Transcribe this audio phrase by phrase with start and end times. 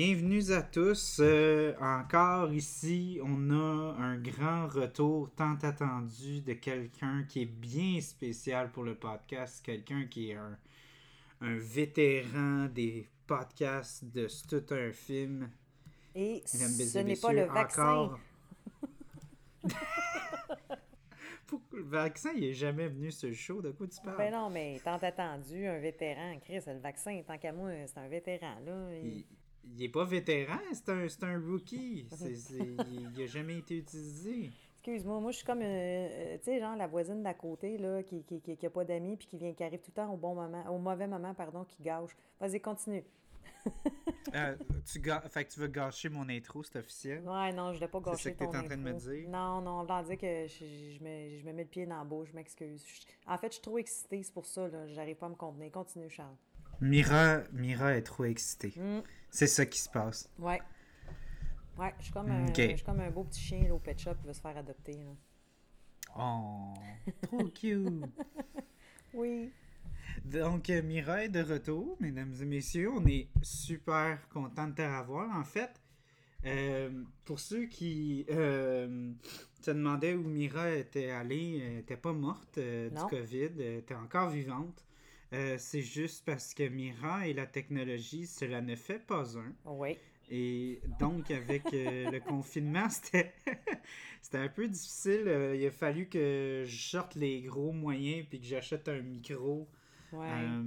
[0.00, 1.18] Bienvenue à tous.
[1.18, 8.00] Euh, encore ici, on a un grand retour tant attendu de quelqu'un qui est bien
[8.00, 10.56] spécial pour le podcast, quelqu'un qui est un,
[11.40, 15.50] un vétéran des podcasts de tout un film.
[16.14, 18.16] Et ce n'est pas le vaccin.
[21.72, 23.60] le vaccin, il est jamais venu sur le show.
[23.60, 24.16] De quoi tu parles?
[24.16, 26.38] Ben non, mais tant attendu, un vétéran.
[26.40, 28.60] Chris, le vaccin, tant qu'à moi, c'est un vétéran.
[28.64, 28.94] Là.
[28.94, 29.24] Il...
[29.76, 29.82] il...
[29.82, 32.06] est pas vétéran, c'est un, un rookie.
[32.10, 34.50] il n'a jamais été utilisé.
[34.78, 38.02] Excuse-moi, moi je suis comme, euh, euh, tu sais, genre la voisine d'à côté, là,
[38.02, 40.16] qui, qui, qui, a pas d'amis, puis qui vient, qui arrive tout le temps au
[40.16, 42.16] bon moment, au mauvais moment, pardon, qui gâche.
[42.40, 43.04] Vas-y, continue.
[44.34, 44.54] Euh,
[44.84, 47.26] tu, fait que tu veux gâcher mon intro, c'est officiel?
[47.26, 48.92] Ouais, non, je voulais pas gâcher C'est ça que tu es en train de me
[48.92, 49.26] dire?
[49.30, 52.04] Non, non, on va dire que je, me, je, me, mets le pied dans la
[52.04, 52.84] bouche, je m'excuse.
[53.26, 55.72] En fait, je suis trop excitée, c'est pour ça, là, j'arrive pas à me contenir.
[55.72, 56.36] Continue, Charles.
[56.80, 58.72] Mira, Mira est trop excitée.
[58.76, 59.02] Mm.
[59.30, 60.30] C'est ça qui se passe.
[60.38, 60.60] Ouais.
[61.78, 63.98] Ouais, je suis comme, un, je suis comme un beau petit chien là, au pet
[63.98, 64.94] shop qui veut se faire adopter.
[64.94, 65.14] Là.
[66.18, 66.74] Oh,
[67.22, 68.04] trop cute!
[69.14, 69.52] oui.
[70.24, 72.90] Donc, euh, Mira est de retour, mesdames et messieurs.
[72.90, 75.36] On est super content de te revoir.
[75.36, 75.70] En fait,
[76.46, 76.90] euh,
[77.24, 79.12] pour ceux qui euh,
[79.60, 84.30] se demandaient où Mira était allée, elle n'était pas morte du COVID, elle était encore
[84.30, 84.84] vivante.
[85.30, 89.52] C'est juste parce que Mira et la technologie, cela ne fait pas un.
[89.64, 89.96] Oui.
[90.30, 93.32] Et donc, avec le confinement, c'était
[94.22, 95.54] c'était un peu difficile.
[95.54, 99.68] il a fallu que je sorte les gros moyens puis que j'achète un micro
[100.14, 100.62] euh,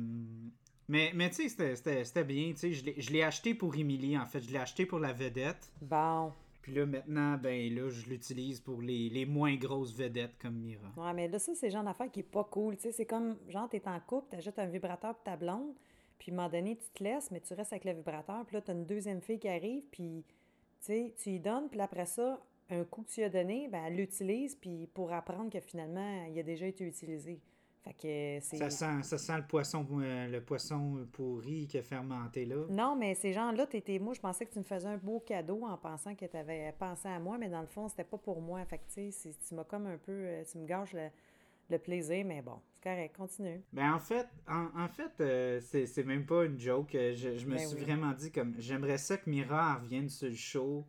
[0.87, 2.51] mais, mais tu sais, c'était bien.
[2.51, 4.41] Tu sais, je l'ai acheté pour Emily, en fait.
[4.41, 5.71] Je l'ai acheté pour la vedette.
[5.81, 6.33] Bon.
[6.61, 10.91] Puis là, maintenant, ben là, je l'utilise pour les, moins grosses vedettes comme Mira.
[10.95, 12.75] Ouais, mais là, ça, c'est le genre d'affaire qui est pas cool.
[12.77, 15.73] C'est comme, genre, t'es en couple, t'achètes un vibrateur pour ta blonde,
[16.19, 18.55] puis à un moment donné, tu te laisses, mais tu restes avec le vibrateur, puis
[18.55, 20.23] là, t'as une deuxième fille qui arrive, puis,
[20.85, 22.39] tu tu y donnes, puis après ça,
[22.69, 26.38] un coup que tu as donné, ben, elle l'utilise, puis pour apprendre que finalement, il
[26.39, 27.41] a déjà été utilisé.
[28.42, 32.66] Ça sent, ça sent le poisson euh, le poisson pourri qui a fermenté là.
[32.69, 34.00] Non, mais ces gens-là, t'étais.
[34.00, 36.74] Moi, je pensais que tu me faisais un beau cadeau en pensant que tu avais
[36.78, 38.64] pensé à moi, mais dans le fond, c'était pas pour moi.
[38.66, 40.12] Fait que tu m'as comme un peu.
[40.12, 43.62] Euh, tu me gâches le, plaisir, mais bon, c'est correct, continue.
[43.72, 46.90] Ben en fait, en, fait, euh, c'est même pas une joke.
[46.92, 50.36] Je, je me ben suis vraiment dit comme j'aimerais ça que Mira revienne sur le
[50.36, 50.86] show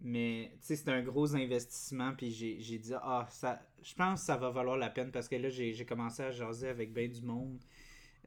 [0.00, 2.12] mais, tu sais, c'est un gros investissement.
[2.16, 5.36] Puis j'ai dit, ah, ça, je pense que ça va valoir la peine parce que
[5.36, 7.58] là, j'ai commencé à jaser avec bien du monde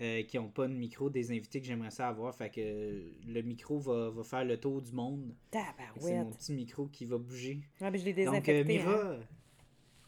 [0.01, 2.33] euh, qui n'ont pas de micro, des invités que j'aimerais ça avoir.
[2.33, 5.33] Fait que le micro va, va faire le tour du monde.
[5.51, 7.61] C'est mon petit micro qui va bouger.
[7.81, 8.63] Ah, mais je l'ai désinfecté.
[8.63, 9.13] Donc, euh, Mira.
[9.13, 9.19] Hein.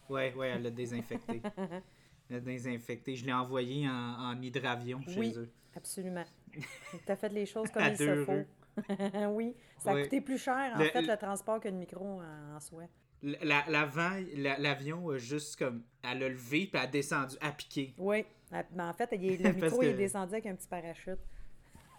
[0.10, 1.42] Ouais, ouais, elle l'a désinfecté.
[1.58, 1.82] elle
[2.30, 3.16] l'a désinfecté.
[3.16, 3.92] Je l'ai envoyé en,
[4.32, 5.52] en hydravion chez eux.
[5.76, 6.26] Absolument.
[6.52, 8.46] tu as fait les choses comme il se faut.
[9.32, 12.84] oui, ça a coûté plus cher, en fait, le transport que le micro en, soi.
[13.22, 17.94] L'avant, l'avion, a juste comme, elle a levé, puis elle a descendu, à piquer.
[17.98, 21.20] Oui, mais en fait, le micro, il est descendu avec un petit parachute.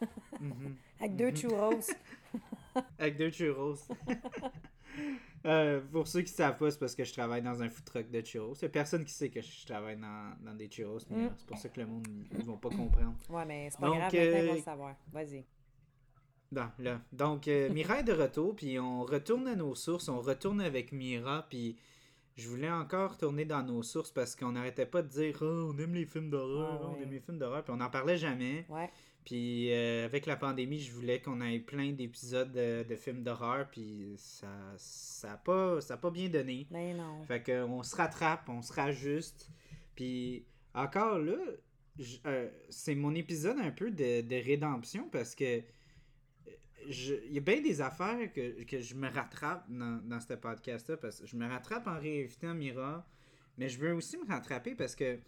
[0.40, 0.74] Mhm.
[0.98, 1.36] avec deux mhm.
[1.36, 1.80] churros.
[2.98, 3.76] avec deux churros.
[5.44, 7.84] Euh, pour ceux qui ne savent pas, c'est parce que je travaille dans un food
[7.84, 8.54] truck de churros.
[8.54, 11.34] Il n'y a personne qui sait que je travaille dans, dans des churros, mais mm.
[11.36, 13.16] c'est pour ça que le monde ne va pas comprendre.
[13.28, 14.96] Ouais, mais c'est pas grave, maintenant, ils vont euh, savoir.
[15.12, 15.44] Vas-y.
[16.52, 17.00] Là.
[17.12, 20.92] Donc, euh, Mira est de retour, puis on retourne à nos sources, on retourne avec
[20.92, 21.76] Mira, puis
[22.36, 25.78] je voulais encore tourner dans nos sources parce qu'on n'arrêtait pas de dire oh, on
[25.78, 28.66] aime les films d'horreur, ah on aime les films d'horreur, puis on n'en parlait jamais.
[28.68, 28.90] Ouais.
[29.24, 34.14] Puis euh, avec la pandémie, je voulais qu'on ait plein d'épisodes de, films d'horreur, puis
[34.16, 36.66] ça ça n'a pas, ça pas bien donné.
[36.70, 37.22] Mais ben non.
[37.24, 39.48] Fait qu'on se rattrape, on se rajuste,
[39.94, 41.36] puis encore là,
[42.26, 45.62] euh, c'est mon épisode un peu de, de rédemption parce que
[46.88, 51.20] il y a bien des affaires que, je me rattrape dans, dans ce podcast-là, parce
[51.20, 53.06] que je me rattrape en réinvitant Mira,
[53.58, 55.18] mais je veux aussi me rattraper parce que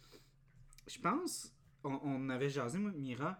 [0.87, 3.39] je pense, on, avait jasé, moi, Mira,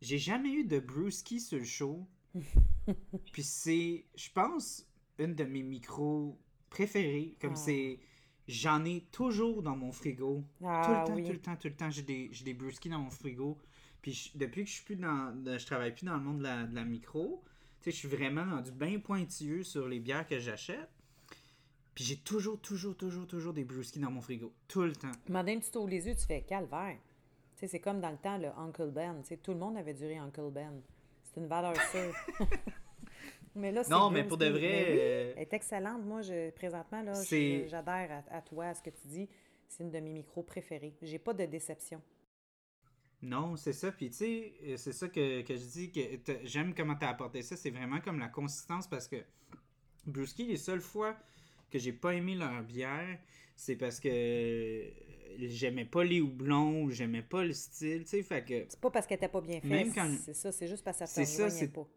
[0.00, 2.06] j'ai jamais eu de Brewski sur le show.
[3.32, 4.86] Puis c'est, je pense,
[5.18, 6.38] une de mes micros
[6.70, 7.36] préférés.
[7.40, 7.56] Comme ah.
[7.56, 8.00] c'est.
[8.46, 10.42] J'en ai toujours dans mon frigo.
[10.64, 13.00] Ah, tout le temps, tout le temps, tout le temps, j'ai des, des Brewski dans
[13.00, 13.58] mon frigo.
[14.08, 15.34] Puis depuis que je suis plus dans.
[15.44, 17.42] Je travaille plus dans le monde de la, de la micro,
[17.80, 20.88] tu sais, je suis vraiment du bien pointilleux sur les bières que j'achète.
[21.94, 24.50] Puis j'ai toujours, toujours, toujours, toujours des brewskis dans mon frigo.
[24.66, 25.12] Tout le temps.
[25.28, 26.96] Madame, tu t'ouvres les yeux, tu fais calvaire.
[27.56, 29.20] Tu sais, c'est comme dans le temps, le Uncle Ben.
[29.20, 30.80] Tu sais, tout le monde avait duré Uncle Ben.
[31.24, 32.14] C'est une valeur sûre.
[33.56, 34.86] mais là, Non, mais pour de vrai.
[34.88, 36.02] Euh, elle est excellente.
[36.02, 39.28] Moi, je, présentement, là, j'adhère à, à, toi, à ce que tu dis.
[39.68, 40.94] C'est une de mes micros préférés.
[41.02, 42.00] J'ai pas de déception.
[43.22, 43.90] Non, c'est ça.
[43.90, 46.00] Puis, tu sais, euh, c'est ça que, que je dis que
[46.44, 47.56] j'aime comment tu as apporté ça.
[47.56, 49.16] C'est vraiment comme la consistance parce que
[50.06, 51.16] Brewski, les seules fois
[51.70, 53.18] que j'ai pas aimé leur bière,
[53.56, 54.88] c'est parce que euh,
[55.48, 58.22] j'aimais pas les houblons ou j'aimais pas le style, tu sais.
[58.22, 58.64] Fait que.
[58.68, 59.88] C'est pas parce qu'elle était pas bien faite.
[59.94, 61.88] Quand- C'est ça, c'est juste parce que ça te pas.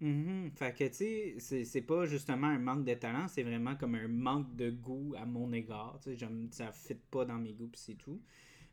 [0.00, 0.50] Mhm.
[0.56, 4.08] Fait que, tu sais, c'est- pas justement un manque de talent, c'est vraiment comme un
[4.08, 6.00] manque de goût à mon égard.
[6.02, 8.20] Tu sais, ça fit pas dans mes goûts, pis c'est tout.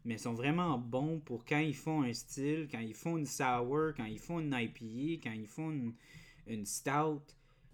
[0.05, 3.25] Mais ils sont vraiment bons pour quand ils font un style, quand ils font une
[3.25, 5.93] sour, quand ils font une IPA, quand ils font une,
[6.47, 7.21] une stout.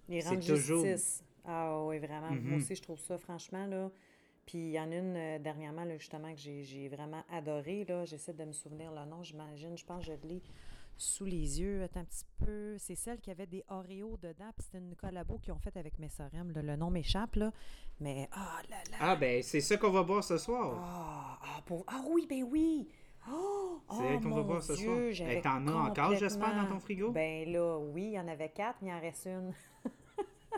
[0.10, 1.24] Les C'est toujours- justice.
[1.46, 2.32] Ah oui, vraiment.
[2.32, 2.42] Mhm.
[2.42, 3.92] Moi aussi, je trouve ça, franchement, là.
[4.48, 7.84] Puis il y en a une euh, dernièrement, là, justement, que j'ai j'ai vraiment adoré.
[7.88, 8.06] Là.
[8.06, 9.76] J'essaie de me souvenir le nom, j'imagine.
[9.78, 10.18] Je pense que je l'ai
[10.98, 11.84] sous les yeux.
[11.84, 12.78] Attends un petit peu.
[12.78, 14.52] C'est celle qui avait des Oreos dedans.
[14.58, 16.52] Puis c'était une collabo qu'ils ont faite avec Messorem.
[16.56, 17.52] Le nom m'échappe, là.
[18.00, 18.98] Mais, ah là là.
[19.00, 20.78] Ah, ben, c'est ça qu'on va boire ce soir.
[20.80, 22.88] Ah, ah, pour- ah oui, ben oui!
[23.28, 24.98] Oh, C'est oh, qu'on va boire ce soir.
[25.42, 27.12] T'en as encore, j'espère, dans ton frigo?
[27.12, 29.52] Ben là, oui, il y en avait quatre, mais il en reste une.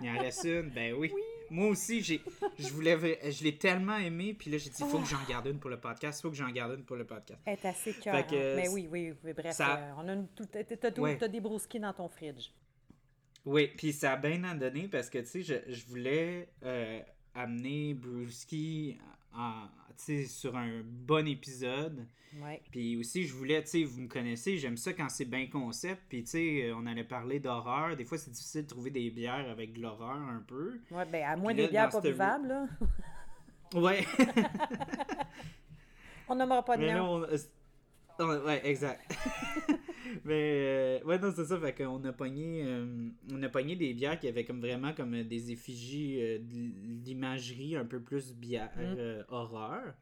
[0.01, 1.11] Il en reste une, ben oui.
[1.49, 2.21] Moi aussi, j'ai,
[2.59, 2.97] je voulais,
[3.31, 5.69] je l'ai tellement aimé, puis là, j'ai dit, il faut que j'en garde une pour
[5.69, 7.39] le podcast, il faut que j'en garde une pour le podcast.
[7.45, 8.27] Elle est assez cœur.
[8.27, 11.15] que Mais oui, oui, oui, bref, ça- euh, on a une, tout, t'as, Ouais.
[11.29, 12.49] des brouskis dans ton fridge.
[13.45, 16.99] Oui, puis ça a bien en donné parce que, tu sais, je, je voulais euh,
[17.33, 18.97] amener Brewski
[19.35, 19.63] en,
[20.27, 22.06] sur un bon épisode.
[22.41, 22.62] Ouais.
[22.71, 26.03] Puis aussi, je voulais, tu sais, vous me connaissez, j'aime ça quand c'est bien concept.
[26.09, 27.95] Puis, tu sais, on allait parler d'horreur.
[27.95, 30.79] Des fois, c'est difficile de trouver des bières avec de l'horreur un peu.
[30.91, 32.68] Ouais, ben à moins là, des bières pas buvables, là.
[33.74, 34.06] Ouais.
[36.30, 37.21] On nommera pas de là, on...
[37.23, 37.38] euh,
[38.19, 39.01] on- Ouais, exact.
[40.25, 41.59] Mais, euh, ouais, non, c'est ça.
[41.59, 45.24] Fait qu'on a pogné, euh, on a pogné des bières qui avaient comme vraiment comme
[45.24, 49.24] des effigies euh, de l'imagerie un peu plus bière, Mm.
[49.30, 49.94] horreur.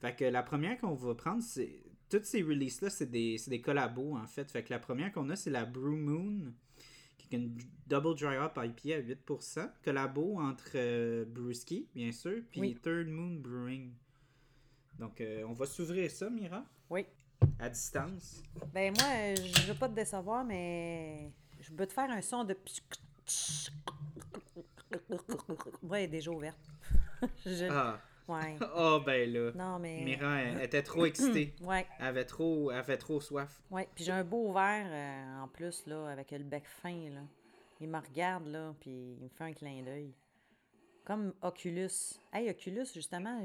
[0.00, 1.82] Fait que la première qu'on va prendre, c'est.
[2.10, 4.50] Toutes ces releases-là, c'est des, c'est des collabos, en fait.
[4.50, 6.52] Fait que la première qu'on a, c'est la Brew Moon,
[7.18, 7.56] qui est une
[7.88, 9.70] Double Dry Hop IPA à 8%.
[9.82, 12.78] Collabo entre Brewski, bien sûr, puis Oui.
[12.80, 13.92] Third Moon Brewing.
[14.98, 17.04] Donc, on va s'ouvrir ça, Mira, Oui.
[17.58, 18.42] À distance?
[18.72, 21.30] Ben moi, je veux pas te décevoir, mais
[21.60, 22.56] je peux te faire un son de...
[25.82, 26.58] Ouais, elle est déjà ouverte.
[27.46, 28.56] Je- Ah, Ouais.
[28.74, 29.52] oh, ben là.
[29.54, 30.02] Non, mais...
[30.04, 31.54] Mira, elle, elle était trop excitée.
[31.62, 33.60] Ouais, Elle avait trop, elle avait trop soif.
[33.70, 33.88] ouais.
[33.94, 37.20] Puis j'ai un beau verre euh, en plus, là, avec le bec fin, là.
[37.80, 40.14] Il me regarde, là, puis il me fait un clin d'œil.
[41.04, 42.14] Comme Oculus.
[42.32, 43.40] Hey, Oculus, justement,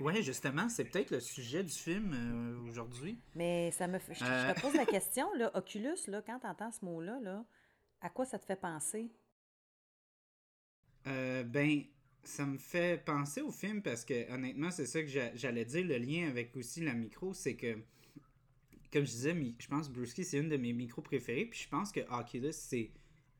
[0.00, 3.18] Ouais, justement, c'est peut-être le sujet du film euh, aujourd'hui.
[3.34, 4.14] mais ça me fait...
[4.14, 4.54] Je, je Euh.
[4.54, 7.44] te pose la question, là, Oculus, là, quand tu entends ce mot-là, là,
[8.00, 9.10] à quoi ça te fait penser?
[11.06, 11.82] Euh, ben,
[12.22, 15.84] ça me fait penser au film parce que honnêtement, c'est ça que j'a- j'allais dire.
[15.86, 17.74] Le lien avec aussi la micro, c'est que,
[18.92, 21.46] comme je disais, je pense que Brewski, c'est une de mes micros préférés.
[21.46, 22.90] Puis je pense que Oculus, c'est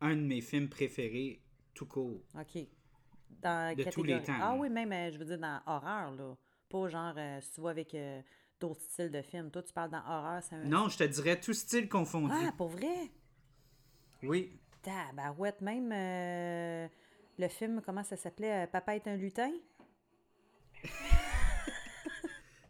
[0.01, 1.41] un de mes films préférés
[1.75, 2.23] tout court.
[2.39, 2.67] OK.
[3.43, 6.37] Dans De tous les temps, Ah oui, même, je veux dire, dans horreur, là.
[6.70, 8.22] Pas genre, euh, si tu vois avec euh,
[8.61, 9.50] d'autres styles de films.
[9.50, 10.64] Toi, tu parles dans horreur, c'est un...
[10.64, 12.32] Non, je te dirais tout style confondu.
[12.34, 13.11] Ah, pour vrai?
[14.22, 14.58] Oui.
[14.82, 16.89] Tabarouette, même euh,
[17.39, 18.65] le film, comment ça s'appelait?
[18.65, 19.50] euh, Papa est un lutin?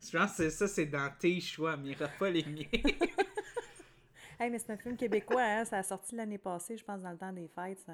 [0.02, 2.64] Je pense que ça, c'est dans tes choix, Mira, pas les miens.
[4.42, 5.64] Hey, mais c'est un film québécois, hein?
[5.66, 7.78] Ça a sorti l'année passée, je pense, dans le temps des fêtes.
[7.84, 7.92] Ça,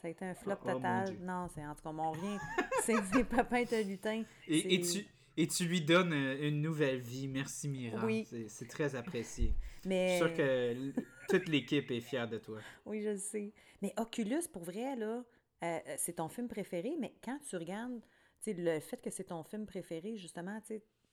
[0.00, 1.16] ça a été un flop Oh, oh, mon total.
[1.20, 2.38] Non, c'est en tout cas, on revient.
[2.84, 4.22] C'est Papa est un lutin.
[4.46, 5.04] Et, tu,
[5.36, 7.28] et tu lui donnes euh, une nouvelle vie.
[7.28, 8.04] Merci, Mira.
[8.04, 8.26] Oui.
[8.48, 9.54] C'est- très apprécié.
[9.84, 10.08] Je Mais...
[10.08, 10.92] suis sûr que
[11.28, 12.60] toute l'équipe est fière de toi.
[12.86, 13.52] Oui, je le sais.
[13.82, 15.24] Mais Oculus, pour vrai, là,
[15.62, 18.00] euh, euh, c'est ton film préféré, mais quand tu regardes,
[18.46, 20.60] le fait que c'est ton film préféré, justement,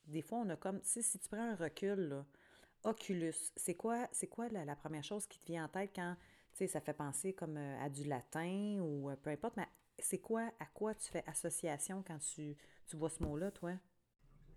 [0.06, 2.26] des fois, on a comme, sais, si tu prends un recul, là,
[2.84, 6.16] Oculus, c'est quoi, c'est quoi la, la première chose qui te vient en tête quand,
[6.54, 9.68] ça fait penser comme euh, à du latin ou euh, peu importe, mais
[10.00, 12.56] c'est quoi, à quoi tu fais association quand tu,
[12.88, 13.74] tu vois ce mot-là, toi?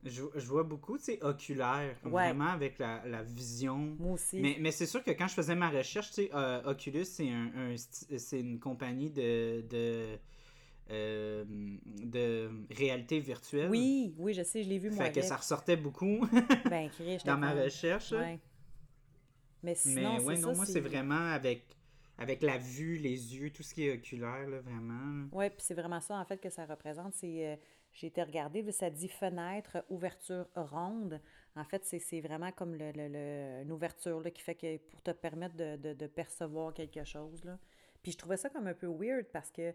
[0.05, 2.25] Je, je vois beaucoup, tu sais, oculaire, comme Ouais.
[2.29, 3.97] vraiment avec la, la vision.
[3.99, 4.41] Moi aussi.
[4.41, 7.29] Mais, mais c'est sûr que quand je faisais ma recherche, tu sais, euh, Oculus, c'est
[7.31, 10.19] un, un sti- c'est une compagnie de, de,
[10.91, 11.45] euh,
[11.85, 13.71] de réalité virtuelle.
[13.71, 16.27] Oui, oui, je sais, je l'ai vu, moi, Fait que ça ressortait beaucoup
[16.71, 16.89] Ben,
[17.27, 18.13] dans ma recherche.
[18.13, 18.39] Ouais.
[19.63, 21.67] Mais sinon, Mais ouais, non, ça, moi, c'est vraiment avec,
[22.17, 25.29] avec la vue, les yeux, tout ce qui est oculaire, là, vraiment.
[25.33, 27.13] Oui, puis c'est vraiment ça, en fait, que ça représente.
[27.15, 27.57] C'est, euh,
[27.93, 31.21] j'ai été regarder, ça dit fenêtre, ouverture ronde.
[31.57, 35.03] En fait, c'est, vraiment comme le, le- le- une ouverture là, qui fait que pour
[35.03, 37.43] te permettre de, de- de percevoir quelque chose.
[37.45, 37.59] Là.
[38.03, 39.75] Puis je trouvais ça comme un peu weird parce que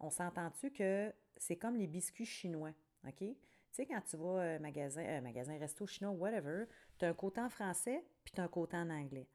[0.00, 2.72] on s'entend-tu que c'est comme les biscuits chinois,
[3.06, 3.18] OK?
[3.18, 3.36] Tu
[3.72, 6.64] sais, quand tu vas euh, magasin, euh, magasin, resto chinois, whatever,
[6.98, 9.28] tu as un côté en français, puis tu as un côté en anglais.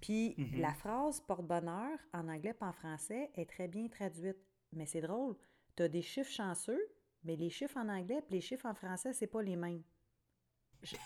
[0.00, 0.60] Puis Mhm.
[0.60, 4.36] la phrase porte-bonheur en anglais pas en français est très bien traduite.
[4.72, 5.34] Mais c'est drôle,
[5.76, 6.80] tu as des chiffres chanceux,
[7.26, 9.82] mais les chiffres en anglais et les chiffres en français, c'est pas les mêmes.
[10.82, 10.96] Je,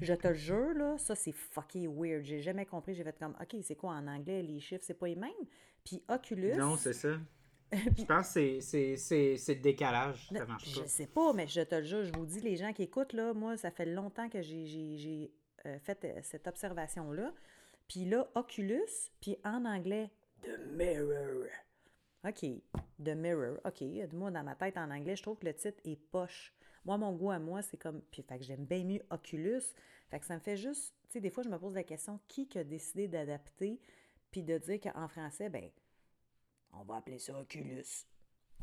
[0.00, 2.24] je te le jure, là, ça c'est fucking weird.
[2.24, 2.94] J'ai jamais compris.
[2.94, 5.30] J'ai fait comme, OK, c'est quoi en anglais, les chiffres, c'est pas les mêmes?
[5.84, 6.54] Puis Oculus.
[6.56, 7.16] Non, c'est ça.
[7.72, 10.28] Je pense que c'est- le décalage.
[10.30, 10.86] Ça marche je pas.
[10.86, 13.32] sais pas, mais je te le jure, je vous dis, les gens qui écoutent, là,
[13.32, 15.30] moi, ça fait longtemps que j'ai,
[15.64, 17.32] euh, fait euh, cette observation-là.
[17.88, 20.10] Puis là, Oculus, puis en anglais,
[20.42, 21.46] The Mirror.
[22.24, 22.44] OK,
[23.02, 23.58] The Mirror.
[23.64, 26.54] OK, moi, dans ma tête, en anglais, je trouve que le titre est poche.
[26.84, 28.00] Moi, mon goût à moi, c'est comme...
[28.10, 29.62] Puis, fait que j'aime bien mieux Oculus.
[30.10, 30.94] Fait que ça me fait juste...
[31.06, 33.80] Tu sais, des fois, je me pose la question, qui qui a décidé d'adapter,
[34.30, 35.68] puis de dire qu'en français, ben,
[36.72, 38.06] on va appeler ça Oculus.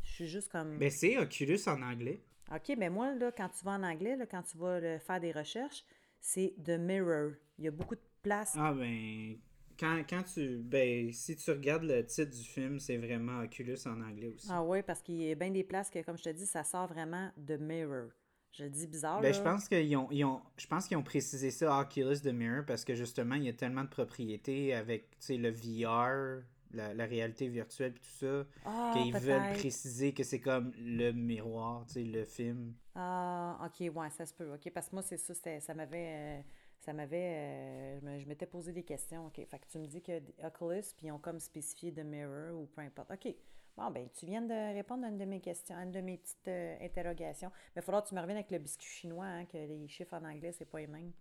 [0.02, 0.78] Je suis juste comme...
[0.78, 2.22] Ben, c'est Oculus en anglais.
[2.52, 5.20] OK, mais moi, là, quand tu vas en anglais, là, quand tu vas là, faire
[5.20, 5.84] des recherches,
[6.18, 7.32] c'est The Mirror.
[7.58, 8.54] Il y a beaucoup de place.
[8.58, 9.38] Ah, ben.
[9.80, 10.58] Quand, quand tu.
[10.58, 14.46] Ben, si tu regardes le titre du film, c'est vraiment Oculus en anglais aussi.
[14.50, 16.62] Ah oui, parce qu'il y a bien des places que, comme je te dis, ça
[16.64, 18.10] sort vraiment de Mirror.
[18.52, 19.32] Je dis bizarre, Ben, là.
[19.32, 22.64] je pense qu'ils ont, ils ont, je pense qu'ils ont précisé ça Oculus de Mirror
[22.66, 26.92] parce que justement, il y a tellement de propriétés avec tu sais, le VR, la,
[26.94, 31.86] la réalité virtuelle et tout ça, Ah, qu'ils veulent préciser que c'est comme le miroir,
[31.86, 32.74] tu sais, le film.
[32.94, 34.52] Ah, OK, ouais, ça se peut.
[34.52, 36.40] OK, parce que moi, c'est ça, c'était- ça m'avait...
[36.40, 36.42] euh,
[36.80, 38.00] ça m'avait...
[38.02, 39.26] euh, je m'étais posé des questions.
[39.26, 42.58] OK, fait que tu me dis que Oculus, puis ils ont comme spécifié The Mirror
[42.58, 43.10] ou peu importe.
[43.12, 43.34] OK.
[43.76, 46.18] Bon, ben, tu viens de répondre à une de mes questions, à une de mes
[46.18, 47.50] petites euh, interrogations.
[47.74, 50.14] Mais il faudra que tu me reviennes avec le biscuit chinois, hein, que les chiffres
[50.14, 51.12] en anglais, c'est pas les mêmes.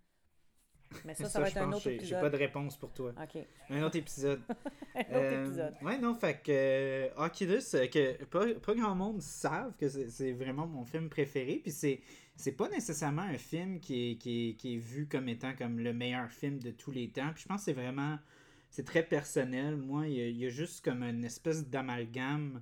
[1.06, 2.22] Mais ça, ça, va être un autre j'ai- J'ai épisode.
[2.22, 3.14] pas de réponse pour toi.
[3.22, 3.44] OK.
[3.70, 4.42] Un autre épisode.
[4.96, 5.76] Un autre Euh, épisode.
[5.84, 10.32] Ouais, non, fait que euh, Oculus, que pas, pas grand monde savent que c'est c'est
[10.34, 11.58] vraiment mon film préféré.
[11.62, 12.02] Puis c'est
[12.40, 15.78] c'est pas nécessairement un film qui est, qui, est, qui est vu comme étant comme
[15.80, 17.32] le meilleur film de tous les temps.
[17.34, 18.18] Puis je pense que c'est vraiment.
[18.70, 19.76] C'est très personnel.
[19.76, 22.62] Moi, il y, a, il y a juste comme une espèce d'amalgame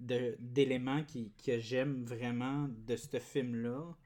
[0.00, 3.96] de- d'éléments qui, que j'aime vraiment de ce film-là.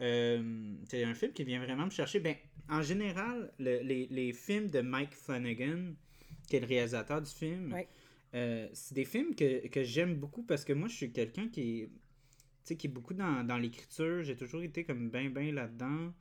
[0.00, 2.18] Euh, c'est un film qui vient vraiment me chercher.
[2.20, 2.34] Ben,
[2.68, 5.92] en général, le- les, les films de Mike Flanagan,
[6.48, 7.74] qui est le réalisateur du film,
[8.34, 11.88] euh, c'est des films que, que j'aime beaucoup parce que moi, je suis quelqu'un qui
[12.64, 14.22] sais, qui est beaucoup dans, dans l'écriture.
[14.22, 16.12] J'ai toujours été comme ben, ben là-dedans.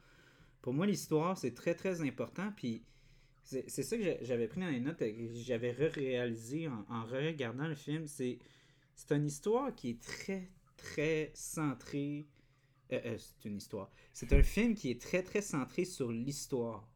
[0.62, 2.52] Pour moi, l'histoire, c'est très, très important.
[2.56, 2.84] Puis
[3.44, 7.04] c'est ça que j'a- j'avais pris dans les notes, et que j'avais réalisé en, en
[7.06, 8.08] regardant le film.
[8.08, 8.40] C'est
[8.96, 12.28] c'est une histoire qui est très, très centrée.
[12.94, 13.90] euh, euh, c'est une histoire.
[14.14, 16.88] C'est un film qui est très, très centré sur l'histoire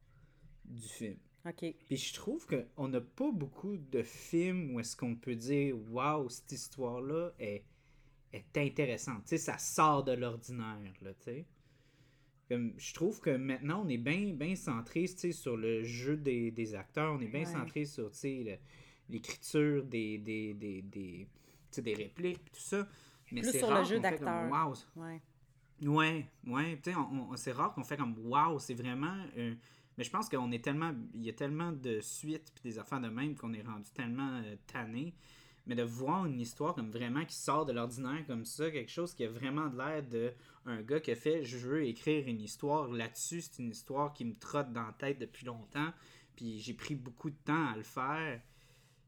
[0.65, 1.17] du film.
[1.47, 1.75] OK.
[1.85, 6.29] Puis je trouve qu'on n'a pas beaucoup de films où est-ce qu'on peut dire Waouh,
[6.29, 7.63] cette histoire-là est,
[8.35, 9.23] est intéressante.
[9.23, 11.45] Tu sais, ça sort de l'ordinaire, là, tu sais.
[12.49, 16.15] Comme, je trouve que maintenant, on est bien bien centré tu sais, sur le jeu
[16.15, 17.13] des, des acteurs.
[17.13, 17.45] On est bien Ouais.
[17.45, 18.57] centré sur tu sais, le-
[19.13, 21.27] l'écriture des, des, des, des,
[21.77, 22.87] des répliques, tout ça.
[23.31, 24.51] Mais Plus c'est sur le rare jeu fait comme, d'acteur.
[24.51, 25.21] Waouh, Ouais.
[25.81, 29.17] Ouais, ouais, tu sais, on, on- c'est rare qu'on fait comme waouh, c'est vraiment.
[29.37, 29.55] euh,
[29.97, 30.93] mais je pense qu'on est tellement.
[31.13, 34.41] Il y a tellement de suites puis des affaires de même qu'on est rendu tellement
[34.45, 35.13] euh, tanné.
[35.67, 39.13] Mais de voir une histoire comme vraiment qui sort de l'ordinaire comme ça, quelque chose
[39.13, 40.33] qui a vraiment de l'air de
[40.65, 44.25] un gars qui a fait je veux écrire une histoire là-dessus, c'est une histoire qui
[44.25, 45.91] me trotte dans la tête depuis longtemps,
[46.35, 48.41] puis j'ai pris beaucoup de temps à le faire.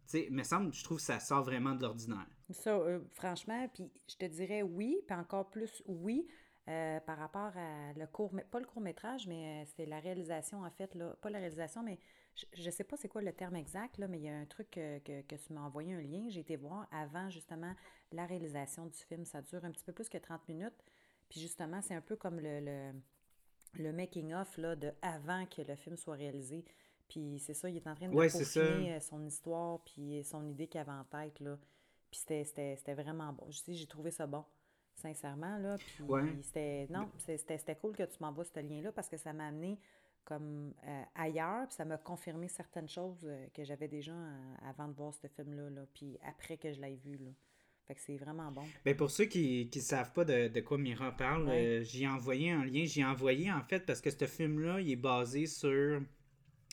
[0.09, 2.27] Tu sais, me semble, je trouve que ça sort vraiment de l'ordinaire.
[2.49, 6.27] Ça, euh, franchement, puis je te dirais oui, puis encore plus oui,
[6.69, 10.63] euh, par rapport à le court, pas le court métrage, mais euh, c'est la réalisation
[10.63, 11.99] en fait, là, pas la réalisation, mais
[12.37, 14.45] je, je sais pas c'est quoi le terme exact, là, mais il y a un
[14.45, 17.73] truc que, que, que tu m'as envoyé un lien, j'ai été voir avant justement
[18.11, 20.83] la réalisation du film, ça dure un petit peu plus que 30 minutes,
[21.29, 22.93] puis justement c'est un peu comme le, le,
[23.83, 26.63] le making-of de avant que le film soit réalisé.
[27.09, 30.45] Puis c'est ça, il est en train de Ouais, peaufiner euh, son histoire, puis son
[30.45, 31.57] idée qu'il avait en tête, là.
[32.11, 33.45] Puis c'était- vraiment bon.
[33.49, 34.43] Je sais, j'ai trouvé ça bon,
[34.93, 35.77] sincèrement, là.
[35.77, 36.37] Puis Ouais.
[36.43, 36.85] c'était...
[36.89, 39.79] Non, c'était cool que tu m'envoies ce lien-là parce que ça m'a amené
[40.27, 44.89] comme euh, ailleurs, puis ça m'a confirmé certaines choses euh, que j'avais déjà euh, avant
[44.89, 47.31] de voir ce film-là, là, puis après que je l'ai vu, là.
[47.87, 48.65] Fait que c'est vraiment bon.
[48.83, 51.65] Ben pour ceux qui ne savent pas de, de quoi Mira parle, Ouais.
[51.79, 52.83] euh, j'y ai envoyé un lien.
[52.83, 56.01] J'y ai envoyé en fait parce que ce film-là, il est basé sur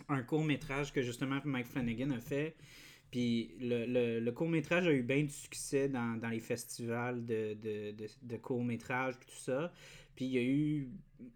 [0.09, 2.57] un court-métrage que justement Mike Flanagan a fait.
[3.13, 7.55] Puis le, le- le court-métrage a eu bien du succès dans, dans les festivals de,
[7.55, 9.73] de, de, de court-métrage tout ça.
[10.15, 10.89] Puis il y a eu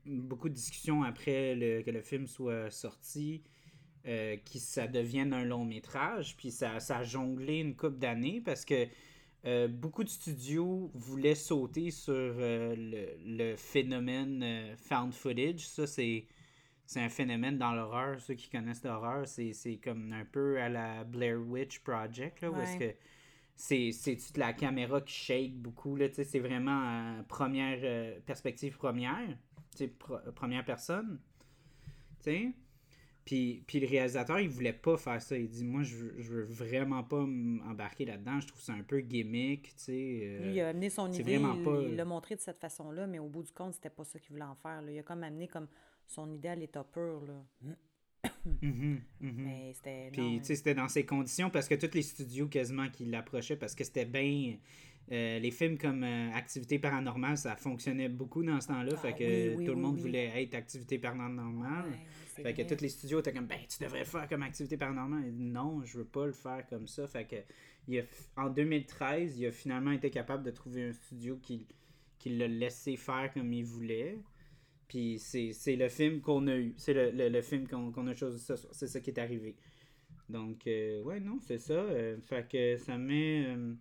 [0.07, 3.43] beaucoup de discussions après le- que le film soit sorti.
[4.07, 8.41] euh, qui ça devienne un long métrage puis ça, ça a jonglé une couple d'années
[8.43, 8.87] parce que
[9.45, 15.67] euh, beaucoup de studios voulaient sauter sur euh, le, le phénomène euh, found footage.
[15.69, 16.27] Ça, c'est.
[16.87, 18.21] c'est un phénomène dans l'horreur.
[18.21, 22.55] Ceux qui connaissent l'horreur, c'est comme un peu à la Blair Witch Project, là, où
[22.61, 22.95] est-ce que
[23.59, 29.37] c'est toute la caméra qui shake beaucoup, là, c'est vraiment première euh, perspective première,
[30.35, 31.21] première personne,
[32.23, 32.55] tu.
[33.25, 35.37] Puis, puis, le réalisateur, il voulait pas faire ça.
[35.37, 38.41] Il dit Moi, je veux, je veux vraiment pas m'embarquer là-dedans.
[38.41, 39.65] Je trouve ça un peu gimmick.
[39.65, 43.19] Tu sais, euh, il a amené son idée, il l'a montré de cette façon-là, mais
[43.19, 44.81] au bout du compte, c'était pas ça qu'il voulait en faire.
[44.81, 44.91] Là.
[44.91, 45.69] Il a comme amené comme
[46.07, 47.21] son idée à l'état pur.
[47.27, 47.75] Là.
[48.63, 49.33] Mhm, mhm.
[49.37, 50.11] Mais c'était.
[50.13, 53.57] Puis, tu sais, c'était dans ces conditions parce que tous les studios quasiment qui l'approchaient
[53.57, 54.57] parce que c'était bien.
[55.11, 58.95] Euh, les films comme euh, Activité paranormale, ça fonctionnait beaucoup dans ce temps-là.
[58.97, 61.93] fait ah que tout le monde voulait être Activité paranormale.
[62.27, 65.33] fait que tous les studios étaient comme, ben, tu devrais le faire comme Activité paranormale.
[65.33, 67.07] non, je veux pas le faire comme ça.
[67.07, 67.37] Fait que,
[67.87, 68.05] il
[68.37, 71.67] en 2013, il a finalement été capable de trouver un studio qui,
[72.19, 74.19] qui l'a laissé faire comme il voulait.
[74.89, 76.75] Puis c'est le film qu'on a eu.
[76.79, 78.75] C'est le, le, film qu'on a choisi ce soir.
[78.75, 79.55] C'est ça qui est arrivé.
[80.29, 81.75] Donc, euh, ouais, non, c'est ça.
[81.75, 83.75] Euh, fait que ça met, euh,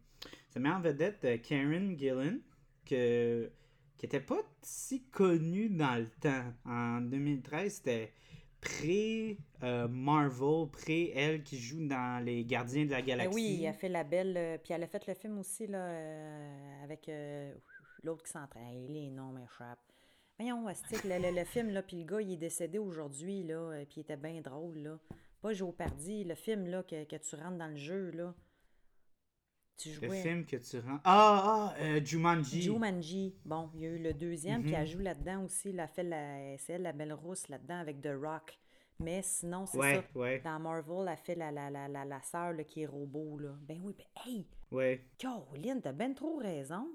[0.50, 2.38] ça met en vedette Karen Gillan,
[2.86, 3.50] que,
[3.98, 6.54] qui était pas si connue dans le temps.
[6.66, 8.14] En 2013, c'était
[8.62, 13.36] pré-Marvel, pré-elle qui joue dans Les Gardiens de la ben Galaxie.
[13.36, 14.60] oui, elle a fait la belle.
[14.64, 15.86] puis elle a fait le film aussi, là,
[16.84, 17.10] avec
[18.04, 18.88] l'autre qui s'entraîne.
[18.88, 19.87] Les noms m'échappent.
[20.39, 23.98] Voyons, le, le, film, là, puis le gars, il est décédé aujourd'hui, là, euh, puis
[23.98, 25.00] il était bien drôle, là.
[25.41, 28.36] Pas Joe Pardy, le film, là, que, que, tu rentres dans le jeu, là.
[29.77, 30.08] Tu jouais...
[30.08, 31.01] Le film que tu rentres...
[31.06, 32.62] Ah, ah, euh, Jumanji.
[32.62, 33.36] Jumanji.
[33.46, 34.88] Bon, il y a eu le deuxième, puis elle mhm.
[34.88, 36.58] joue là-dedans aussi, elle a fait la...
[36.60, 38.60] C'est elle, la belle rousse, là-dedans, avec The Rock.
[39.00, 40.03] Mais sinon, c'est ça.
[40.15, 40.41] Ouais.
[40.44, 43.56] Dans Marvel, elle fait la, la, la, la, la sœur qui est robot, là.
[43.62, 44.48] Ben oui, ben hey!
[44.72, 45.06] Ouais.
[45.17, 46.88] Caroline, t'as ben trop raison.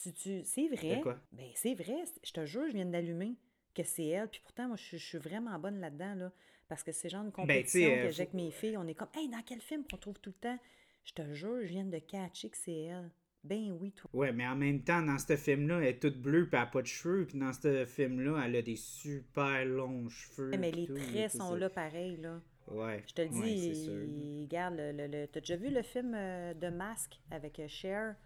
[0.00, 1.02] Tu, tu, c'est vrai.
[1.32, 2.04] Ben, c'est vrai.
[2.22, 3.36] Je te jure, je viens d'allumer
[3.74, 4.28] que c'est elle.
[4.28, 6.32] Puis pourtant, moi, je, suis vraiment bonne là-dedans, là.
[6.68, 8.76] Parce que c'est genre une ben, compétition que euh, j'ai avec mes filles.
[8.76, 10.58] On est comme, hey, dans quel film qu'on trouve tout le temps?
[11.04, 13.10] Je te jure, je viens de catcher que c'est elle.
[13.44, 14.10] Ben oui, toi.
[14.14, 16.66] Ouais, mais en même temps, dans ce film-là, elle est toute bleue puis elle n'a
[16.66, 17.26] pas de cheveux.
[17.26, 20.56] Puis dans ce film-là, elle a des super longs cheveux.
[20.56, 22.40] mais les traits sont là pareil, là.
[22.68, 23.04] Ouais.
[23.06, 27.20] Je te le dis, regarde, le, le, t'as déjà vu le film euh, de Masque
[27.30, 28.16] avec euh, Cher?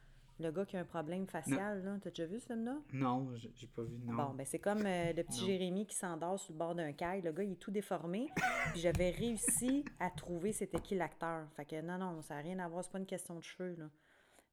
[0.41, 1.99] Le gars qui a un problème facial, là.
[2.01, 2.77] T'as déjà vu ce film-là?
[2.93, 4.15] Non, j'ai pas vu, non.
[4.15, 7.23] Bon, ben c'est comme euh, le petit Jérémy qui s'endort sur le bord d'un caille.
[7.23, 8.29] Le gars, il est tout déformé.
[8.73, 11.49] puis j'avais réussi à trouver c'était qui l'acteur.
[11.57, 12.85] Fait que non, non, ça n'a rien à voir.
[12.85, 13.91] C'est pas une question de cheveux, là.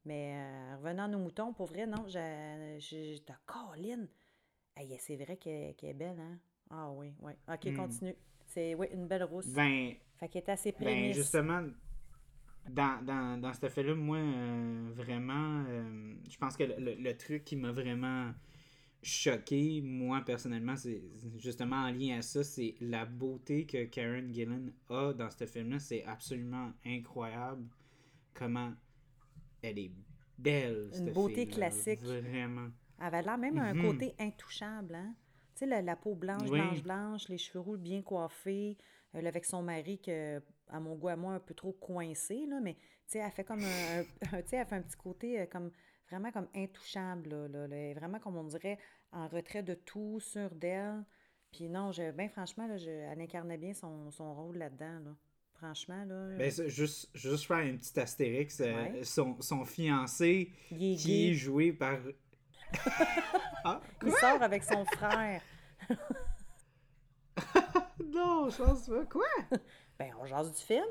[0.05, 3.21] Mais euh, revenant à nos moutons, pour vrai, non, j'ai...
[3.25, 4.07] T'as Colline!
[4.75, 6.37] Hey, c'est vrai qu'elle est belle, hein?
[6.69, 7.33] Ah oui, oui.
[7.47, 7.75] OK, hmm.
[7.75, 8.15] continue.
[8.45, 9.47] C'est, oui, une belle rousse.
[9.53, 9.93] Ben...
[10.17, 11.15] Fait qu'elle est assez ben, prémisse.
[11.15, 11.61] Ben, justement
[12.69, 17.55] dans, dans, dans cet effet-là, moi, euh, vraiment, euh, je pense que le, truc qui
[17.55, 18.31] m'a vraiment
[19.03, 21.01] choqué, moi, personnellement, c'est
[21.37, 25.79] justement en lien à ça, c'est la beauté que Karen Gillan a dans ce film-là.
[25.79, 27.67] C'est absolument incroyable
[28.33, 28.73] comment
[29.61, 29.91] elle est
[30.37, 32.01] belle, Une beauté classique.
[32.01, 32.69] Vraiment.
[32.99, 33.81] Elle avait l'air même un mhm.
[33.81, 35.13] côté intouchable, hein?
[35.55, 38.77] Tu sais, la, peau blanche, blanche, blanche, les cheveux roux bien coiffés,
[39.13, 42.59] elle avec son mari que à mon goût à moi, un peu trop coincé, là,
[42.61, 44.03] mais tu sais, elle fait comme un,
[44.41, 45.71] tu sais, elle fait un petit côté euh, comme
[46.09, 48.77] vraiment comme intouchable, là, là, vraiment comme on dirait
[49.11, 51.03] en retrait de tout sur d'elle.
[51.51, 55.15] Puis non, je, ben franchement, là, je, elle incarnait bien son, son rôle là-dedans, là.
[55.53, 56.35] Franchement, là.
[56.37, 58.59] Ben, juste, juste faire une petite astérix.
[58.59, 61.97] Euh, son, son, fiancé qui est joué par.
[63.63, 65.41] ah, Il sort avec son frère.
[68.15, 69.05] non, je pense pas.
[69.05, 69.25] Quoi?
[69.97, 70.83] Ben, on jase du film.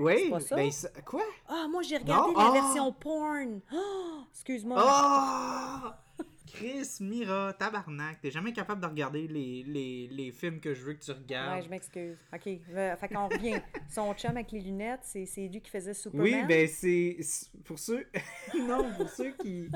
[0.00, 0.56] Oui, pas ça?
[0.56, 0.70] Ben,
[1.04, 1.22] quoi?
[1.46, 2.50] Ah, moi, j'ai regardé la ah!
[2.52, 3.60] version porn.
[3.72, 4.82] Oh, excuse-moi.
[4.84, 6.24] Oh!
[6.52, 10.94] Chris, Mira, tabarnak, t'es jamais capable de regarder les, les, les, films que je veux
[10.94, 11.58] que tu regardes.
[11.58, 12.16] Ouais, je m'excuse.
[12.34, 13.60] OK, fait qu'on revient.
[13.88, 16.26] Son chum avec les lunettes, c'est lui qui faisait Superman?
[16.26, 17.18] Oui, ben c'est...
[17.64, 18.04] Pour ceux...
[18.58, 19.68] non, pour ceux qui...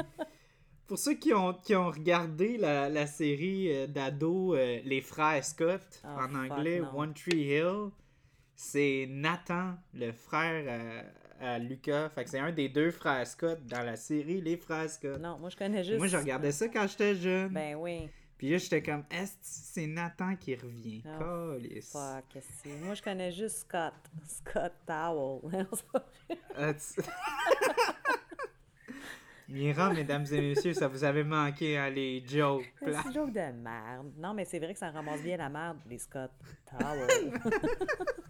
[0.87, 5.45] Pour ceux qui ont, qui ont regardé la, la série euh, d'ado euh, Les Frères
[5.45, 7.91] Scott, oh, en anglais One Tree Hill,
[8.55, 11.05] c'est Nathan, le frère
[11.41, 12.11] à, Lucas.
[12.11, 15.21] Fait que c'est un des deux frères Scott dans la série Les Frères Scott.
[15.21, 15.99] Non, moi je connais juste.
[15.99, 17.49] Moi je regardais ça quand j'étais jeune.
[17.49, 18.09] Ben oui.
[18.37, 21.03] Puis là, j'étais comme, est-ce c'est Nathan qui revient?
[21.21, 22.43] Oh, fuck,
[22.83, 23.95] Moi, je connais juste Scott.
[24.27, 25.67] Scott Towel.
[29.49, 32.73] Mira, mesdames et messieurs, ça vous avait manqué, hein, les jokes.
[32.79, 34.13] C'est joke de merde.
[34.17, 36.31] Non, mais c'est vrai que ça ramasse bien la merde, les Scott
[36.65, 37.07] Tower.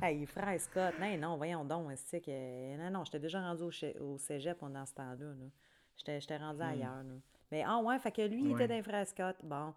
[0.02, 2.76] hey, frère Scott, non, non, voyons donc, c'est que...
[2.76, 3.64] Non, non, j'étais déjà rendu
[4.00, 5.26] au, cégep pendant ce temps-là.
[5.26, 6.18] Là.
[6.18, 6.62] J'étais rendu hmm.
[6.62, 7.02] ailleurs.
[7.02, 7.14] Là.
[7.50, 9.36] Mais, ah ouais, fait que lui, il était d'un frère Scott.
[9.42, 9.74] Bon.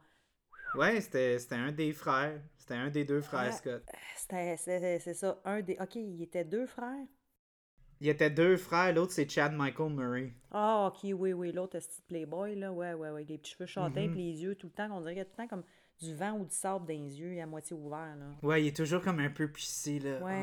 [0.76, 2.40] Ouais, c'était c'était un des frères.
[2.58, 3.52] C'était un des deux frères Ah.
[3.52, 3.84] Scott.
[4.16, 5.78] C'était, c'est, c'est ça, un des...
[5.80, 7.06] OK, il était deux frères?
[8.04, 10.34] Il y était deux frères, l'autre c'est Chad Michael Murray.
[10.52, 13.66] Ah, OK, oui, oui, l'autre, c'est petit playboy, là, ouais, ouais, ouais, les petits cheveux
[13.66, 14.12] châtains, Mhm.
[14.12, 15.64] puis les yeux tout le temps, on dirait qu'il y a tout le temps comme
[16.02, 18.26] du vent ou du sable dans les yeux, à moitié ouverts, là.
[18.46, 20.20] Ouais, il est toujours comme un peu plissé, là.
[20.22, 20.34] Ouais,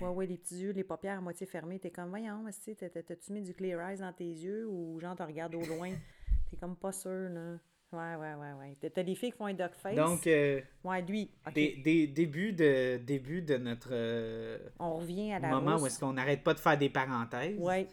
[0.00, 2.44] Ah, ouais, ouais, les petits yeux, les paupières à moitié fermées, t'es comme, voyons,
[2.76, 5.92] t'as-tu mis du clear eyes dans tes yeux ou genre, tu regardes au loin?
[6.50, 7.58] T'es comme pas sûr, là.
[7.94, 8.90] Ouais, ouais, ouais, ouais.
[8.90, 9.94] T'as- des filles qui font un duck face?
[9.94, 15.38] Donc, euh, Ouais, lui, des, des- début, de, début de notre euh, On revient à
[15.38, 17.58] la moment où est-ce qu'on n'arrête pas de faire des parenthèses.
[17.58, 17.88] Ouais.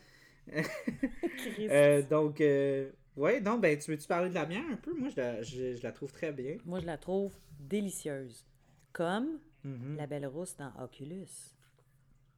[1.70, 4.94] Euh, donc, euh, ouais, donc, ben, tu veux-tu parler de la bière un peu?
[4.94, 6.58] Moi, je la, je, je la trouve très bien.
[6.66, 8.46] Moi, je la trouve délicieuse.
[8.94, 9.96] Comme Mhm.
[9.98, 11.28] la belle rousse dans Oculus.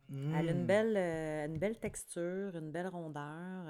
[0.09, 0.35] Mm.
[0.35, 0.97] Elle a une belle,
[1.49, 3.67] une belle texture, une belle rondeur.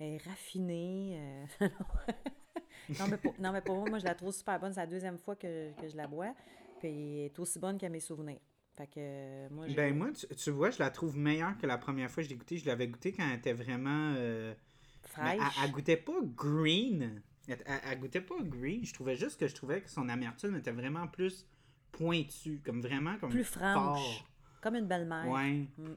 [0.00, 1.46] elle est raffinée.
[3.00, 4.72] non, mais pour, non, mais pour moi, moi, je la trouve super bonne.
[4.72, 6.34] C'est la deuxième fois que, que je la bois.
[6.80, 8.38] Puis elle est aussi bonne qu'à mes souvenirs.
[8.76, 11.78] Fait que moi, j'ai- Ben, moi, tu, tu vois, je la trouve meilleure que la
[11.78, 12.58] première fois que je l'ai goûtée.
[12.58, 14.14] Je l'avais goûtée quand elle était vraiment.
[14.16, 14.52] euh,
[15.02, 15.40] mais fraîche.
[15.58, 17.22] elle, elle goûtait pas green.
[17.46, 18.84] Elle, elle- elle goûtait pas green.
[18.84, 21.46] Je trouvais juste que je trouvais que son amertume était vraiment plus
[21.92, 22.60] pointue.
[22.64, 23.98] Comme vraiment comme plus franche.
[24.18, 24.28] fort.
[24.60, 25.28] Comme une belle-mère.
[25.28, 25.66] Ouais.
[25.78, 25.94] Mm.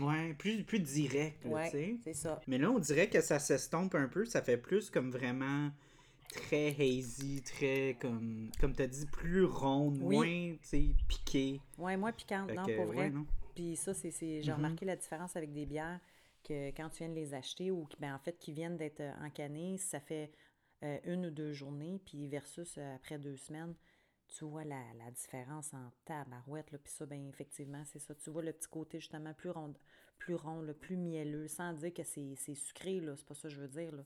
[0.00, 1.96] Ouais, plus, plus direct, là, Ouais, tu sais.
[2.04, 2.40] c'est ça.
[2.46, 4.24] Mais là, on dirait que ça s'estompe un peu.
[4.24, 5.70] Ça fait plus comme vraiment
[6.32, 10.16] très hazy, très comme, comme tu as dit, plus ronde, Oui.
[10.16, 11.60] moins, tu sais, piqué.
[11.78, 12.96] Ouais, moins piquante, Fait non, que, pour vrai.
[12.96, 13.26] ouais, non.
[13.54, 14.56] Puis ça, c'est, c'est- j'ai Mhm.
[14.56, 16.00] remarqué la différence avec des bières
[16.44, 19.00] que quand tu viens de les acheter ou qui, ben, en fait qui viennent d'être
[19.00, 20.32] euh, encannées, ça fait
[20.84, 23.74] euh, une ou deux journées, puis versus euh, après deux semaines,
[24.28, 26.70] tu vois la, la différence en tabarouette.
[26.72, 28.14] Là, puis ça, ben effectivement, c'est ça.
[28.14, 29.74] Tu vois le petit côté justement plus rond,
[30.18, 33.48] plus rond, là, plus mielleux, sans dire que c'est, c'est sucré, là, c'est pas ça
[33.48, 33.92] que je veux dire.
[33.94, 34.04] Là.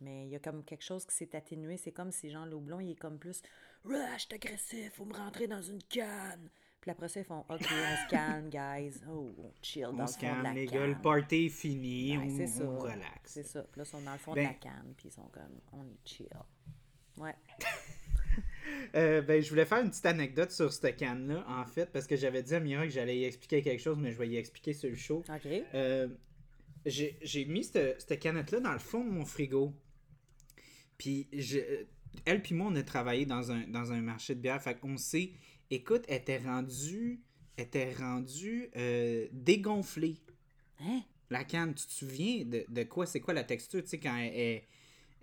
[0.00, 1.76] Mais il y a comme quelque chose qui s'est atténué.
[1.76, 3.42] C'est comme si Jean Loublon, il est comme plus
[3.84, 6.48] Rush, t'es agressif, faut me rentrer dans une canne.
[6.80, 9.00] Puis après ça, ils font OK, on se calme, guys.
[9.06, 11.02] Oh, on chill dans On le fond de la calme, les gars, le canne.
[11.02, 12.64] party est fini, Ben, on, c'est ça.
[12.64, 13.32] on relaxe.
[13.32, 13.62] C'est ça.
[13.64, 15.60] Puis là, ils sont dans le fond Ben- de la canne, puis ils sont comme
[15.72, 16.28] on est chill.
[17.18, 17.34] Ouais.
[18.94, 22.16] Euh, ben, je voulais faire une petite anecdote sur cette canne-là, en fait, parce que
[22.16, 24.72] j'avais dit à Mira que j'allais y expliquer quelque chose, mais je vais y expliquer
[24.72, 25.22] sur le show.
[25.28, 25.46] OK.
[25.74, 26.08] Euh,
[26.86, 29.72] j'ai mis cette, cette canette-là dans le fond de mon frigo.
[30.98, 31.84] Puis, je-
[32.24, 34.60] elle puis moi, on a travaillé dans un, dans un marché de bière.
[34.62, 35.30] Fait qu'on sait,
[35.70, 37.20] écoute, elle était rendue,
[37.56, 40.16] elle était rendue euh, dégonflée.
[40.80, 41.02] Hein?
[41.30, 43.06] La canne, tu te souviens de, de quoi?
[43.06, 43.82] C'est quoi la texture?
[43.82, 44.62] Tu sais, quand elle, est- elle-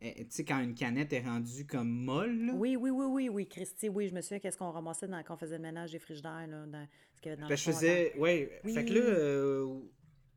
[0.01, 2.53] tu sais, quand une canette est rendue comme molle, là?
[2.53, 5.33] Oui, oui, oui, oui, oui, Christy, oui, je me souviens qu'est-ce qu'on ramassait dans, quand
[5.35, 7.55] on faisait le ménage des frigidaires, là, dans ce qu'il y avait dans Ben, le
[7.57, 8.13] je fond, faisais.
[8.17, 8.61] Ouais.
[8.63, 8.73] Oui.
[8.73, 8.99] Fait que là.
[9.01, 9.79] euh,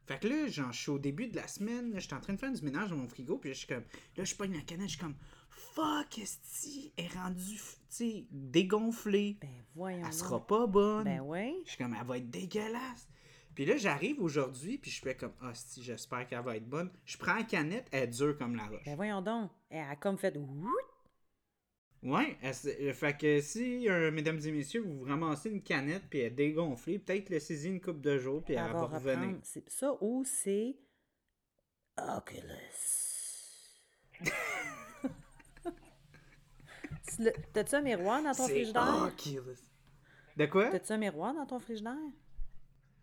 [0.06, 2.38] fait que là, genre, je suis au début de la semaine, j'étais en train de
[2.40, 3.84] faire du ménage dans mon frigo, puis je suis comme.
[4.16, 5.14] Là, je pogne la canette, je suis comme.
[5.50, 9.36] Fuck, esti, est rendue, tu sais, dégonflée.
[9.40, 10.02] Ben, voyons.
[10.06, 11.04] Elle sera pas bonne.
[11.04, 11.54] Ben, oui.
[11.64, 13.08] Je suis comme, elle va être dégueulasse.
[13.54, 16.90] Puis là, j'arrive aujourd'hui, puis je fais comme, ah, si, j'espère qu'elle va être bonne.
[17.04, 18.84] Je prends la canette, elle est dure comme la roche.
[18.84, 19.50] Ben, voyons donc.
[19.68, 20.36] Elle a comme fait.
[22.02, 26.20] Ouais, elle euh, fait que si, euh, mesdames et messieurs, vous ramassez une canette, puis
[26.20, 29.36] elle est dégonflée, peut-être laissez-y une coupe de jours, puis elle, Elle va va revenir.
[29.42, 30.76] C'est ça ou c'est
[31.98, 32.40] Oculus.
[37.52, 39.08] T'as-tu un miroir dans ton frigidaire?
[39.08, 39.58] Oculus.
[40.36, 40.70] De quoi?
[40.70, 41.96] T'as-tu un miroir dans ton frigidaire?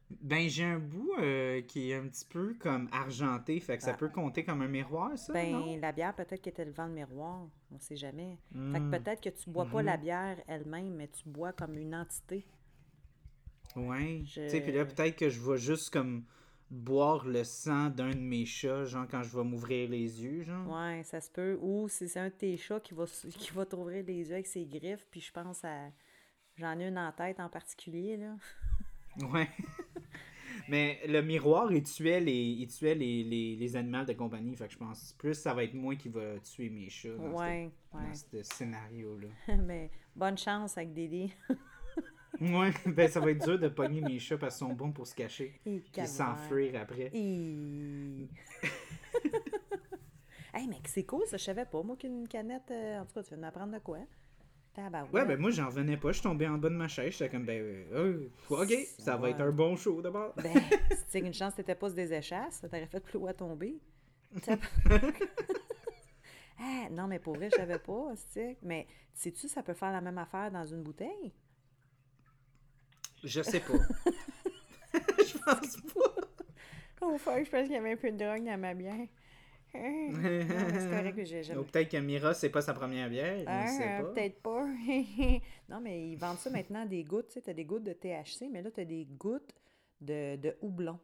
[0.10, 3.92] Ben, j'ai un bout euh, qui est un petit peu comme argenté, fait que ça
[3.94, 3.98] Ah.
[3.98, 5.78] peut compter comme un miroir, ça, Ben, non?
[5.82, 7.46] la bière, peut-être qu'elle était devant le miroir.
[7.74, 8.38] On sait jamais.
[8.54, 8.92] Fait Hmm.
[8.92, 9.86] que peut-être que tu bois pas Mhm.
[9.86, 12.46] la bière elle-même, mais tu bois comme une entité.
[13.76, 14.22] Ouais.
[14.26, 16.24] Je- Tu sais, puis là, peut-être que je vais juste comme
[16.72, 20.68] boire le sang d'un de mes chats, genre quand je vais m'ouvrir les yeux, genre.
[20.70, 21.58] Ouais, ça se peut.
[21.62, 24.48] Ou si c'est un de tes chats qui va, qui va t'ouvrir les yeux avec
[24.48, 25.90] ses griffes, puis je pense à.
[26.56, 28.36] J'en ai une en tête en particulier, là.
[29.22, 29.48] Ouais.
[30.70, 34.68] Mais le miroir, il tuait les, il tuait les, les, les animaux de compagnie, fait
[34.68, 37.72] que je pense plus ça va être moi qui va tuer mes chats dans, Ouais,
[37.92, 39.56] ce, dans ce scénario-là.
[39.64, 41.32] Mais bonne chance avec Dédé.
[42.40, 45.08] Ouais, ben ça va être dur de pogner mes chats parce qu'ils sont bons pour
[45.08, 45.60] se cacher.
[45.66, 47.10] Et s'enfuir après.
[47.12, 48.28] Et-
[50.54, 51.38] hey, mec, c'est cool, ça.
[51.38, 52.70] Je savais pas, moi, qu'une canette.
[52.70, 54.00] euh, En tout cas, tu viens de m'apprendre de quoi?
[54.78, 55.12] Tabarouette.
[55.12, 57.30] Ouais, ben moi j'en revenais pas, je suis tombé en bas de ma chaise, j'étais
[57.30, 60.34] comme ben euh, euh, ok, ça va être un bon show d'abord.
[60.36, 60.54] Ben,
[60.92, 63.28] si tu sais qu'une chance, t'étais pas sur des échasses, ça t'aurait fait plus haut
[63.28, 63.80] à tomber.
[66.60, 70.02] Ah, non, mais pour vrai, je savais pas, c'est Mais sais-tu, ça peut faire la
[70.02, 71.32] même affaire dans une bouteille?
[73.24, 73.74] Je sais pas.
[74.94, 76.16] je pense pas.
[77.02, 79.08] Oh, fuck, je pense qu'il y avait un peu de drogue dans ma bière.
[79.78, 81.64] C'est correct que j'ai Ou jamais.
[81.64, 84.66] peut-être que Mira c'est pas sa première bière, Ah, peut-être pas.
[85.70, 87.28] non, mais ils vendent ça maintenant des gouttes.
[87.30, 89.54] Tu sais, as des gouttes de THC, mais là, tu as des gouttes
[90.02, 91.00] de, de houblon.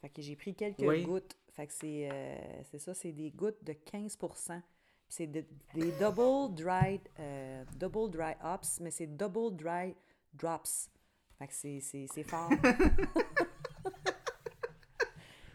[0.00, 1.36] Fait que j'ai pris quelques gouttes.
[1.52, 2.36] Fait que c'est euh,
[2.70, 4.60] c'est ça, c'est des gouttes de 15%
[5.08, 9.94] c'est des double dry, euh, double dry hops, mais c'est double dry
[10.32, 10.90] drops.
[11.38, 12.50] Fait que c'est fort.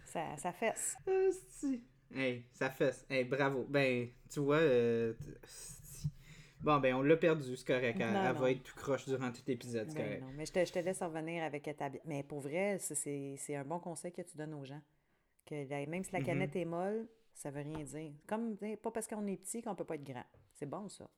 [0.05, 0.95] ça, ça fesse.
[2.15, 3.05] Hey, ça fesse.
[3.09, 3.65] Hey, bravo.
[3.69, 5.13] Ben, tu vois, euh,
[6.61, 7.99] Bon, ben, on l'a perdu, c'est correct.
[8.01, 10.21] Elle, va être tout croche durant tout l'épisode, c'est ben correct.
[10.21, 11.89] Non, mais je te, je te laisse revenir avec ta...
[12.05, 14.81] Mais pour vrai, c'est un bon conseil que tu donnes aux gens.
[15.45, 16.25] Que même si la mhm.
[16.25, 18.11] canette est molle, ça veut rien dire.
[18.27, 20.25] Comme, pas parce qu'on est petit qu'on peut pas être grand.
[20.53, 21.09] C'est bon, ça.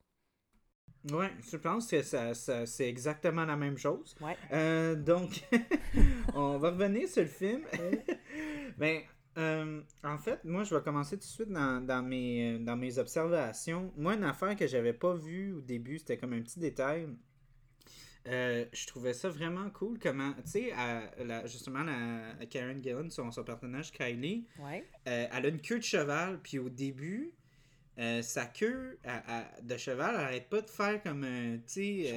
[1.12, 4.16] Oui, je pense que ça, ça c'est exactement la même chose.
[4.22, 4.38] Ouais.
[4.54, 5.44] Euh, donc,
[6.36, 7.64] on va revenir sur le film.
[8.78, 9.02] ben,
[9.38, 12.98] euh, en fait, moi, je vais commencer tout de suite dans, dans, mes, dans mes
[12.98, 13.92] observations.
[13.96, 17.08] Moi, une affaire que j'avais pas vue au début, c'était comme un petit détail.
[18.28, 20.74] Euh, je trouvais ça vraiment cool comment, tu sais,
[21.46, 24.86] justement, la, Karen Gillan, son, son personnage Kylie, ouais.
[25.08, 27.32] Euh, elle a une queue de cheval, puis au début,
[28.22, 29.00] sa queue
[29.64, 31.26] de cheval, elle arrête pas de faire comme,
[31.66, 32.16] tu sais,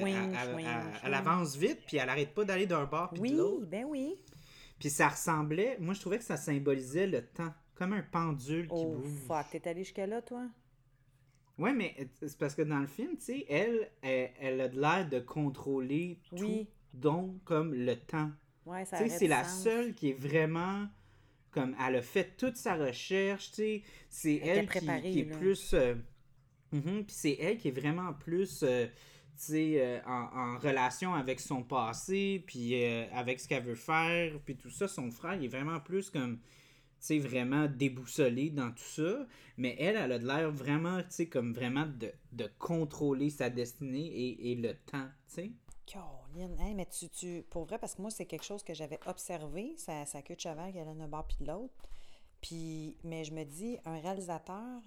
[1.03, 3.61] elle, avance vite, puis elle arrête pas d'aller d'un bord puis de l'autre.
[3.61, 4.15] Oui, ben oui.
[4.79, 8.73] Puis ça ressemblait, moi je trouvais que ça symbolisait le temps, comme un pendule qui
[8.75, 9.19] oh, bouge.
[9.27, 10.47] fuck, t'es allé jusqu'à là, toi?
[11.57, 15.19] Ouais, mais c'est parce que dans le film, tu sais, elle, elle, a l'air de
[15.19, 18.31] contrôler tout, donc comme le temps.
[18.65, 20.87] Ouais, ça Tu sais, c'est la seule qui est vraiment
[21.55, 25.73] comme elle a fait toute sa recherche, tu sais, c'est elle, qui, qui, est plus
[25.73, 25.95] euh,
[26.73, 28.87] mhm, puis c'est elle qui est vraiment plus euh,
[29.51, 34.69] euh, en, relation avec son passé, puis euh, avec ce qu'elle veut faire, puis tout
[34.69, 36.41] ça, son frère, il est vraiment plus comme, tu
[36.99, 39.25] sais, vraiment déboussolé dans tout ça.
[39.57, 43.49] Mais elle, elle a de l'air vraiment, tu sais, comme vraiment de, de, contrôler sa
[43.49, 45.51] destinée et, et le temps, tu sais.
[45.85, 49.73] Caroline, mais tu, tu, pour vrai, parce que moi, c'est quelque chose que j'avais observé,
[49.77, 51.73] sa, sa queue de cheval qui allait d'un bord puis de l'autre.
[52.41, 54.81] Puis, mais je me dis, un réalisateur,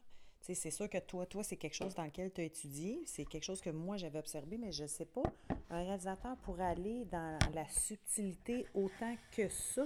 [0.55, 3.45] c'est sûr que toi, toi, c'est quelque chose dans lequel tu as étudié, c'est quelque
[3.45, 5.23] chose que moi j'avais observé, mais je ne sais pas.
[5.71, 9.85] Un réalisateur pourrait aller dans la subtilité autant que ça?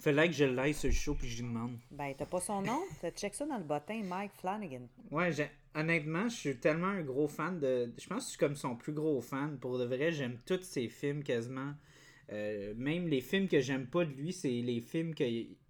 [0.00, 1.76] Fallait que je l'aille sur le show puis je lui demande.
[1.90, 2.80] Ben, t'as pas son nom?
[3.00, 4.88] Tu check ça dans le bottin, Mike Flanagan.
[5.10, 5.30] Ouais,
[5.74, 7.92] honnêtement, je suis tellement un gros fan de.
[7.98, 9.58] Je pense que je suis comme son plus gros fan.
[9.58, 11.74] Pour de vrai, j'aime tous ses films quasiment.
[12.30, 15.24] Euh, même les films que j'aime pas de lui, c'est les films que,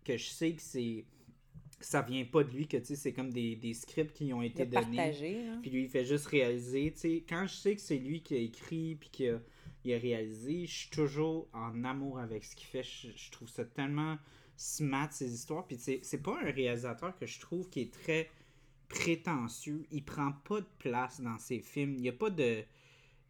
[0.04, 1.04] que je sais que c'est
[1.80, 5.12] ça vient pas de lui, que c'est comme des, des, scripts qui ont été donnés.
[5.62, 6.92] Puis lui, il fait juste réaliser.
[6.96, 9.40] sais quand je sais que c'est lui qui a écrit puis qui a,
[9.84, 12.82] il a réalisé, je suis toujours en amour avec ce qu'il fait.
[12.82, 14.18] Je, trouve ça tellement
[14.56, 15.66] smart, ces histoires.
[15.66, 18.30] Puis c'est pas un réalisateur que je trouve qui est très
[18.88, 19.86] prétentieux.
[19.90, 21.94] Il prend pas de place dans ses films.
[21.94, 22.64] Il n'y a pas de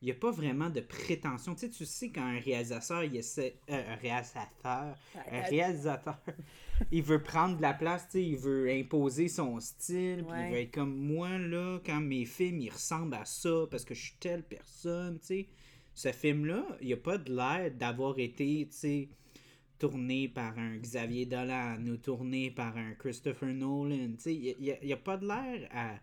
[0.00, 1.54] il n'y a pas vraiment de prétention.
[1.54, 4.96] Tu sais, tu sais quand un réalisateur, il essaie, euh, un réalisateur,
[5.30, 6.18] un réalisateur,
[6.92, 10.52] il veut prendre de la place, tu sais, il veut imposer son style, puis il
[10.52, 14.06] veut être comme moi, là, quand mes films, ils ressemblent à ça, parce que je
[14.06, 15.48] suis telle personne, tu sais.
[15.94, 19.08] Ce film-là, il n'y a pas de l'air d'avoir été, tu sais,
[19.78, 24.34] tourné par un Xavier Dolan ou tourné par un Christopher Nolan, tu sais.
[24.34, 25.98] Il n'y a, a, pas de l'air à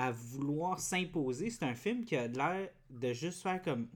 [0.00, 1.50] à vouloir s'imposer.
[1.50, 3.88] C'est un film qui a l'air de juste faire comme.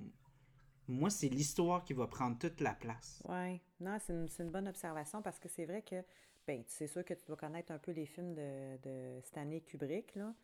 [0.86, 3.22] Moi, c'est l'histoire qui va prendre toute la place.
[3.26, 6.02] Oui, non, c'est une, une, bonne observation parce que c'est vrai que,
[6.46, 10.14] ben, c'est sûr que tu dois connaître un peu les films de, de Stanley Kubrick,
[10.14, 10.34] là.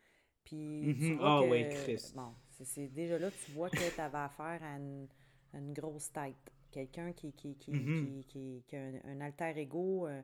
[0.44, 2.12] Puis, mm ah oui, Chris.
[2.14, 5.06] Bon, c'est déjà là, tu vois que tu avais affaire à une,
[5.54, 6.52] une grosse tête.
[6.70, 8.24] Quelqu'un qui, qui, qui, mm-hmm.
[8.24, 10.22] qui, qui, a un, alter ego, euh,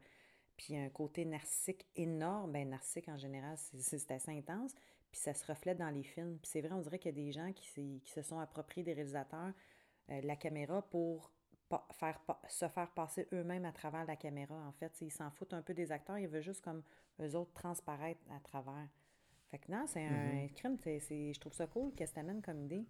[0.56, 2.52] puis un côté narcissique énorme.
[2.52, 4.74] Ben, narcissique en général, c'est assez intense
[5.10, 6.38] puis ça se reflète dans les films.
[6.38, 8.84] Puis c'est vrai, on dirait qu'il y a des gens qui, qui se sont appropriés
[8.84, 9.52] des réalisateurs
[10.10, 11.32] euh, la caméra pour
[11.92, 14.54] faire, se faire passer eux-mêmes à travers la caméra.
[14.54, 16.82] En fait, ils s'en foutent un peu des acteurs, ils veulent juste comme
[17.20, 18.88] eux autres transparaître à travers.
[19.50, 20.54] Fait que non, c'est un mm-hmm.
[20.54, 20.78] crime.
[20.84, 22.84] je trouve ça cool qu'elle t'amène comme idée.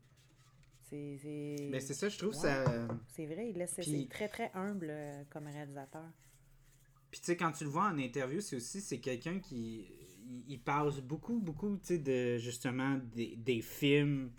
[0.89, 2.65] C'est, Mais ben, c'est ça, je trouve ça.
[3.09, 6.09] C'est vrai, il laisse, c'est très très humble euh, comme réalisateur.
[7.11, 9.91] Puis tu sais, quand tu le vois en interview, c'est aussi c'est quelqu'un qui
[10.47, 14.31] il, parle beaucoup, beaucoup, tu sais, de justement des, des films,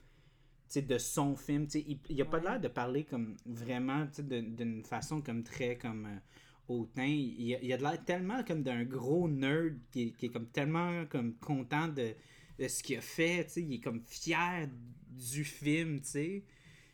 [0.75, 1.67] de son film.
[1.73, 6.19] Il, il a pas l'air de parler comme vraiment, d'une façon comme très comme euh,
[6.67, 7.05] hautain.
[7.05, 11.05] Il, a, il a l'air tellement comme d'un gros nerd qui, qui, est comme tellement
[11.05, 12.13] comme content de,
[12.59, 13.47] de ce qu'il a fait.
[13.57, 14.67] Il est comme fier
[15.09, 16.43] du film, tu sais.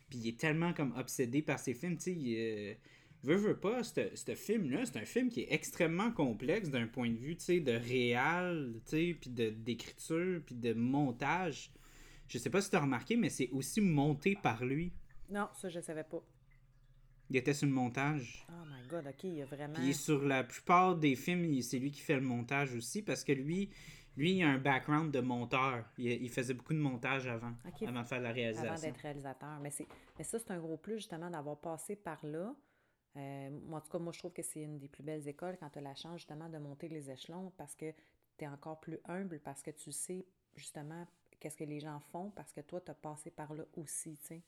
[0.08, 2.16] Puis il est tellement comme obsédé par ses films, tu sais.
[2.16, 2.74] Euh,
[3.24, 7.16] veux, veux pas, ce film-là, c'est un film qui est extrêmement complexe d'un point de
[7.16, 11.70] vue, tu sais, de réal, tu sais, puis d'écriture, puis de montage.
[12.28, 14.92] Je sais pas si tu as remarqué, mais c'est aussi monté par lui.
[15.28, 16.22] Non, ça, je savais pas.
[17.30, 18.46] Il était sur le montage.
[18.48, 19.74] Oh my god, ok, il y a vraiment.
[19.74, 23.24] Puis sur la plupart des films, il- c'est lui qui fait le montage aussi parce
[23.24, 23.70] que lui,
[24.16, 25.84] lui, il a un background de monteur.
[25.98, 27.52] Il, il faisait beaucoup de montage avant,
[27.84, 28.80] avant de faire la Avant réalisation.
[28.80, 29.58] d'être réalisateur.
[29.60, 29.86] Mais, c'est,
[30.18, 32.54] mais ça, c'est un gros plus, justement, d'avoir passé par là.
[33.16, 35.56] Euh, moi, en tout cas, moi, je trouve que c'est une des plus belles écoles
[35.58, 37.92] quand tu as la chance, justement, de monter les échelons parce que
[38.38, 41.06] tu es encore plus humble, parce que tu sais, justement,
[41.44, 44.26] qu'est-ce que les gens font, parce que toi, tu as passé par là aussi, tu
[44.26, 44.42] sais.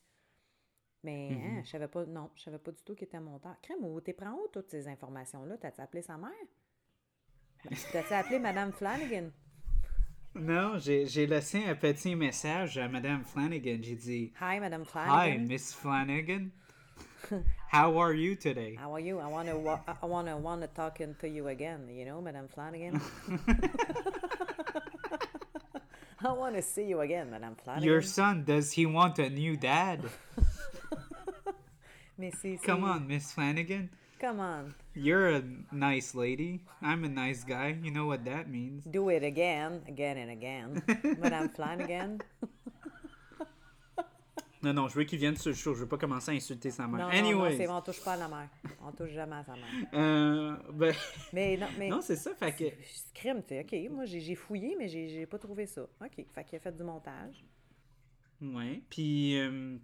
[1.04, 3.54] Mais hein, je savais pas, non, je savais pas du tout qu'il était monteur.
[3.60, 5.58] Crème, où t'es prends où toutes ces informations-là?
[5.58, 6.30] T'as-tu appelé sa mère?
[7.92, 9.28] T'as-tu appelé Madame Flanagan?
[10.34, 13.78] Non, j'ai laissé un petit message à Madame Flanagan.
[13.82, 15.46] J'ai dit Hi, Madame Hi, Flanagan.
[15.46, 16.48] Miss Flanagan.
[17.72, 18.76] How are you today?
[18.76, 19.18] How are you?
[19.18, 23.00] I want to wa- I want to talking to you again, you know, Madame Flanagan?
[26.24, 27.86] I want to see you again, Madame Flanagan.
[27.86, 30.00] Your son, does he want a new dad?
[32.18, 33.90] Mais c'est Come on, Miss Flanagan.
[34.18, 34.74] Come on.
[34.94, 36.64] You're a nice lady.
[36.80, 37.76] I'm a nice guy.
[37.82, 38.84] You know what that means.
[38.84, 40.82] Do it again, again and again.
[41.20, 42.22] Madame Flanagan.
[44.66, 45.74] Non, non, je veux qu'il vienne sur le show.
[45.74, 47.08] Je veux pas commencer à insulter sa mère.
[47.12, 48.48] C'est on touche pas à la mère.
[48.84, 49.64] On touche jamais à sa mère.
[49.94, 50.92] euh, ben,
[51.32, 52.34] Mais non, mais non, c'est ça.
[52.34, 52.64] Fait que.
[53.14, 53.60] crime, tu sais.
[53.60, 55.82] OK, moi j'ai fouillé mais j'ai pas trouvé ça.
[55.82, 57.44] OK, fait qu'il a fait du montage.
[58.42, 58.82] Ouais.
[58.90, 59.76] Puis, euh,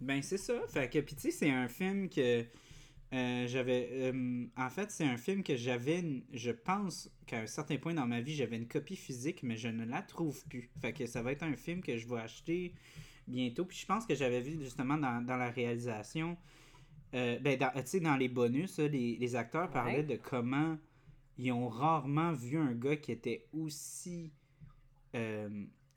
[0.00, 0.54] ben, c'est ça.
[0.68, 2.44] Fait que, puis, tu sais, c'est un film que
[3.12, 3.88] euh, j'avais.
[3.92, 6.04] euh, en fait, c'est un film que j'avais.
[6.32, 9.66] Je pense qu'à un certain point dans ma vie, j'avais une copie physique, mais je
[9.66, 10.70] ne la trouve plus.
[10.80, 12.74] Fait que ça va être un film que je vais acheter
[13.30, 13.64] bientôt.
[13.64, 16.36] Puis, je pense que j'avais vu justement dans, dans la réalisation.
[17.14, 20.76] euh, ben, dans- tu sais, dans les bonus, les, les acteurs parlaient de comment
[21.38, 24.30] ils ont rarement vu un gars qui était aussi.
[25.16, 25.48] euh,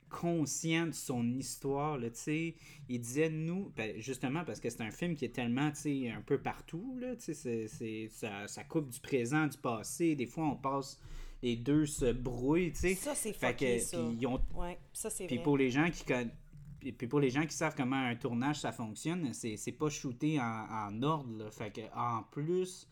[0.10, 2.56] conscient de son histoire, là, tu sais.
[2.88, 6.10] Il disait, nous, ben, justement, parce que c'est un film qui est tellement, tu sais,
[6.12, 10.16] un peu partout, là, tu sais, c'est- c'est- ça, ça coupe du présent, du passé,
[10.16, 11.00] des fois, on passe,
[11.42, 12.94] les deux se brouillent, tu sais.
[12.96, 13.98] Ça, c'est Fait fucké, que, ça.
[13.98, 16.30] puis ils ont Ouais, ça c'est puis pour les gens qui conna-
[16.84, 20.40] puis puis pour les gens qui savent comment un tournage ça fonctionne, c'est pas shooté
[20.40, 21.50] en, en ordre.
[21.52, 22.88] Fait que en plus,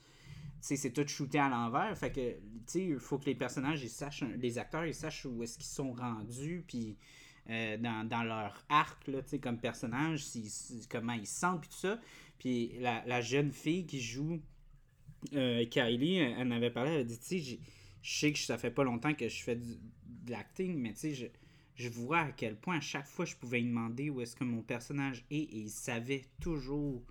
[0.61, 1.97] c'est tout shooté à l'envers.
[1.97, 5.57] Fait que, il faut que les personnages, ils sachent, les acteurs, ils sachent où est-ce
[5.57, 6.97] qu'ils sont rendus, puis
[7.49, 10.25] euh, dans, dans leur arc, là, comme personnage,
[10.89, 11.99] comment ils se sentent, puis tout ça.
[12.37, 14.39] Puis la, la jeune fille qui joue
[15.33, 17.59] euh, Kylie, elle, elle m'avait parlé, elle a dit, tu sais,
[18.01, 21.13] je sais que ça fait pas longtemps que je fais du- de l'acting, mais tu
[21.15, 21.31] sais,
[21.75, 24.43] je, vois à quel point à chaque fois je pouvais lui demander où est-ce que
[24.43, 27.01] mon personnage est et il savait toujours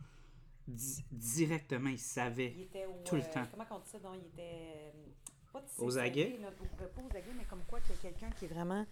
[0.69, 2.53] di- directement, il savait.
[2.57, 3.47] Il était au, Tout le euh, temps.
[3.51, 3.99] Comment on dit ça?
[3.99, 4.43] Donc, il était.
[4.43, 4.91] euh,
[5.53, 6.39] pas Aux aguets?
[6.41, 8.87] là, pas aux aguets, mais comme quoi qu'il y a quelqu'un qui est vraiment.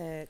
[0.00, 0.26] euh,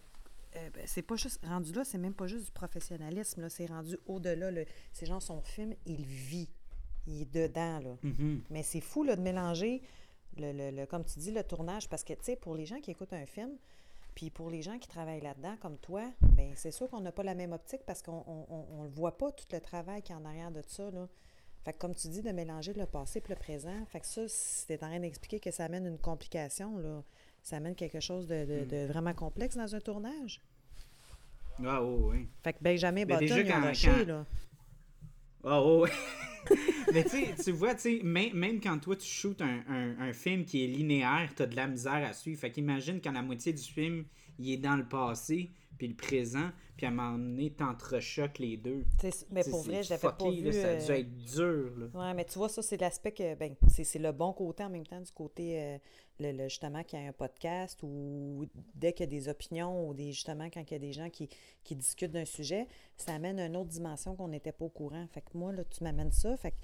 [0.57, 1.42] euh, ben, c'est pas juste.
[1.47, 3.49] Rendu là, c'est même pas juste du professionnalisme, là.
[3.49, 4.51] C'est rendu au-delà.
[4.51, 4.62] là.
[4.92, 6.51] C'est genre son film, il vit.
[7.07, 7.97] Il est dedans, là.
[8.03, 8.42] Mhm.
[8.51, 9.81] Mais c'est fou, là, de mélanger,
[10.37, 11.88] le, le- le- comme tu dis, le tournage.
[11.88, 13.57] Parce que, tu sais, pour les gens qui écoutent un film,
[14.14, 17.22] puis pour les gens qui travaillent là-dedans, comme toi, ben c'est sûr qu'on n'a pas
[17.22, 20.12] la même optique parce qu'on on, on- on le voit pas, tout le travail qui
[20.12, 21.09] est en arrière de ça, là.
[21.64, 24.22] Fait que comme tu dis, de mélanger le passé et le présent, fait que ça,
[24.27, 27.03] si t'es en train d'expliquer que ça amène une complication, là,
[27.42, 30.40] ça amène quelque chose de, de- de vraiment complexe dans un tournage?
[31.64, 32.29] Ah, oh, oui.
[32.42, 34.27] Fait que Benjamin Button, il a quand- là.
[35.44, 35.90] Ah, oh, ouais.
[36.92, 37.05] Mais
[37.42, 40.64] tu vois, tu sais, même, même quand toi tu shootes un, un, un film qui
[40.64, 42.40] est linéaire, t'as de la misère à suivre.
[42.40, 44.05] Fait qu'imagine quand la moitié du film,
[44.38, 48.56] il est dans le passé, puis le présent, puis à un moment donné, t'entrechoques les
[48.56, 48.85] deux.
[48.98, 50.42] T'sais, Mais pour vrai, je l'avais pas vu.
[50.42, 51.87] là, ça a dû euh, être dur, là.
[52.08, 54.70] Ouais, mais tu vois, ça, c'est l'aspect que, ben, c'est c'est le bon côté en
[54.70, 55.78] même temps du côté, euh,
[56.20, 58.44] le, le- justement, qu'il y a un podcast ou
[58.75, 61.10] dès qu'il y a des opinions ou des, justement, quand il y a des gens
[61.10, 61.29] qui,
[61.64, 65.06] qui discutent d'un sujet, ça amène une autre dimension qu'on n'était pas au courant.
[65.12, 66.56] Fait que moi, là, tu m'amènes ça, fait que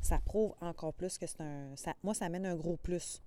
[0.00, 1.74] ça prouve encore plus que c'est un.
[1.76, 3.22] Ça, moi, ça amène un gros plus.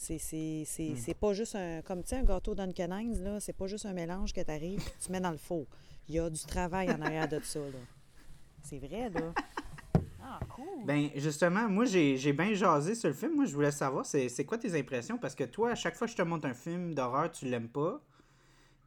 [0.00, 1.82] C'est c'est- c'est- c'est pas juste un.
[1.82, 4.50] Comme tu sais, un gâteau Duncan Hines, là, c'est pas juste un mélange que tu
[4.50, 5.66] arrives et tu mets dans le four.
[6.08, 7.80] Il y a du travail en arrière de ça, là.
[8.62, 9.32] C'est vrai, là.
[10.22, 10.84] Ah, cool.
[10.86, 13.34] Ben, justement, moi, j'ai j'ai bien jasé sur le film.
[13.34, 15.18] Moi, je voulais savoir, c'est c'est quoi tes impressions?
[15.18, 17.68] Parce que toi, à chaque fois que je te montre un film d'horreur, tu l'aimes
[17.68, 18.00] pas.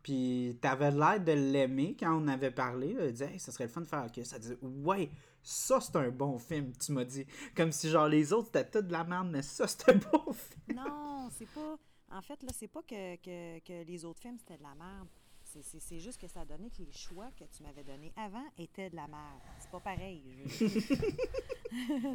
[0.03, 2.95] Puis, t'avais l'air de l'aimer quand on avait parlé.
[2.97, 5.09] Tu disais, hey, ça serait le fun de faire que ça disait, ouais,
[5.43, 7.25] ça, c'est un bon film, tu m'as dit.
[7.55, 10.33] Comme si, genre, les autres, c'était tout de la merde, mais ça, c'était un bon
[10.33, 10.77] film.
[10.77, 11.77] Non, c'est pas.
[12.11, 15.07] En fait, là, c'est pas que, que, que les autres films, c'était de la merde.
[15.43, 18.13] C'est- C'est c'est juste que ça a donné que les choix que tu m'avais donnés
[18.15, 19.39] avant étaient de la merde.
[19.59, 20.23] C'est pas pareil.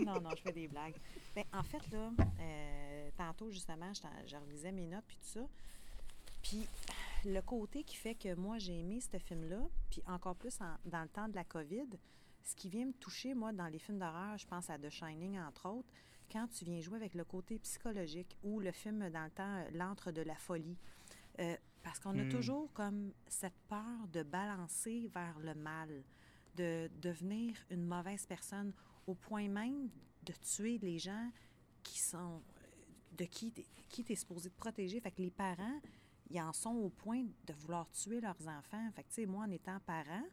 [0.05, 0.95] non, non, je fais des blagues.
[1.35, 2.11] Ben, en fait, là,
[2.41, 3.93] euh, tantôt, justement,
[4.27, 5.47] je relisais mes notes puis tout ça.
[6.43, 6.67] Puis,
[7.25, 11.09] le côté qui fait que moi, j'ai aimé ce film-là, puis encore plus dans le
[11.09, 11.89] temps de la COVID,
[12.47, 15.39] ce qui vient me toucher, moi, dans les films d'horreur, je pense à The Shining,
[15.41, 15.89] entre autres,
[16.31, 19.69] quand tu viens jouer avec le côté psychologique ou le film dans le temps, euh,
[19.73, 20.77] L'antre de la folie.
[21.41, 22.29] Euh, parce qu'on a hmm.
[22.29, 25.89] toujours comme cette peur de balancer vers le mal,
[26.57, 28.73] de devenir une mauvaise personne,
[29.07, 29.89] au point même
[30.23, 31.31] de tuer les gens
[31.83, 32.43] qui sont
[33.17, 33.53] de qui
[33.89, 35.01] qui t'es supposé te protéger.
[35.01, 35.81] Fait que les parents,
[36.31, 38.91] ils en sont au point de vouloir tuer leurs enfants.
[38.95, 40.25] Fait que, tu sais, moi, en étant parent,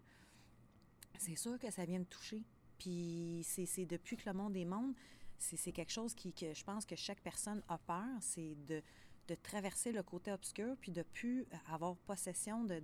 [1.20, 2.44] c'est sûr que ça vient me toucher.
[2.78, 4.94] Puis c'est depuis que le monde est monde,
[5.38, 8.82] c'est quelque chose qui, que je pense que chaque personne a peur, c'est de,
[9.28, 12.82] de, traverser le côté obscur, puis de plus avoir possession de,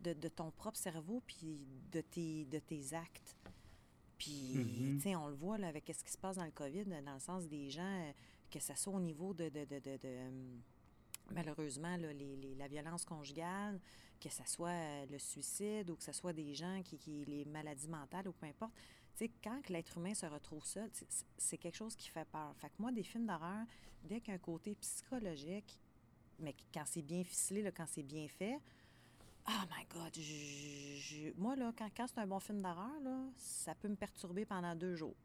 [0.00, 3.36] de, de ton propre cerveau, puis de tes, de tes actes.
[4.18, 4.96] Puis, mm-hmm.
[4.96, 7.14] tu sais, on le voit là, avec ce qui se passe dans le COVID, dans
[7.14, 8.14] le sens des gens,
[8.50, 10.62] que ce soit au niveau de, hum,
[11.32, 13.80] malheureusement, là, les, la violence conjugale,
[14.20, 17.44] que ce soit euh, le suicide ou que ce soit des gens qui, qui les
[17.44, 18.72] maladies mentales ou peu importe.
[19.16, 20.90] Tu sais, quand l'être humain se retrouve seul,
[21.38, 22.54] c'est quelque chose qui fait peur.
[22.56, 23.64] Fait que moi, des films d'horreur,
[24.02, 25.80] dès qu'un côté psychologique,
[26.38, 28.60] mais quand c'est bien ficelé, là, quand c'est bien fait,
[29.48, 33.88] oh my God, moi, là, quand, quand c'est un bon film d'horreur, là, ça peut
[33.88, 35.16] me perturber pendant deux jours.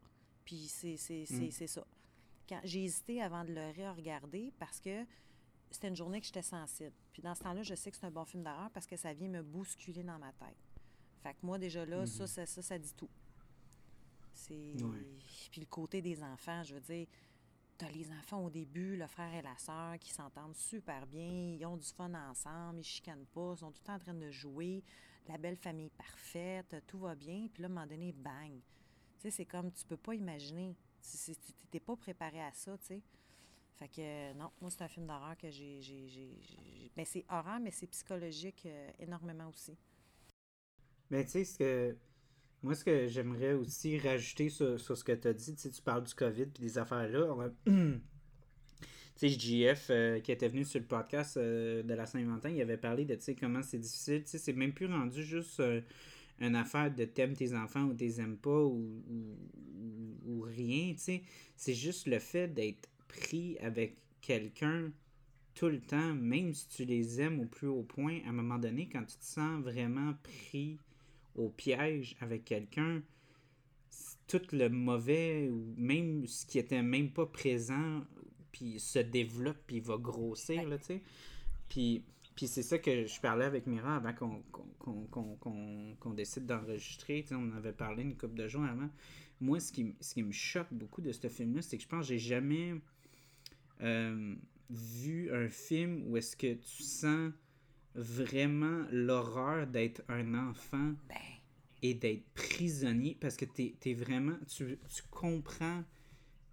[0.44, 0.96] Puis c'est
[1.30, 1.66] mm.
[1.66, 1.84] ça.
[2.64, 5.04] J'ai hésité avant de le re-regarder parce que
[5.72, 6.92] c'était une journée que j'étais sensible.
[7.12, 9.12] Puis dans ce temps-là, je sais que c'est un bon film d'horreur parce que ça
[9.12, 10.56] vient me bousculer dans ma tête.
[11.22, 12.46] Fait que moi, déjà là, ça, mhm.
[12.46, 13.10] ça, ça, dit tout.
[14.34, 14.74] C'est...
[15.50, 17.06] Puis le côté des enfants, je veux dire,
[17.78, 21.64] t'as les enfants au début, le frère et la sœur qui s'entendent super bien, ils
[21.66, 24.30] ont du fun ensemble, ils chicanent pas, ils sont tout le temps en train de
[24.30, 24.82] jouer,
[25.28, 28.52] la belle famille parfaite, tout va bien, puis là, à un moment donné, bang.
[28.52, 28.60] Tu
[29.18, 30.74] sais, c'est comme, tu peux pas imaginer.
[31.00, 33.02] Tu n'étais pas préparé à ça, tu sais.
[33.82, 35.80] Fait que non, moi, c'est un film d'horreur que j'ai.
[36.94, 39.76] Ben, c'est horreur, mais c'est psychologique euh, énormément aussi.
[41.10, 41.96] Mais tu sais, ce que.
[42.62, 46.04] Moi, ce que j'aimerais aussi rajouter sur, ce que tu as dit, tu tu parles
[46.04, 47.50] du COVID et des affaires-là.
[47.66, 48.00] tu
[49.16, 52.76] sais, JF, euh, qui était venu sur le podcast euh, de la Saint-Valentin, il avait
[52.76, 54.22] parlé de, comment c'est difficile.
[54.22, 55.60] Tu c'est même plus rendu juste
[56.38, 59.02] une affaire de t'aimes tes enfants ou t'es pas ou,
[60.24, 61.22] ou, rien, tu sais.
[61.56, 62.88] C'est juste le fait d'être
[63.20, 64.90] pris avec quelqu'un
[65.54, 68.58] tout le temps, même si tu les aimes au plus haut point, à un moment
[68.58, 70.78] donné, quand tu te sens vraiment pris
[71.34, 73.02] au piège avec quelqu'un,
[74.26, 78.02] tout le mauvais ou même ce qui était même pas présent,
[78.50, 81.02] puis se développe, puis va grossir, là, tu sais.
[81.68, 82.02] Puis
[82.34, 84.14] puis c'est ça que je parlais avec Mira avant
[86.00, 87.24] qu'on décide d'enregistrer.
[87.30, 88.88] On avait parlé une couple de jours avant.
[89.40, 92.06] Moi, ce qui, ce qui me choque beaucoup de ce film-là, c'est que je pense
[92.06, 92.74] que j'ai jamais
[93.82, 94.34] euh,
[94.70, 97.32] vu un film où est-ce que tu sens
[97.94, 101.16] vraiment l'horreur d'être un enfant ben.
[101.82, 104.36] et d'être prisonnier parce que tu es, vraiment.
[104.48, 105.84] Tu, tu comprends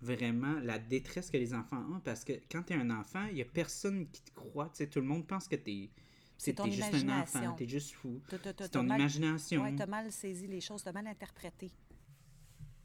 [0.02, 3.36] vraiment la détresse que les enfants ont parce que quand tu es un enfant, il
[3.36, 4.70] n'y a personne qui te croit.
[4.74, 5.90] sais tout le monde pense que tu es.
[6.38, 8.22] C'est ton juste un enfant, tu es juste fou.
[8.30, 9.62] C'est ton imagination.
[9.64, 11.70] Oui, tu as mal saisi les choses, tu as mal interprété.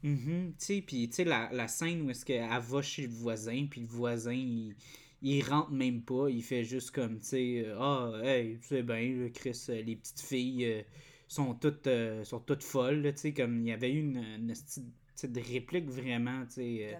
[0.05, 3.13] Mm Tu sais, puis tu sais, la, la, scène où est-ce qu'elle va chez le
[3.13, 4.75] voisin, puis le voisin, il,
[5.23, 9.29] il rentre même pas, il fait juste comme, tu sais, ah, hey, tu sais bien,
[9.33, 10.81] Chris, euh, les petites filles euh,
[11.27, 14.53] sont toutes, euh, sont toutes folles, tu sais, comme il y avait eu une, une,
[14.53, 16.99] de réplique vraiment, tu sais,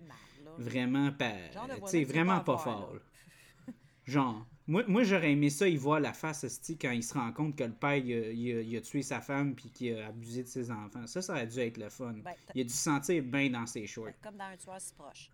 [0.58, 1.36] vraiment pas,
[2.06, 2.96] vraiment pas fort.
[4.06, 6.46] Genre, moi, moi j'aurais aimé ça, il voit la face,
[6.82, 9.96] quand il se rend compte que le père, il a, tué sa femme puis qu'il
[9.96, 11.06] a abusé de ses enfants.
[11.08, 12.14] Ça, ça aurait dû être le fun.
[12.14, 14.14] Ben, il a dû se sentir bien dans ses shorts.
[14.24, 15.30] Comme dans un tueur si proche.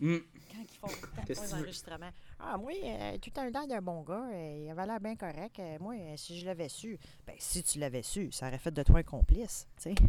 [0.00, 0.18] Hmm.
[0.50, 0.88] Quand ils font,
[1.26, 2.10] quand enregistrements.
[2.38, 5.58] Ah, moi, euh, tout un temps d'un bon gars, euh, il avait l'air bien correct.
[5.58, 8.82] Euh, moi, si je l'avais su, ben si tu l'avais su, ça aurait fait de
[8.82, 9.94] toi un complice, tu sais.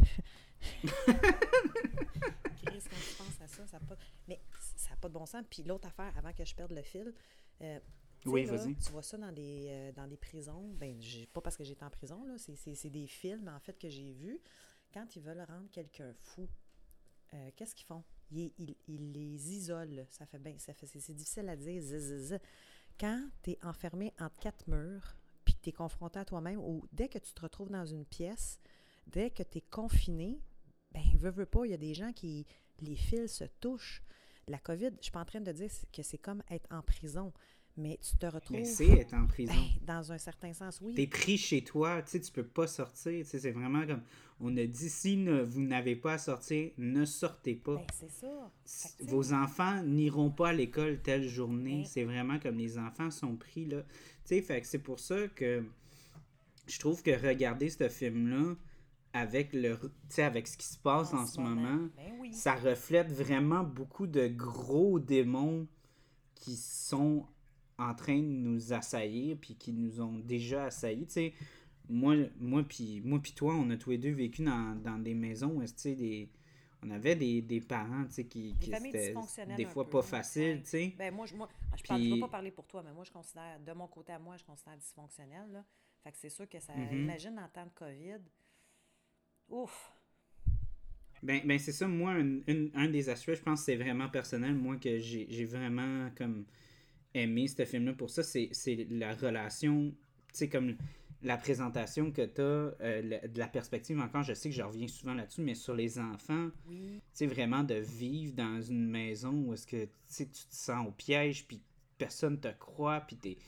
[1.06, 3.96] Chris, quand tu penses à ça, ça pas...
[4.26, 4.40] Mais
[4.76, 5.44] ça n'a pas de bon sens.
[5.48, 7.14] Puis l'autre affaire, avant que je perde le fil,
[7.62, 7.78] euh,
[8.26, 8.76] oui, vas-y.
[8.76, 10.72] Tu vois ça dans des, euh, dans des prisons?
[10.74, 11.00] Ben,
[11.32, 12.34] pas parce que j'étais en prison, là.
[12.38, 14.40] C'est des films, en fait, que j'ai vus.
[14.92, 16.48] Quand ils veulent rendre quelqu'un fou,
[17.34, 18.02] euh, qu'est-ce qu'ils font?
[18.32, 18.52] Ils,
[18.88, 20.06] ils, les isolent.
[20.10, 20.58] Ça fait bien.
[20.58, 21.82] Ça fait, c'est difficile à dire.
[22.98, 26.84] Quand tu es enfermé entre quatre murs, puis que tu es confronté à toi-même, ou
[26.92, 28.58] dès que tu te retrouves dans une pièce,
[29.06, 30.40] dès que tu es confiné,
[30.92, 32.46] ben, veux, veux pas, il y a des gens qui,
[32.80, 34.02] les fils se touchent.
[34.48, 37.32] La COVID, je suis pas en train de dire que c'est comme être en prison,
[37.76, 38.56] mais tu te retrouves.
[38.56, 39.52] Mais c'est être en prison.
[39.52, 40.94] Ben, dans un certain sens, oui.
[40.94, 43.12] T'es pris chez toi, tu sais, tu peux pas sortir.
[43.12, 44.02] Tu sais, c'est vraiment comme.
[44.38, 47.74] On a dit si ne, vous n'avez pas à sortir, ne sortez pas.
[47.74, 48.94] Ben, c'est ça.
[49.00, 51.78] Vos enfants n'iront pas à l'école telle journée.
[51.78, 53.82] Ben- C'est vraiment comme les enfants sont pris là.
[53.82, 53.88] Tu
[54.26, 55.64] sais, fait que c'est pour ça que
[56.68, 58.54] je trouve que regarder ce film-là
[59.16, 59.78] avec le,
[60.18, 62.32] avec ce qui se passe en, ce moment, Ben oui.
[62.32, 65.66] ça reflète vraiment beaucoup de gros démons
[66.34, 67.26] qui sont
[67.78, 71.06] en train de nous assaillir puis qui nous ont déjà assaillis.
[71.06, 71.34] Tu sais,
[71.88, 75.14] moi, moi puis moi puis toi, on a tous les deux vécu dans, dans des
[75.14, 76.30] maisons où, des...
[76.82, 78.54] on avait des, des parents, qui, qui
[78.92, 80.02] dysfonctionnelles des fois peu, pas là.
[80.04, 80.62] facile, Ouais.
[80.62, 80.94] tu sais.
[80.98, 83.04] Ben moi, je, moi je, parle, je Puis- vais pas parler pour toi, mais moi,
[83.04, 85.50] je considère, de mon côté à moi, je considère dysfonctionnel.
[85.52, 85.64] Là.
[86.02, 86.72] Fait que c'est sûr que ça.
[86.74, 87.02] Mhm.
[87.02, 88.20] Imagine en temps de COVID.
[89.48, 89.92] Ouf!
[91.22, 92.40] Ben, ben c'est ça, moi, un,
[92.74, 96.44] un des aspects, je pense que c'est vraiment personnel, moi, que j'ai vraiment comme
[97.14, 98.50] aimé ce film-là pour ça, c'est
[98.90, 100.76] la relation, tu sais, comme
[101.22, 105.14] la présentation que tu as, de la perspective, encore, je sais que je reviens souvent
[105.14, 107.00] là-dessus, mais sur les enfants, Oui.
[107.00, 110.54] tu sais, vraiment de vivre dans une maison où est-ce que, tu sais, tu te
[110.54, 111.60] sens au piège, puis
[111.98, 113.38] personne te croit, puis t'es...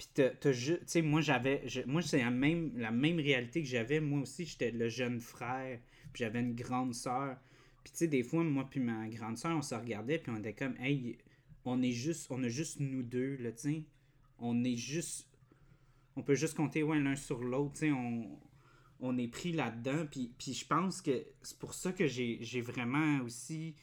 [0.00, 1.62] Puis t'as- t'as ju- tu sais, moi, j'avais...
[1.86, 4.00] Moi, c'est la même, la même réalité que j'avais.
[4.00, 5.78] Moi aussi, j'étais le jeune frère,
[6.12, 7.36] puis j'avais une grande sœur.
[7.84, 10.38] Puis tu sais, des fois, moi puis ma grande sœur, on se regardait, puis on
[10.38, 11.18] était comme, hey,
[11.66, 12.28] on est juste...
[12.30, 13.84] On a juste nous deux, là, tu sais.
[14.38, 15.28] On est juste...
[16.16, 18.38] On peut juste compter, ouais, l'un sur l'autre, tu sais, on
[19.02, 20.06] on est pris là-dedans.
[20.10, 23.74] Puis, puis je pense que c'est pour ça que j'ai j'ai vraiment aussi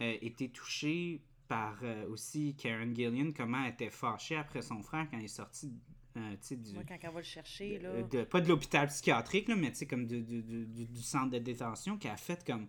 [0.00, 5.06] euh, été touché par euh, aussi Karen Gillian, comment elle était fâchée après son frère
[5.10, 5.72] quand il est sorti
[6.16, 7.88] euh, tu du, Moi, quand on va le chercher, là.
[7.90, 11.30] euh, de- pas de l'hôpital psychiatrique, là, mais tu sais, comme du, du, du- centre
[11.30, 12.68] de détention, qui a fait comme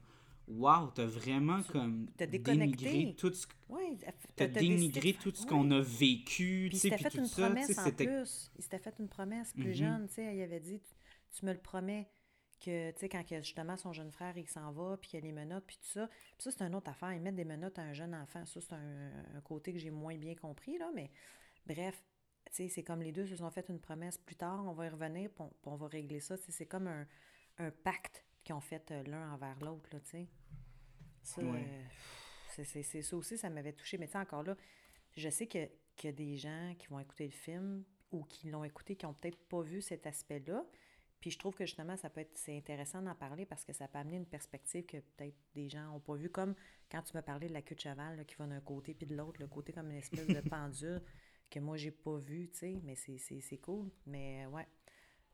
[0.49, 2.85] Wow, t'as vraiment comme t'as déconnecté.
[2.85, 3.97] dénigré tout ce, Oui,
[4.35, 7.17] t'as dénigré tout ce qu'on a vécu, Puis tu il sais, s'était puis fait tout
[7.19, 8.51] une ça, tu promesse en plus.
[8.57, 9.75] Il s'était fait une promesse plus Mhm.
[9.75, 10.35] jeune, tu sais.
[10.37, 10.93] Il avait dit, tu,
[11.39, 12.09] tu me le promets,
[12.59, 15.23] que, tu sais, quand que, justement son jeune frère, il s'en va, puis qu'il y
[15.23, 16.07] a les menottes, puis tout ça.
[16.07, 17.13] Puis ça, c'est une autre affaire.
[17.13, 18.45] Ils mettent des menottes à un jeune enfant.
[18.45, 20.89] Ça, c'est un, un côté que j'ai moins bien compris, là.
[20.93, 21.11] Mais
[21.65, 22.03] bref,
[22.45, 24.17] tu sais, c'est comme les deux se sont fait une promesse.
[24.17, 26.35] Plus tard, on va y revenir, puis on, puis on va régler ça.
[26.37, 27.05] C'est comme un,
[27.57, 30.27] un pacte qu'ils ont fait euh, l'un envers l'autre, là, tu sais.
[31.23, 31.41] Ça,
[32.61, 33.97] euh, c'est- ça aussi, ça m'avait touché.
[33.97, 34.55] Mais tu sais, encore là,
[35.15, 38.49] je sais que- qu'il y a des gens qui vont écouter le film ou qui
[38.49, 40.65] l'ont écouté, qui n'ont peut-être pas vu cet aspect-là.
[41.19, 43.87] Puis je trouve que justement, ça peut être c'est intéressant d'en parler parce que ça
[43.87, 46.29] peut amener une perspective que peut-être des gens n'ont pas vue.
[46.29, 46.55] Comme
[46.91, 49.07] quand tu m'as parlé de la queue de cheval là, qui va d'un côté puis
[49.07, 51.01] de l'autre, le côté comme une espèce de pendule
[51.49, 52.81] que moi, j'ai pas vu, tu sais.
[52.83, 53.89] Mais c'est- c'est c'est cool.
[54.05, 54.67] Mais euh, ouais.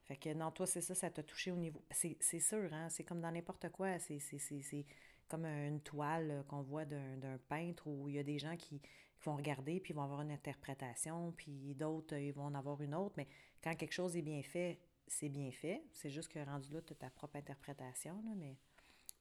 [0.03, 1.81] Fait que non, toi, c'est ça, ça t'a touché au niveau.
[1.91, 2.89] C'est c'est sûr, hein?
[2.89, 3.99] C'est comme dans n'importe quoi.
[3.99, 4.85] C'est c'est- c'est- c'est
[5.29, 8.55] comme une toile euh, qu'on voit d'un d'un peintre où il y a des gens
[8.57, 12.43] qui, qui vont regarder puis ils vont avoir une interprétation, puis d'autres, euh, ils vont
[12.45, 13.13] en avoir une autre.
[13.17, 13.27] Mais
[13.63, 15.83] quand quelque chose est bien fait, c'est bien fait.
[15.93, 18.15] C'est juste que rendu là, tu as ta propre interprétation.
[18.23, 18.57] Là, mais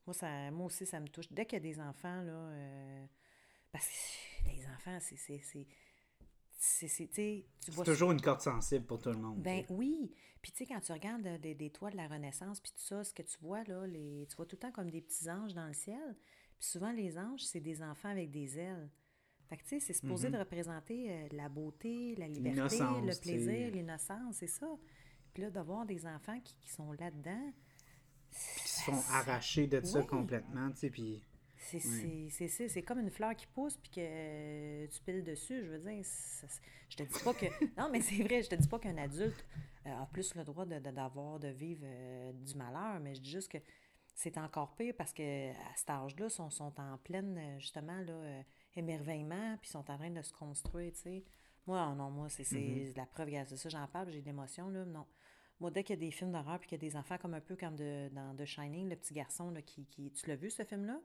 [0.06, 1.30] moi, ça, moi aussi, ça me touche.
[1.30, 3.06] Dès qu'il y a des enfants, là, euh,
[3.70, 5.16] parce que les enfants, c'est.
[5.16, 5.66] c'est-
[7.84, 9.40] toujours une corde sensible pour tout le monde.
[9.42, 10.12] ben oui.
[10.40, 12.82] Puis tu sais, quand tu regardes euh, des, des toits de la Renaissance, puis tout
[12.82, 15.28] ça, ce que tu vois là, les, tu vois tout le temps comme des petits
[15.30, 16.16] anges dans le ciel.
[16.58, 18.90] Puis souvent, les anges, c'est des enfants avec des ailes.
[19.48, 23.20] Fait que tu sais, c'est supposé de représenter euh, la beauté, la liberté, le Mm-hmm.
[23.20, 24.66] Plaisir, l'innocence, c'est ça.
[25.34, 27.52] Puis là, d'avoir des enfants qui, qui sont là-dedans,
[28.30, 31.22] Puis qui se font arracher de ça complètement, tu sais, puis...
[31.58, 35.64] c'est comme une fleur qui pousse puis que euh, tu piles dessus.
[35.64, 36.04] Je veux dire,
[36.88, 37.46] je te dis pas que.
[37.78, 39.44] Non, mais c'est vrai, je te dis pas qu'un adulte
[39.86, 43.20] euh, a plus le droit de- de- d'avoir, de, vivre euh, du malheur, mais je
[43.20, 43.58] dis juste que
[44.14, 48.00] c'est encore pire parce que à cet âge-là, ils sont, sont en pleine, euh, justement,
[48.00, 48.42] là,
[48.76, 51.24] émerveillement, puis ils sont en train de se construire, tu sais.
[51.66, 52.96] Moi, non, moi, c'est c'est Mm-hmm.
[52.96, 55.06] la preuve, c'est ça, j'en parle, j'ai de l'émotion, là, non.
[55.62, 57.34] Moi, dès qu'il y a des films d'horreur, puis qu'il y a des enfants comme
[57.34, 60.10] un peu comme de, dans The Shining, le petit garçon, là, qui, qui...
[60.10, 60.98] Tu l'as vu, ce film-là?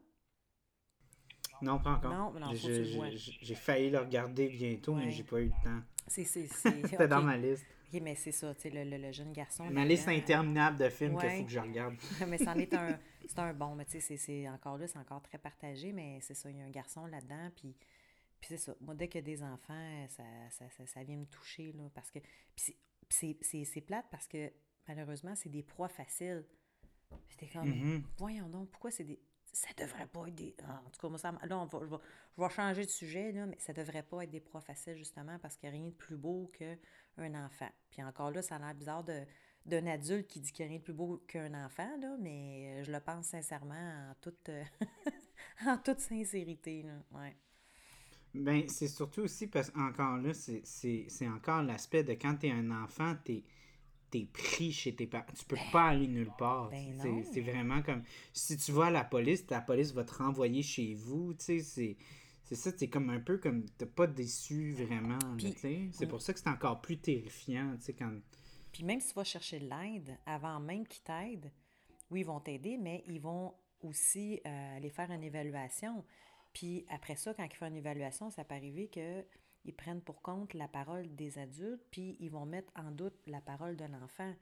[1.62, 2.32] Non, pas encore.
[2.32, 5.10] Non, J'ai- failli le regarder bientôt, mais Ouais.
[5.12, 5.80] j'ai pas eu le temps.
[6.08, 6.86] C'est, c'est, c'est...
[6.88, 7.64] C'était dans ma liste.
[7.94, 9.64] Ok, mais c'est ça, tu sais, le, le- le jeune garçon.
[9.70, 11.94] Ma liste interminable de films qu'il faut que je regarde.
[12.26, 12.98] mais c'en est un,
[13.28, 16.18] c'est un bon, mais tu sais, c'est, c'est encore là, c'est encore très partagé, mais
[16.20, 17.76] c'est ça, il y a un garçon là-dedans, puis,
[18.40, 18.74] puis c'est ça.
[18.80, 21.84] Moi, dès qu'il y a des enfants, ça, ça, ça, ça vient me toucher, là,
[21.94, 22.18] parce que,
[22.56, 22.74] puis
[23.08, 24.50] c'est, plate parce que,
[24.86, 26.44] malheureusement, c'est des proies faciles.
[27.28, 28.02] J'étais comme, Mhm.
[28.18, 29.18] voyons donc, pourquoi c'est des...
[29.52, 30.54] Ça devrait pas être des...
[30.64, 31.96] ah, En tout cas, moi, ça, là, on va, je, vais,
[32.36, 35.38] je vais changer de sujet, là, mais ça devrait pas être des proies faciles, justement,
[35.38, 37.70] parce qu'il n'y a rien de plus beau qu'un enfant.
[37.90, 39.24] Puis encore là, ça a l'air bizarre de
[39.66, 42.80] d'un adulte qui dit qu'il n'y a rien de plus beau qu'un enfant, là, mais
[42.80, 43.74] euh, je le pense sincèrement
[44.10, 44.48] en toute,
[45.66, 46.82] en toute sincérité.
[46.84, 47.02] Là.
[47.10, 47.36] Ouais.
[48.38, 53.14] Ben, c'est surtout aussi parce qu'encore là, c'est encore l'aspect de quand t'es un enfant,
[53.24, 53.44] t'es
[54.14, 55.26] es pris chez tes parents.
[55.38, 56.70] Tu peux Ben, pas aller nulle part.
[56.70, 56.98] ben
[57.32, 58.02] C'est- vraiment comme.
[58.32, 61.34] Si tu vas à la police, la police va te renvoyer chez vous.
[61.34, 61.96] Tu sais, c'est.
[62.44, 63.66] C'est ça, c'est comme un peu comme.
[63.76, 65.18] T'es pas déçu vraiment.
[65.92, 67.74] C'est pour ça que c'est encore plus terrifiant.
[67.76, 68.10] Tu sais, quand.
[68.72, 71.52] Puis même si tu vas chercher de l'aide, avant même qu'ils t'aident,
[72.10, 76.02] oui, ils vont t'aider, mais ils vont aussi euh, aller faire une évaluation.
[76.52, 80.54] Puis après ça, quand ils font une évaluation, ça peut arriver qu'ils prennent pour compte
[80.54, 84.34] la parole des adultes, puis ils vont mettre en doute la parole de l'enfant.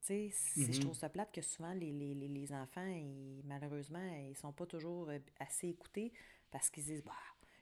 [0.00, 0.80] Tu sais, c'est- je Mhm.
[0.80, 4.66] trouve ça plate que souvent les, les, les, les enfants, ils- malheureusement, ils sont pas
[4.66, 6.12] toujours euh, assez écoutés
[6.50, 7.12] parce qu'ils disent, bah,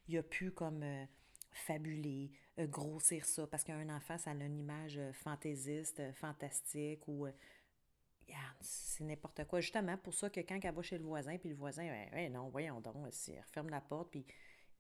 [0.09, 1.05] il a pu comme euh,
[1.53, 7.26] fabuler, euh, grossir ça, parce qu'un enfant, ça a une image fantaisiste, fantastique, ou
[8.29, 9.61] regarde, c'est n'importe quoi.
[9.61, 12.49] Justement, pour ça que quand elle va chez le voisin, puis le voisin, ouais, non,
[12.49, 14.24] voyons donc, si elle referme la porte, puis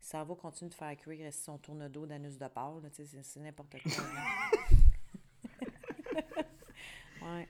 [0.00, 3.22] ça va continuer de faire cuire son tourne-dos d'anus de porc, là, tu sais, c'est
[3.24, 3.92] c'est n'importe quoi.
[7.22, 7.48] ouais.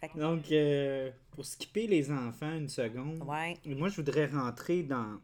[0.00, 3.58] Que- Donc, euh, pour skipper les enfants une seconde, ouais.
[3.66, 5.20] moi, je voudrais rentrer dans,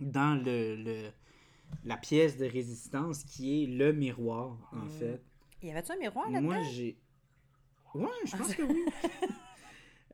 [0.00, 1.10] dans le, le-
[1.84, 4.90] la pièce de résistance qui est le miroir, en Mm.
[4.90, 5.22] fait.
[5.62, 6.52] Y avait-tu un miroir là-dedans?
[6.54, 6.96] Moi, j'ai.
[7.94, 8.84] Ouais, je pense que oui.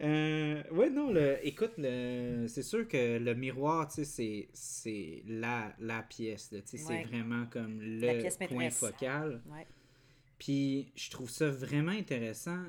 [0.00, 5.22] Euh, ouais, non, le, écoute, le, c'est sûr que le miroir, tu sais, c'est, c'est
[5.26, 7.02] la, la pièce, là, tu sais, Ouais.
[7.02, 9.42] c'est vraiment comme le point focal.
[9.46, 9.66] Ouais.
[10.38, 12.62] Puis je trouve ça vraiment intéressant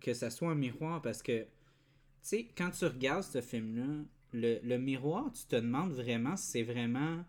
[0.00, 1.48] que ça soit un miroir parce que, tu
[2.22, 6.62] sais, quand tu regardes ce film-là, le, le miroir, tu te demandes vraiment si c'est
[6.62, 7.24] vraiment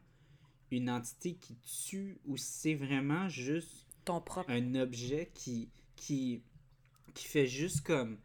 [0.71, 1.55] une entité qui
[1.87, 4.49] tue ou si c'est vraiment juste Ton propre.
[4.49, 6.41] un objet qui, qui,
[7.13, 8.17] qui fait juste comme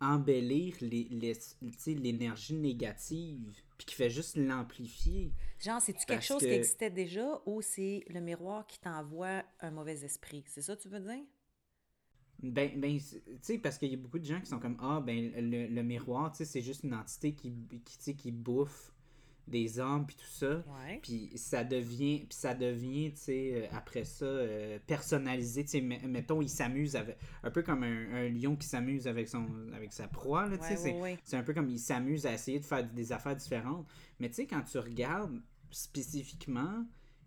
[0.00, 5.32] embellir l'énergie négative, puis qui fait juste l'amplifier.
[5.58, 10.04] Genre, c'est-tu quelque chose qui existait déjà ou c'est le miroir qui t'envoie un mauvais
[10.04, 10.44] esprit?
[10.46, 11.24] C'est ça que tu veux dire?
[12.42, 15.02] Ben, ben tu sais, parce qu'il y a beaucoup de gens qui sont comme Ah,
[15.04, 18.32] ben, le, le miroir, tu sais, c'est juste une entité qui, qui, tu sais, qui
[18.32, 18.94] bouffe
[19.48, 20.62] des hommes, puis tout ça.
[21.02, 25.64] Puis ça devient, puis ça devient, tu sais, euh, après ça, euh, personnalisé.
[25.64, 27.16] Tu sais, me- mettons, il s'amuse avec.
[27.42, 30.64] Un peu comme un, un lion qui s'amuse avec, son, avec sa proie, là, tu
[30.64, 30.70] sais.
[30.70, 31.18] Ouais, c'est- ouais.
[31.24, 33.86] C'est un peu comme il s'amuse à essayer de faire des affaires différentes.
[34.20, 36.84] Mais tu sais, quand tu regardes spécifiquement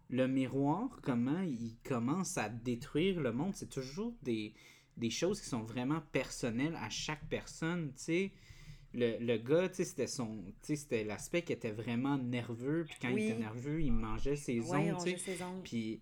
[0.09, 4.53] le miroir, comment il commence à détruire le monde, c'est toujours des,
[4.97, 8.31] des choses qui sont vraiment personnelles à chaque personne, tu sais.
[8.93, 10.43] Le, le gars, tu c'était son...
[10.61, 13.23] Tu c'était l'aspect qui était vraiment nerveux, puis quand Oui.
[13.23, 15.17] il était nerveux, il mangeait ses Ouais, ongles, on tu sais.
[15.17, 15.63] ses ongles.
[15.63, 16.01] Puis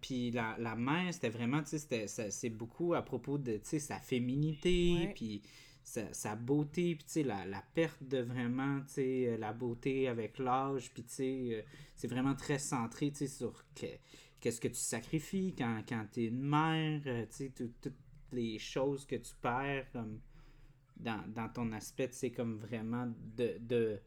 [0.00, 3.98] puis, la, la mère, c'était vraiment, tu c'est beaucoup à propos de, tu sais, sa
[3.98, 5.42] féminité, puis
[5.82, 9.52] sa, sa beauté, puis tu sais, la, la perte de vraiment, tu sais, euh, la
[9.52, 11.62] beauté avec l'âge, puis tu sais, euh,
[11.94, 13.86] c'est vraiment très centré, tu sais, sur que-
[14.40, 17.92] qu'est-ce que tu sacrifies quand, quand t'es une mère, euh, tu toutes
[18.32, 20.18] les choses que tu perds, comme,
[20.96, 23.58] dans, dans ton aspect, tu sais, comme vraiment de...
[23.60, 24.00] de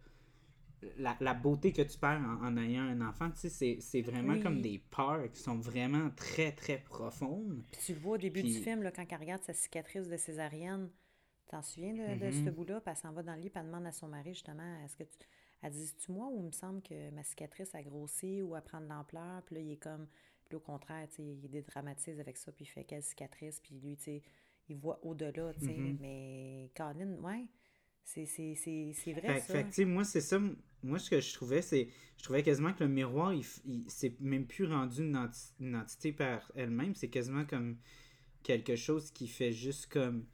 [0.97, 4.01] la, la beauté que tu perds en, en ayant un enfant, tu sais, c'est- c'est
[4.01, 4.41] vraiment Oui.
[4.41, 7.63] comme des peurs qui sont vraiment très, très profondes.
[7.71, 10.17] Puis tu le vois au début du film, là, quand elle regarde sa cicatrice de
[10.17, 10.91] césarienne.
[11.49, 12.81] T'en souviens de, de ce bout-là?
[12.81, 14.95] Puis elle s'en va dans le lit, puis elle demande à son mari, justement, est-ce
[14.97, 15.17] que tu.
[15.63, 18.61] Elle dit, tu moi ou il me semble que ma cicatrice a grossi ou a
[18.61, 19.41] prend de l'ampleur?
[19.45, 20.07] Puis là, il est comme.
[20.49, 23.75] Puis au contraire, tu sais, il dédramatise avec ça, puis il fait quelle cicatrice, puis
[23.79, 24.23] lui, tu sais,
[24.69, 25.73] il voit au-delà, tu sais.
[25.73, 25.97] Mhm.
[26.01, 27.45] Mais Colin, ouais,
[28.03, 28.23] c'est
[29.13, 29.53] vrai, Fait, ça.
[29.53, 30.39] fait que, moi, c'est ça.
[30.83, 31.87] Moi, ce que je trouvais, c'est.
[32.17, 35.75] Je trouvais quasiment que le miroir, il, il- c'est même plus rendu une, enti- une
[35.75, 36.95] entité par elle-même.
[36.95, 37.77] C'est quasiment comme
[38.43, 40.25] quelque chose qui fait juste comme.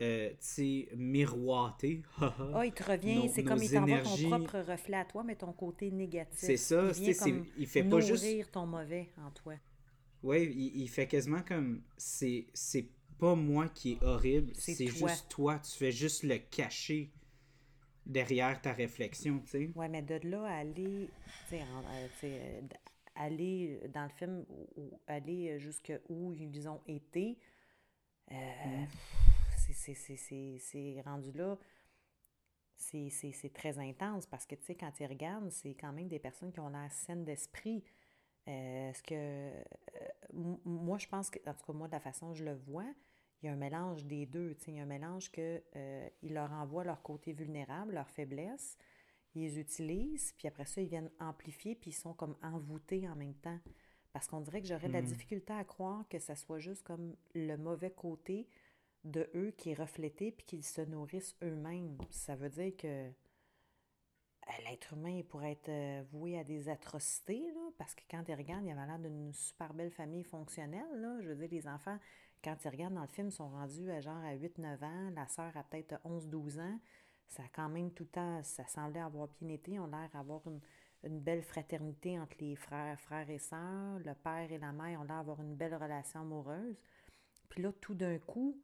[0.00, 2.02] euh, tu sais, miroiter.
[2.54, 5.52] Ah, il te revient, c'est comme il t'envoie ton propre reflet à toi, mais ton
[5.52, 6.38] côté négatif.
[6.38, 9.54] C'est ça, Il comme il fait pas nourrir juste- ton mauvais en toi.
[10.22, 11.82] Ouais, il, il fait quasiment comme.
[11.96, 12.88] C'est c'est
[13.22, 15.60] pas moi qui est horrible, C'est juste toi.
[15.60, 17.12] Tu fais juste le cacher
[18.04, 19.70] derrière ta réflexion, tu sais.
[19.76, 21.08] Ouais, mais de là à aller,
[21.48, 22.60] tu sais, en- euh, euh,
[23.14, 24.44] aller dans le film,
[24.76, 27.38] ou- aller jusque où ils ont été,
[28.32, 28.34] euh,
[28.66, 28.86] Mm.
[29.76, 31.56] c'est- rendu là,
[32.76, 36.52] c'est très intense parce que, tu sais, quand ils regardent, c'est quand même des personnes
[36.52, 37.84] qui ont l'air saines d'esprit.
[38.48, 42.30] Euh, ce que, euh, moi, je pense que, en tout cas, moi, de la façon
[42.30, 42.92] dont je le vois,
[43.42, 44.56] il y a un mélange des deux.
[44.68, 48.76] Il y a un mélange que euh, il leur envoie leur côté vulnérable, leur faiblesse,
[49.34, 53.16] ils les utilisent, puis après ça, ils viennent amplifier, puis ils sont comme envoûtés en
[53.16, 53.58] même temps.
[54.12, 55.06] Parce qu'on dirait que j'aurais de la Mhm.
[55.06, 58.46] difficulté à croire que ça soit juste comme le mauvais côté
[59.04, 61.98] de eux qui est reflété, puis qu'ils se nourrissent eux-mêmes.
[62.10, 62.86] Ça veut dire que.
[62.88, 63.10] Euh,
[64.68, 68.64] l'être humain pourrait être euh, voué à des atrocités, là, parce que quand il regarde,
[68.64, 71.00] il avait l'air d'une super belle famille fonctionnelle.
[71.00, 71.20] Là.
[71.20, 71.98] Je veux dire, les enfants,
[72.42, 75.56] quand ils regardent dans le film, sont rendus à genre à 8-9 ans, la sœur
[75.56, 76.78] a peut-être 11-12 ans.
[77.28, 79.78] Ça a quand même tout le temps, ça semblait avoir bien été.
[79.78, 83.98] On a l'air d'avoir une, belle fraternité entre les frères, frères et sœurs.
[84.04, 86.76] Le père et la mère ont l'air d'avoir une belle relation amoureuse.
[87.48, 88.60] Puis là, tout d'un coup,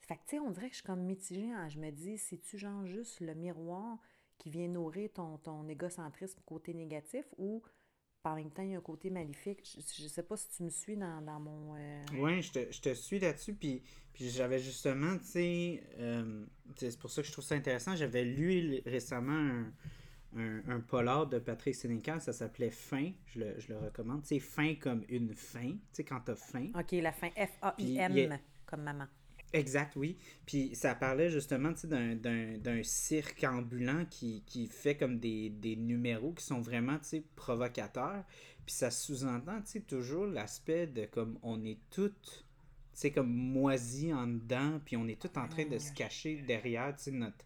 [0.00, 1.52] fait que, tu sais, on dirait que je suis comme mitigée.
[1.68, 3.98] Je me dis, c'est-tu genre juste le miroir
[4.36, 7.62] qui vient nourrir ton, ton égocentrisme côté négatif ou
[8.22, 9.78] par même temps, il y a un côté maléfique.
[9.98, 11.74] Je, ne sais pas si tu me suis dans, dans mon.
[11.76, 13.54] Euh, Oui, je te, je te, suis là-dessus.
[13.54, 16.44] Puis, puis j'avais justement, tu sais, euh,
[16.76, 17.96] c'est pour ça que je trouve ça intéressant.
[17.96, 19.72] J'avais lu récemment un,
[20.36, 23.12] un, un, polar de Patrick Sénécal, ça s'appelait Fin.
[23.26, 24.24] Je le, je le recommande.
[24.24, 26.70] C'est fin comme une fin, tu sais, quand t'as faim.
[26.78, 29.06] Ok, la fin F-A-I-M, comme maman.
[29.52, 30.16] Exact, oui.
[30.46, 36.44] Puis ça parlait justement d'un cirque ambulant qui, qui, fait comme des, des, numéros qui
[36.44, 36.98] sont vraiment
[37.36, 38.24] provocateurs.
[38.64, 42.46] Puis ça sous-entend toujours l'aspect de comme on est toutes
[43.14, 47.44] comme moisis en dedans, puis on est tout en train de se cacher derrière notre,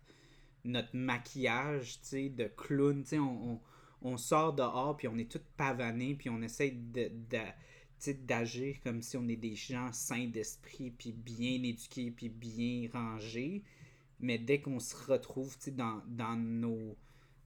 [0.64, 3.04] notre maquillage de clown.
[3.12, 3.60] On, on,
[4.02, 7.38] on, sort dehors, puis on est toutes pavanés, puis on essaie de, de
[8.26, 13.62] d'agir comme si on est des gens sains d'esprit, puis bien éduqués, puis bien rangés.
[14.20, 16.96] Mais dès qu'on se retrouve dans, dans, nos,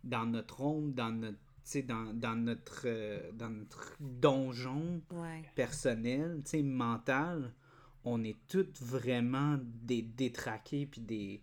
[0.05, 1.39] dans notre ombre, dans notre
[1.87, 5.03] dans, dans, notre, euh, dans notre donjon
[5.55, 7.53] personnel, mental,
[8.05, 11.43] on est tous vraiment des détraqués puis des,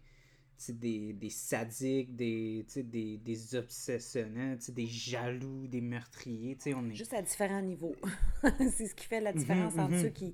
[0.70, 6.58] des, des sadiques, des, des, des obsessionnels, des jaloux, des meurtriers.
[6.68, 6.96] On est...
[6.96, 7.96] Juste à différents niveaux.
[8.72, 10.02] c'est ce qui fait la mhm, différence entre, mhm.
[10.02, 10.34] ceux qui,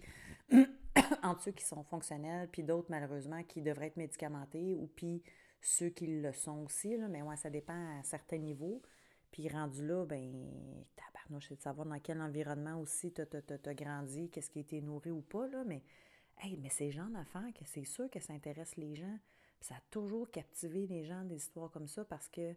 [1.23, 5.21] entre ceux qui sont fonctionnels, puis d'autres, malheureusement, qui devraient être médicamentés, ou puis
[5.61, 6.97] ceux qui le sont aussi.
[6.97, 7.07] Là.
[7.07, 8.81] Mais ouais, ça dépend à certains niveaux.
[9.31, 10.31] Puis rendu là, ben,
[10.95, 14.79] tabarnouche, c'est de savoir dans quel environnement aussi tu as, grandi, qu'est-ce qui a été
[14.81, 15.63] nourri ou pas, là.
[15.65, 15.81] Mais,
[16.41, 19.17] hey, mais ces gens d'affaires, que c'est sûr que ça intéresse les gens
[19.63, 22.53] ça a toujours captivé les gens des histoires comme ça parce que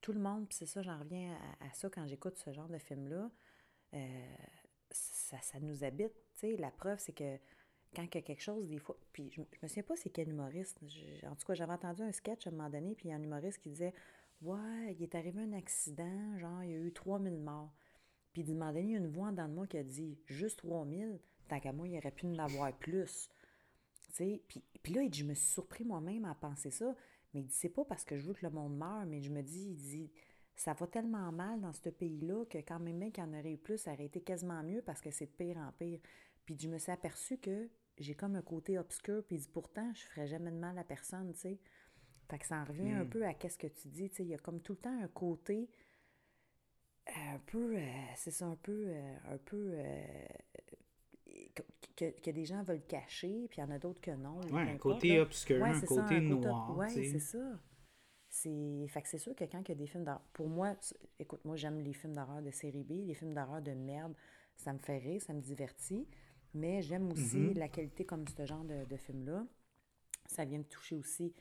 [0.00, 2.78] tout le monde, puis c'est ça, j'en reviens à, ça quand j'écoute ce genre de
[2.78, 3.30] film-là,
[3.94, 4.36] euh,
[4.90, 6.12] ça, ça, nous habite.
[6.42, 7.38] La preuve, c'est que
[7.94, 10.28] quand il y a quelque chose, des fois, puis je, me souviens pas c'est quel
[10.28, 10.80] humoriste,
[11.24, 13.16] en tout cas, j'avais entendu un sketch à un moment donné, puis il y a
[13.16, 13.94] un humoriste qui disait
[14.42, 17.72] Ouais, il est arrivé un accident, genre, il y a eu 3000 morts.
[18.32, 20.18] Puis il donné, il y a une voix en dedans de moi qui a dit
[20.26, 23.30] Juste 3000, tant qu'à moi, il aurait pu en avoir plus.
[24.48, 26.94] Puis, puis là, il dit, je me suis surpris moi-même à penser ça.
[27.34, 29.30] Mais il dit, c'est pas parce que je veux que le monde meure, mais je
[29.30, 30.10] me dis, il dit,
[30.54, 33.58] ça va tellement mal dans ce pays-là que quand même qu'il y en aurait eu
[33.58, 36.00] plus, ça aurait été quasiment mieux parce que c'est de pire en pire.
[36.44, 39.92] Puis je me suis aperçu que j'ai comme un côté obscur, puis il dit, pourtant,
[39.94, 41.58] je ferais jamais de mal à personne, tu sais.
[42.28, 43.10] Fait que ça en revient un hmm.
[43.10, 44.22] peu à qu'est-ce que tu dis, tu sais.
[44.24, 45.68] Il y a comme tout le temps un côté
[47.06, 47.80] un peu, euh,
[48.16, 50.26] c'est ça, un peu, euh, un peu euh,
[51.96, 54.40] que, que, des gens veulent cacher, puis il y en a d'autres que non.
[54.52, 56.76] Oui, un côté obscur, un côté noir.
[56.76, 57.58] Oui, c'est ça.
[58.28, 58.86] C'est...
[58.88, 60.22] Fait que c'est sûr que quand il y a des films d'horreur...
[60.32, 60.74] Pour moi,
[61.18, 64.14] écoute, moi, j'aime les films d'horreur de série B, les films d'horreur de merde,
[64.56, 66.06] ça me fait rire, ça me divertit,
[66.52, 67.58] mais j'aime aussi mm-hmm.
[67.58, 69.46] la qualité comme ce genre de, de film-là.
[70.26, 71.34] Ça vient me toucher aussi.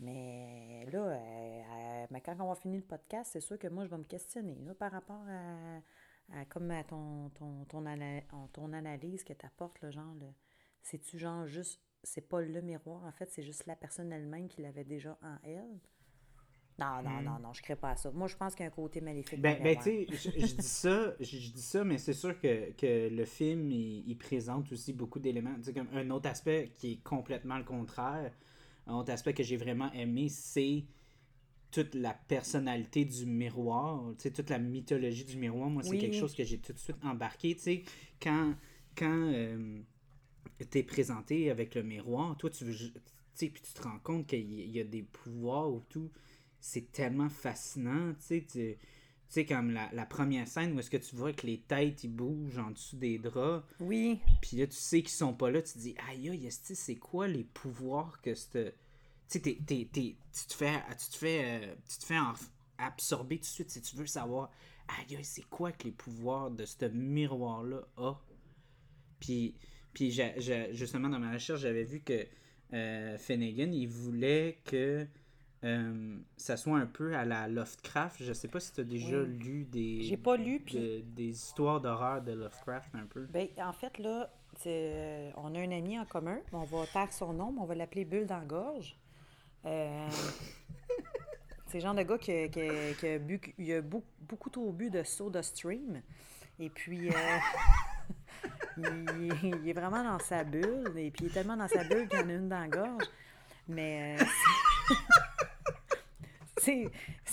[0.00, 3.84] Mais là, euh, euh, mais quand on va finir le podcast, c'est sûr que moi,
[3.84, 5.80] je vais me questionner par rapport à
[6.48, 7.82] comme à ton, ton, ton,
[8.52, 10.14] ton analyse que tu apportes, le genre,
[10.82, 14.62] c'est-tu genre juste, c'est pas le miroir, en fait, c'est juste la personne elle-même qui
[14.62, 15.80] l'avait déjà en elle?
[16.78, 17.42] Non, non, non, hmm.
[17.42, 18.10] non, je ne crée pas à ça.
[18.12, 19.40] Moi, je pense qu'il y a un côté maléfique.
[19.40, 23.08] Ben, ben tu sais, je, dis ça, je, dis ça, mais c'est sûr que, que,
[23.08, 25.56] le film, il, présente aussi beaucoup d'éléments.
[25.74, 28.32] comme un autre aspect qui est complètement le contraire,
[28.86, 30.84] un autre aspect que j'ai vraiment aimé, c'est
[31.70, 36.44] toute la personnalité du miroir, toute la mythologie du miroir, moi, c'est quelque chose que
[36.44, 37.56] j'ai tout de suite embarqué.
[38.20, 38.54] quand
[38.98, 39.78] quand euh,
[40.70, 42.92] tu es présenté avec le miroir, toi, tu veux.
[43.36, 46.10] Puis tu te rends compte qu'il y a des pouvoirs ou tout.
[46.60, 48.12] C'est tellement fascinant.
[48.26, 48.44] Tu
[49.28, 52.08] sais, comme la, la, première scène où est-ce que tu vois que les têtes ils
[52.08, 53.64] bougent en dessous des draps.
[53.78, 54.18] Oui.
[54.42, 55.62] Puis là, tu sais qu'ils sont pas là.
[55.62, 58.74] Tu te dis, aïe, aïe, c'est quoi les pouvoirs que cette
[59.28, 59.56] tu sais,
[59.92, 62.18] tu te fais, tu te fais, euh, tu te fais
[62.78, 64.50] absorber tout de suite si tu veux savoir,
[64.88, 68.14] aïe, c'est quoi que les pouvoirs de ce miroir-là a?
[69.20, 69.54] Puis,
[69.92, 70.10] puis
[70.72, 72.26] justement, dans ma recherche, j'avais vu que
[72.72, 75.06] euh, Finnegan, il voulait que
[75.64, 78.22] euh, ça soit un peu à la Lovecraft.
[78.22, 80.02] Je sais pas si tu as déjà lu des.
[80.02, 81.02] J'ai pas lu, puis.
[81.02, 83.26] des histoires d'horreur de Lovecraft un peu.
[83.26, 84.30] Ben, en fait, là,
[85.36, 86.38] on a un ami en commun.
[86.52, 88.96] On va taire son nom, on va l'appeler Bulle dans gorge.
[89.66, 90.08] Euh,
[91.66, 92.46] C'est le genre de gars qui, a-
[93.58, 96.00] il a beaucoup, beaucoup trop bu de soda stream.
[96.58, 97.38] Et puis, euh,
[98.78, 100.92] il, est vraiment dans sa bulle.
[100.96, 102.68] Et puis, il est tellement dans sa bulle qu'il y en a une dans la
[102.68, 103.04] gorge.
[103.68, 104.24] Mais euh,
[106.56, 106.90] c'est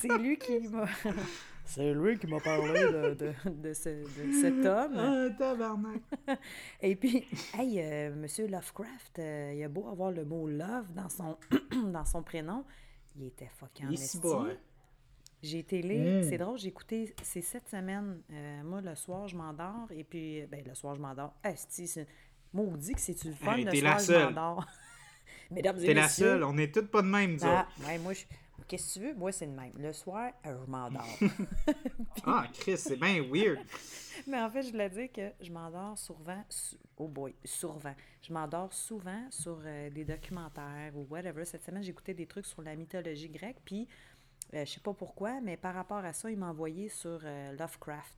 [0.17, 0.85] lui qui m'a...
[1.65, 4.93] C'est lui qui m'a parlé de, de- de ce, de cet homme.
[4.97, 6.01] Ah, tabarnak.
[6.81, 7.25] Et puis,
[7.57, 11.37] hey, euh, Monsieur Lovecraft, euh, il a beau avoir le mot love dans son,
[11.91, 12.63] dans son prénom,
[13.15, 14.53] il était fucking Il beau, hein.
[15.43, 16.29] J'ai été lire, Mm.
[16.29, 18.21] c'est drôle, j'ai écouté ces sept semaines.
[18.31, 21.33] Euh, moi, le soir, je m'endors, et puis, ben, le soir, je m'endors.
[21.43, 22.07] Esti, c'est
[22.53, 24.65] maudit que c'est-tu le fun, Hey, le soir, la je m'endors.
[25.51, 28.13] Mesdames et T'es la seule, on est toutes pas de même, nous Ah, ouais, moi,
[28.13, 28.23] je...
[28.67, 29.13] Qu'est-ce que tu veux?
[29.13, 29.71] Moi, c'est le même.
[29.77, 31.05] Le soir, euh, je m'endors.
[32.25, 33.59] Ah, Chris, c'est bien weird.
[34.27, 37.93] Mais en fait, je voulais dire que je m'endors souvent, sou- oh boy, souvent.
[38.23, 41.45] Je m'endors souvent sur euh, des documentaires ou whatever.
[41.45, 43.87] Cette semaine, j'écoutais des trucs sur la mythologie grecque, puis
[44.55, 47.51] euh, je sais pas pourquoi, mais par rapport à ça, il m'a envoyé sur euh,
[47.51, 48.15] Lovecraft.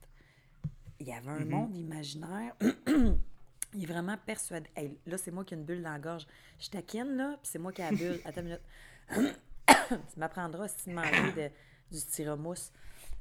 [1.00, 2.54] Il y avait un monde imaginaire.
[3.74, 4.68] il est vraiment persuadé.
[4.74, 6.26] Hey, là, c'est moi qui ai une bulle dans la gorge.
[6.58, 8.20] Je taquine, là, puis c'est moi qui ai la bulle.
[8.24, 9.36] Attends une minute.
[9.88, 11.50] tu m'apprendras si tu manger de,
[11.90, 12.72] du styromousse.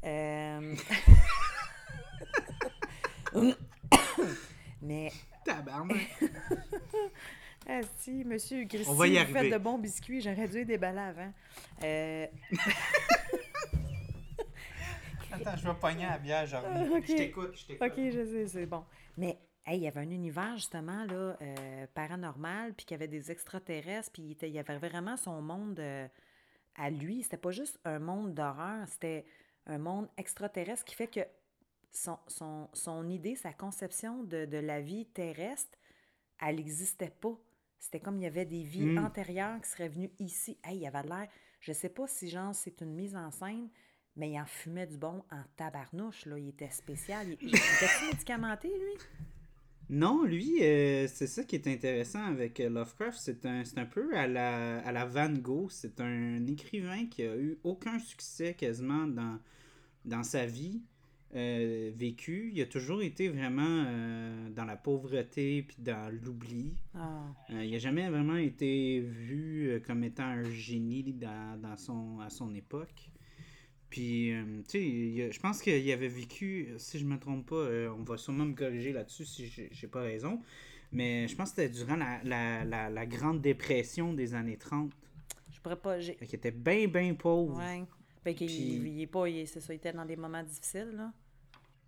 [0.03, 0.75] Euh...
[4.81, 5.11] Mais,
[5.45, 5.97] Tabarnak.
[7.69, 10.65] ah si, monsieur Christy, On va y vous faites de bons biscuits, j'aurais dû les
[10.65, 11.33] déballer avant.
[11.83, 12.27] Euh,
[15.31, 16.89] Attends, je vais pogner à la bière, reviens.
[16.95, 17.01] Ah.
[17.05, 17.87] Je t'écoute, je t'écoute.
[17.87, 18.83] OK, je sais, c'est bon.
[19.17, 23.07] Mais, hey, il y avait un univers, justement, là, euh, paranormal, puis qu'il y avait
[23.07, 26.07] des extraterrestres, puis il y avait vraiment son monde euh,
[26.77, 27.23] à lui.
[27.23, 29.25] C'était pas juste un monde d'horreur, c'était
[29.65, 31.21] un monde extraterrestre qui fait que
[31.91, 35.77] son, son, son idée, sa conception de, de la vie terrestre,
[36.41, 37.37] elle n'existait pas.
[37.79, 39.05] C'était comme il y avait des vies Mm.
[39.05, 40.57] antérieures qui seraient venues ici.
[40.63, 41.27] Hey, il avait l'air...
[41.59, 43.69] Je sais pas si, genre, c'est une mise en scène,
[44.15, 46.37] mais il en fumait du bon en tabarnouche, là.
[46.37, 47.27] Il était spécial.
[47.29, 49.26] Il, il était médicamenté, lui?
[49.89, 53.17] Non, lui, euh, c'est ça qui est intéressant avec euh, Lovecraft.
[53.17, 55.69] C'est un, c'est un peu à la, à la Van Gogh.
[55.69, 59.39] C'est un écrivain qui a eu aucun succès quasiment dans,
[60.03, 60.81] dans sa vie
[61.35, 62.51] euh, vécue.
[62.53, 66.73] Il a toujours été vraiment euh, dans la pauvreté puis dans l'oubli.
[66.93, 72.29] Ah, il n'a jamais vraiment été vu comme étant un génie dans, dans son, à
[72.29, 73.09] son époque.
[73.89, 77.89] Puis, euh, tu sais, je pense qu'il avait vécu, si je me trompe pas, euh,
[77.97, 80.41] on va sûrement me corriger là-dessus si j'ai pas raison,
[80.91, 84.91] mais je pense que c'était durant la, la, la, la Grande Dépression des années 30.
[85.51, 85.99] je pourrais pas...
[86.01, 87.57] Fait qu'il était bien, bien pauvre.
[87.57, 87.83] Ouais.
[88.25, 88.55] Ben, qu'il Puis-
[88.95, 89.23] il est pas...
[89.45, 91.13] C'est ça, il était dans des moments difficiles, là.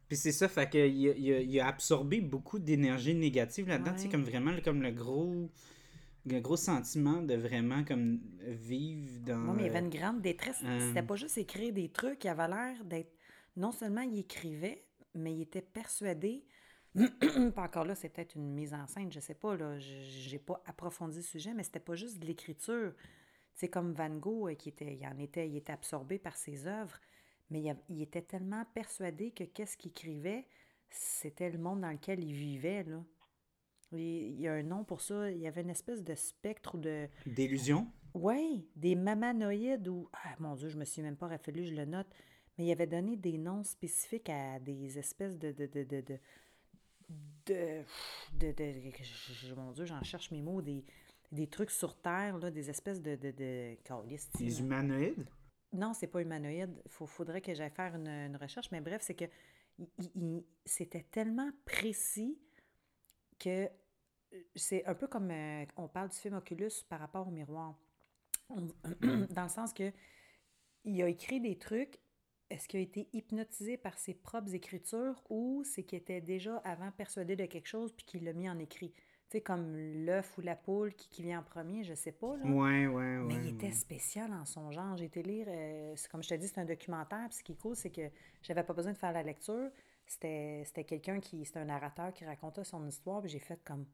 [0.08, 3.91] Puis c'est ça, fait qu'il il a, il a absorbé beaucoup d'énergie négative là-dedans.
[3.93, 4.12] Tu sais, Ouais.
[4.12, 5.52] comme vraiment comme le gros,
[6.26, 9.50] le gros sentiment de vraiment comme vivre dans...
[9.50, 10.60] Oui, mais il y avait une grande détresse.
[10.64, 12.24] euh, C'était pas juste écrire des trucs.
[12.24, 13.12] Il avait l'air d'être...
[13.56, 16.46] Non seulement il écrivait, mais il était persuadé...
[17.56, 19.78] pas encore là, c'est peut-être une mise en scène, je sais pas, là.
[19.78, 22.94] Je- J'ai pas approfondi le sujet, mais c'était pas juste de l'écriture.
[23.54, 24.96] C'est comme Van Gogh, euh, qui était...
[24.96, 25.48] Il en était...
[25.48, 27.00] Il était absorbé par ses œuvres,
[27.52, 30.48] mais il, il était tellement persuadé que qu'est-ce qu'il écrivait,
[30.90, 33.04] c'était le monde dans lequel il vivait, là.
[33.92, 35.32] Il y a un nom pour ça.
[35.32, 37.08] Il y avait une espèce de spectre ou de...
[37.26, 37.88] D'illusion.
[38.14, 40.10] Oui, des mamanoïdes ou.
[40.14, 42.08] Ah mon Dieu, je me suis même pas rappelé, je le note.
[42.58, 45.52] Mais il avait donné des noms spécifiques à des espèces de.
[45.52, 47.84] de, de, de, de,
[48.34, 50.62] de, de- mon Dieu, j'en cherche mes mots.
[50.62, 50.84] Des,
[51.32, 53.16] des trucs sur Terre, là, des espèces de.
[53.16, 53.76] de, de,
[54.58, 54.60] là.
[54.60, 55.28] humanoïdes?
[55.72, 56.82] Non, c'est pas humanoïde.
[56.86, 58.72] Il faudrait que j'aille faire une, une recherche.
[58.72, 59.26] Mais bref, c'est que
[59.78, 62.40] il- il- il- c'était tellement précis
[63.38, 63.70] que
[64.56, 67.76] c'est un peu comme euh, on parle du film Oculus par rapport au miroir.
[68.50, 69.92] Dans le sens que
[70.86, 72.00] il a écrit des trucs.
[72.50, 76.92] Est-ce qu'il a été hypnotisé par ses propres écritures ou c'est qu'il était déjà avant
[76.92, 78.92] persuadé de quelque chose puis qu'il l'a mis en écrit?
[78.92, 82.36] Tu sais, comme l'œuf ou la poule qui, qui vient en premier, je sais pas.
[82.38, 82.46] Là.
[82.46, 83.20] Ouais, ouais, ouais.
[83.28, 83.72] Mais il était ouais.
[83.74, 84.98] spécial en son genre.
[84.98, 87.28] J'ai été lire, euh, c'est comme je te dis, c'est un documentaire.
[87.30, 88.10] Puis ce qui est cool, c'est que
[88.42, 89.70] j'avais pas besoin de faire la lecture.
[90.08, 93.22] C'était c'était quelqu'un qui, c'était un narrateur qui racontait son histoire.
[93.22, 93.86] Puis j'ai fait comme,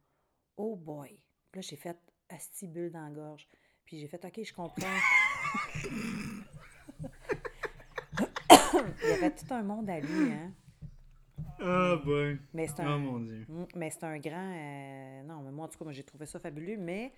[0.57, 1.09] oh boy.
[1.51, 1.97] Puis là, j'ai fait
[2.29, 3.47] asti bulle dans la gorge.
[3.85, 4.87] Puis j'ai fait, ok, je comprends.
[9.03, 10.51] il y avait tout un monde à lui, hein.
[11.59, 12.37] Ah, boy.
[12.53, 13.45] Mais c'est Oh un, mon dieu.
[13.47, 14.53] Mm, Mais c'est un grand.
[14.55, 17.13] euh, non, mais moi, en tout cas, moi, j'ai trouvé ça fabuleux, mais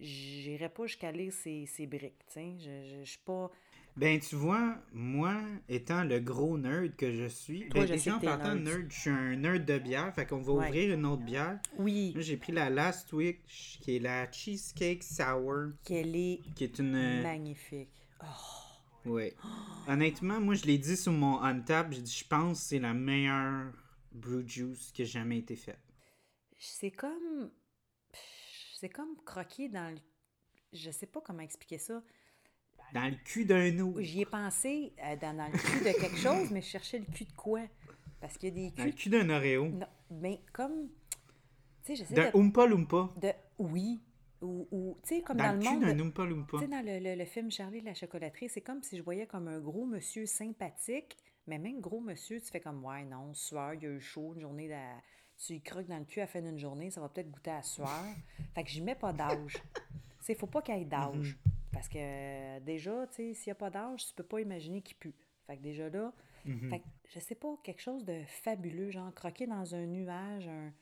[0.00, 2.58] j'irais pas jusqu'à lire ses, ses briques, tu sais.
[2.58, 3.50] Je, je, je suis pas.
[3.96, 5.40] Ben, tu vois, moi,
[5.70, 8.64] étant le gros nerd que je suis, Toi, ben, je sais déjà en partant nerd.
[8.64, 10.66] nerd, je suis un nerd de bière, fait qu'on va Ouais.
[10.68, 11.58] ouvrir une autre bière.
[11.78, 13.40] Oui, j'ai pris la Last Week,
[13.80, 16.94] qui est la Cheesecake Sour, qu'elle est qui est une...
[16.94, 17.88] euh, magnifique.
[18.22, 18.26] Oh,
[19.06, 19.32] Oui.
[19.88, 21.90] Honnêtement, moi, je l'ai dit sur mon on-tap.
[21.92, 23.72] J'ai dit, je pense que c'est la meilleure
[24.12, 25.78] brew juice qui a jamais été faite.
[26.58, 27.50] C'est comme.
[28.74, 30.00] C'est comme croquer dans le.
[30.74, 32.02] Je sais pas comment expliquer ça.
[32.94, 33.94] Dans le cul d'un eau.
[34.00, 37.04] J'y ai pensé euh, dans, dans le cul de quelque chose, mais je cherchais le
[37.06, 37.60] cul de quoi?
[38.20, 38.96] Parce qu'il y a des Dans le culs.
[38.98, 39.68] cul d'un Oreo.
[39.68, 40.88] Non, mais comme.
[41.84, 43.10] Tu sais, j'essaie de, Oompa Loompa.
[43.20, 43.30] de.
[43.58, 44.00] Oui.
[44.42, 44.66] Ou.
[44.70, 45.84] ou tu sais, comme Dans, dans, le le cul monde.
[45.84, 46.56] d'un Oompa Loompa.
[46.58, 49.02] Tu sais, dans le, le- le film Charlie de la chocolaterie, c'est comme si je
[49.02, 51.16] voyais comme un gros monsieur sympathique,
[51.46, 54.32] mais même gros monsieur, tu fais comme, ouais, non, sueur, il y a eu chaud,
[54.34, 54.74] une journée, de...
[55.38, 57.50] tu y croques dans le cul à la fin d'une journée, ça va peut-être goûter
[57.52, 57.88] à sueur.
[58.54, 59.52] fait que j'y mets pas d'âge.
[59.54, 59.60] Tu
[60.20, 61.36] sais, faut pas qu'il y ait d'âge.
[61.86, 64.96] Parce que déjà, tu sais, s'il n'y a pas d'âge, tu peux pas imaginer qu'il
[64.96, 65.14] pue.
[65.46, 66.12] Fait que déjà là,
[66.68, 70.72] fait que, je sais pas, quelque chose de fabuleux, genre croquer dans un nuage, un,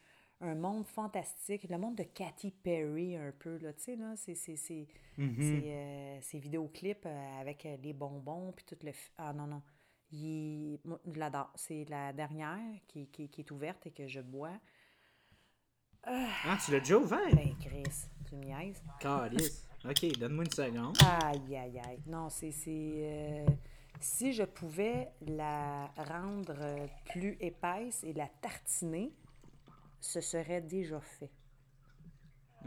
[0.41, 4.89] un monde fantastique, le monde de Katy Perry un peu, là, tu sais, là, c'est,
[5.19, 5.63] Mhm.
[5.67, 8.93] euh, ces vidéoclips euh, avec euh, les bonbons, puis tout le...
[9.19, 9.63] Ah non, non,
[10.11, 11.53] il, moi, je l'adore.
[11.55, 14.59] C'est la dernière qui, qui, qui est ouverte et que je bois.
[16.03, 17.35] Ah, tu l'as déjà ouvert?
[17.35, 18.83] Ben, Chris, tu me niaises?
[19.01, 19.69] Calice.
[19.89, 20.97] Ok, donne-moi une seconde.
[21.05, 21.99] Aïe, aïe, aïe.
[22.07, 22.51] Non, c'est.
[22.53, 23.47] c'est, euh,
[24.01, 29.13] si je pouvais la rendre euh, plus épaisse et la tartiner,
[30.01, 31.31] ce serait déjà fait.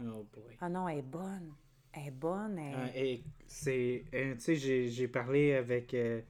[0.00, 0.56] Oh boy.
[0.60, 1.52] Ah non, elle est bonne.
[1.92, 2.58] Elle est bonne.
[2.58, 2.74] Elle...
[2.76, 4.04] Euh, et c'est.
[4.14, 6.22] euh, tu sais, j'ai- j'ai parlé avec euh,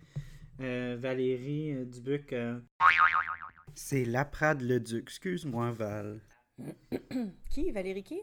[0.60, 2.32] euh, Valérie euh, Dubuc.
[2.32, 2.58] euh,
[3.74, 5.02] C'est Laprade le Duc.
[5.02, 6.20] Excuse-moi, Val.
[7.50, 7.70] Qui?
[7.72, 8.20] Valérie qui?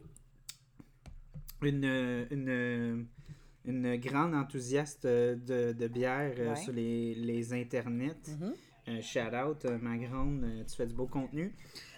[1.62, 3.08] Une, une,
[3.66, 6.56] une grande enthousiaste de, de bière euh, Ouais.
[6.56, 8.16] sur les, les internets.
[8.88, 11.54] Euh, shout out, euh, ma grande, tu fais du beau contenu.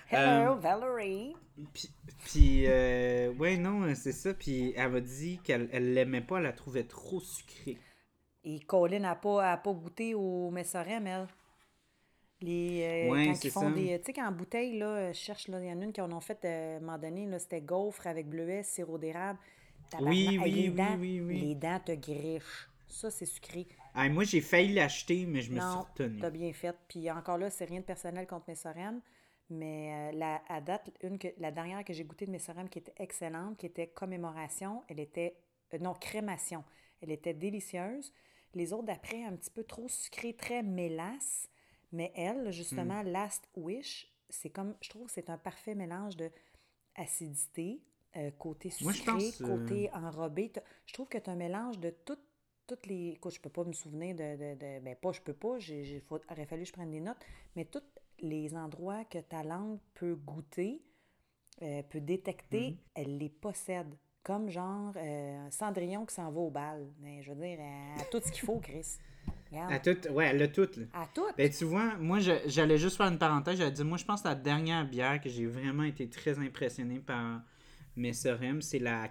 [0.10, 1.36] Hello, Euh, Valerie.
[1.74, 1.89] Puis,
[2.24, 4.34] puis, euh, ouais, non, c'est ça.
[4.34, 7.78] Puis elle m'a dit qu'elle elle l'aimait pas, elle la trouvait trop sucrée.
[8.45, 11.28] Et Colin n'a pas, a pas goûté au Messorem, elle.
[12.41, 13.71] Les, euh, Ouais, quand ils font ça.
[13.71, 13.99] des.
[13.99, 16.11] Tu sais, qu'en bouteille, là, je cherche, là, il y en a une qui en
[16.11, 19.39] ont fait euh, à un moment donné, c'était gaufre avec bleuet, sirop d'érable.
[19.99, 21.49] Oui, Hey, oui, les oui, dents, oui, oui.
[21.49, 22.69] Les dents te grichent.
[22.88, 23.67] Ça, c'est sucré.
[23.93, 26.19] Ah, moi, j'ai failli l'acheter, mais je me suis Non, retenu.
[26.19, 26.75] t'as bien fait.
[26.88, 29.01] Puis encore là, c'est rien de personnel contre Messorem.
[29.49, 32.79] Mais euh, la, à date, une que, la dernière que j'ai goûtée de Messorem qui
[32.79, 35.38] était excellente, qui était commémoration, elle était.
[35.73, 36.63] euh, non, crémation.
[37.01, 38.13] Elle était délicieuse.
[38.55, 41.49] Les autres d'après, un petit peu trop sucrées, très mélasse.
[41.91, 43.07] Mais elle, justement, Hmm.
[43.07, 44.75] Last Wish, c'est comme.
[44.81, 46.29] Je trouve que c'est un parfait mélange de
[46.95, 47.81] acidité,
[48.15, 50.51] euh, côté sucré, Moi, euh, côté enrobé.
[50.85, 52.23] Je trouve que tu as un mélange de toutes
[52.65, 53.09] toutes les.
[53.11, 54.35] Écoute, je peux pas me souvenir de.
[54.35, 55.57] de, de- ben, pas, je peux pas.
[56.07, 57.23] Faut- aurait fallu que je prenne des notes.
[57.55, 57.83] Mais tous
[58.19, 60.81] les endroits que ta langue peut goûter,
[61.61, 62.77] euh, peut détecter, Mhm.
[62.95, 63.95] elle les possède.
[64.23, 66.91] Comme genre euh, Cendrillon qui s'en va au bal.
[66.99, 67.59] Mais je veux dire,
[68.11, 68.97] tout ce qu'il faut, Chris.
[69.51, 69.71] Regarde.
[69.73, 70.77] À tout, ouais, elle a toutes.
[70.77, 70.85] là.
[70.93, 71.25] À tout.
[71.37, 73.57] Ben, tu vois, moi, je- j'allais juste faire une parenthèse.
[73.57, 76.99] J'allais dire, moi, je pense que la dernière bière que j'ai vraiment été très impressionné
[76.99, 77.41] par
[77.95, 79.07] Messorem, c'est la.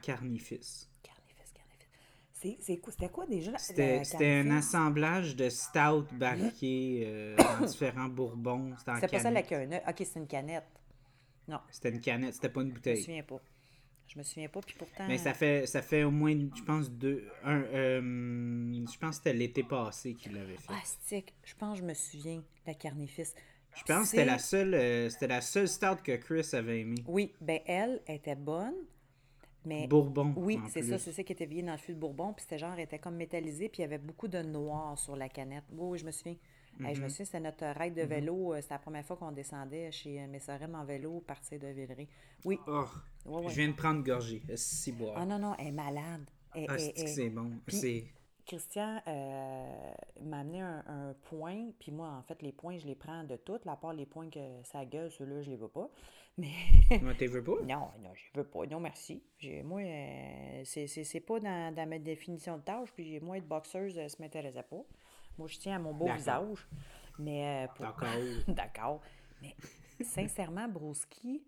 [2.33, 3.53] C'est, c'est quoi, c'était quoi déjà?
[3.53, 8.75] la- C'était la un assemblage de stout barriqués euh, dans différents bourbons.
[8.77, 9.53] C'était pas celle canette.
[9.53, 9.83] avec un œuf.
[9.89, 10.65] Ok, c'est une canette.
[11.49, 13.03] Non, C'était une canette, c'était pas une je me bouteille.
[13.03, 13.41] souviens pas.
[14.09, 15.07] Je me souviens pas, puis pourtant.
[15.09, 17.25] Mais ça fait, ça fait au moins, je pense, deux.
[17.45, 20.69] Un, euh, je pense que c'était l'été passé qu'il l'avait fait.
[20.69, 21.35] Ah, stick.
[21.45, 23.33] Je pense que je me souviens, la carnifis.
[23.75, 26.97] Je pense que c'était la seule, euh, c'était la seule stout que Chris avait aimé.
[27.07, 28.75] Oui, ben elle était bonne,
[29.67, 30.33] mais Bourbon.
[30.37, 32.59] oui, c'est ça, c'est ça qui était veillé dans le fût de Bourbon, puis c'était
[32.59, 35.65] genre, elle était comme métallisée, puis il y avait beaucoup de noir sur la canette.
[35.73, 36.37] Oui, oui, je me souviens.
[36.85, 37.11] Hey, je me Mhm.
[37.11, 40.27] souviens, c'était notre ride de vélo, euh, c'était la première fois qu'on descendait chez euh,
[40.27, 42.07] Messorem en vélo, partir de Villeray.
[42.45, 42.85] Oui, Oh,
[43.25, 43.51] ouais, ouais.
[43.51, 44.43] je viens de prendre gorgée.
[44.57, 45.15] Si boire.
[45.17, 46.25] Ah non, non, elle est malade.
[46.55, 47.51] Elle- Ah, elle- c'est c'est bon?
[47.69, 48.05] C'est.
[48.47, 52.95] Christian euh, m'a amené un, un point, puis moi, en fait, les points, je les
[52.95, 55.91] prends de toutes, à part les points que ça gueule, ceux-là, je les veux pas.
[56.39, 56.53] Mais
[57.01, 57.57] Moi, t'es veux pas?
[57.63, 58.67] non, non, je veux pas.
[58.67, 59.23] Non, merci.
[59.65, 63.49] Moi, euh, c'est- c'est c'est pas dans, dans ma définition de tâche, puis moi, être
[63.49, 64.85] boxeuse, euh, ça m'intéressait pas.
[65.39, 66.67] Moi, je tiens à mon beau visage.
[67.19, 68.09] Mais euh, pour- D'accord.
[68.49, 69.01] D'accord.
[69.43, 69.55] Mais
[70.05, 71.43] sincèrement, Broski,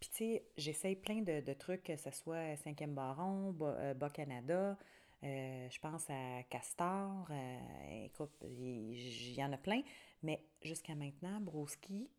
[0.00, 3.94] puis tu sais, j'essaye plein de, de trucs, que ce soit 5e Baron, Bas, euh,
[3.94, 4.76] Bas-Canada,
[5.24, 9.82] euh, je pense à Castor, euh, écoute, il y en a plein,
[10.22, 12.10] mais jusqu'à maintenant, Broski,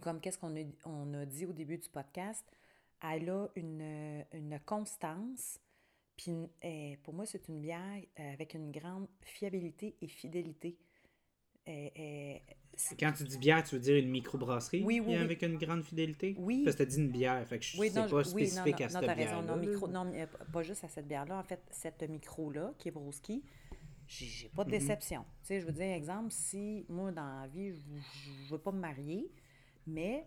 [0.00, 2.44] comme qu'est-ce qu'on a, on a dit au début du podcast,
[3.02, 5.60] elle a une, une constance,
[6.18, 6.32] puis
[6.64, 10.76] euh, pour moi, c'est une bière euh, avec une grande fiabilité et fidélité.
[11.68, 12.34] Euh, euh,
[12.98, 15.16] Quand tu dis bière, tu veux dire une microbrasserie Oui, oui, oui.
[15.16, 16.34] avec une grande fidélité?
[16.38, 16.62] Oui.
[16.64, 18.80] Parce que t'as dit une bière, fait que je Oui, sais non, pas non, spécifique
[18.80, 19.42] non, à cette bière raison.
[19.42, 20.12] Non, micro, non,
[20.52, 21.38] pas juste à cette bière-là.
[21.38, 23.44] En fait, cette micro-là, qui est Broski,
[24.06, 24.78] j'ai pas de Mhm.
[24.78, 25.22] déception.
[25.42, 27.76] Tu sais, je veux dire, exemple, si moi, dans la vie, je
[28.44, 29.30] ne veux pas me marier,
[29.86, 30.26] mais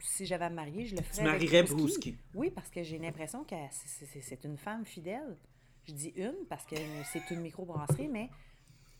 [0.00, 1.14] si j'avais à me marier, je le ferais.
[1.22, 2.12] Tu avec marierais Brouski.
[2.12, 2.16] Brouski.
[2.34, 5.36] Oui, parce que j'ai l'impression que c'est- une femme fidèle.
[5.84, 6.76] Je dis une parce que
[7.12, 8.28] c'est une microbrasserie, mais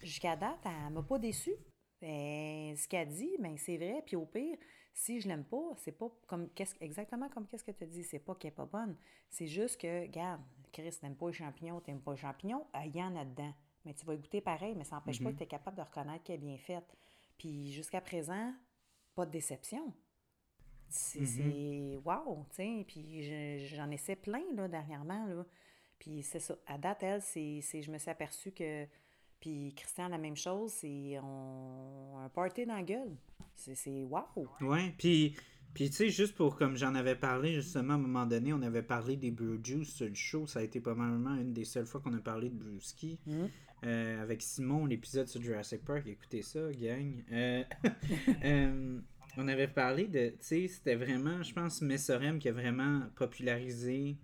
[0.00, 1.54] jusqu'à date, elle m'a pas déçue.
[2.00, 4.02] Ben, ce qu'elle dit, ben, c'est vrai.
[4.06, 4.56] Puis au pire,
[4.94, 8.04] si je l'aime pas, c'est pas comme qu'est-ce exactement comme qu'est-ce que tu dis.
[8.04, 8.96] C'est pas qu'elle est pas bonne.
[9.30, 10.40] C'est juste que, regarde,
[10.72, 13.52] Chris, t'aimes pas les champignons, t'aimes pas les champignons, ah, il y en a dedans.
[13.84, 15.82] Mais tu vas y goûter pareil, mais ça n'empêche pas que tu es capable de
[15.82, 16.96] reconnaître qu'elle est bien faite.
[17.38, 18.52] Puis jusqu'à présent,
[19.14, 19.92] pas de déception.
[20.90, 22.84] C'est c'est- wow, tu sais.
[22.86, 25.44] Puis je- j'en essaie plein, là, dernièrement, là.
[25.98, 26.56] Puis c'est ça.
[26.66, 28.86] À date, elle, c'est, c'est- je me suis aperçue que.
[29.40, 33.14] Puis Christian, la même chose, c'est on, un party dans la gueule.
[33.54, 34.22] C'est, c'est wow.
[34.60, 35.36] Ouais, puis,
[35.74, 38.62] puis tu sais, juste pour, comme j'en avais parlé justement à un moment donné, on
[38.62, 40.46] avait parlé des Brew Juice sur le show.
[40.46, 43.18] Ça a été probablement une des seules fois qu'on a parlé de Brewski.
[43.84, 46.04] Euh, avec Simon, l'épisode sur Jurassic Park.
[46.06, 47.22] Écoutez ça, gang.
[47.30, 47.62] Euh,
[48.44, 49.00] euh,
[49.38, 54.16] on avait parlé de, tu sais, c'était vraiment, je pense, Messorem qui a vraiment popularisé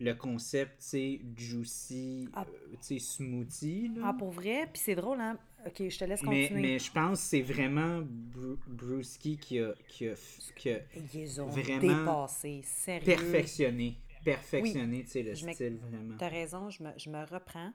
[0.00, 2.44] le concept, tu sais, juicy, Ah.
[2.48, 3.88] euh, tu sais, smoothie.
[3.96, 4.02] là.
[4.08, 4.68] Ah, pour vrai?
[4.72, 5.38] Puis c'est drôle, hein?
[5.66, 6.62] OK, je te laisse mais, continuer.
[6.62, 10.14] mais je pense que c'est vraiment Bru- Brewski qui a, qui a,
[10.56, 10.80] qui a
[11.14, 13.04] Ils ont vraiment dépassé, sérieux.
[13.16, 16.14] perfectionné, perfectionné, tu sais, le Je style vraiment.
[16.18, 17.72] T'as raison, je me, je me reprends.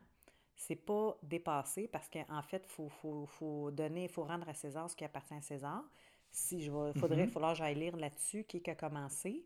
[0.56, 4.54] C'est pas dépassé parce qu'en fait, il faut, faut, faut donner, il faut rendre à
[4.54, 5.84] César ce qui appartient à César.
[6.34, 7.32] Si je vais, faudrait, Mhm.
[7.32, 9.46] falloir que j'aille lire là-dessus qui qui a commencé.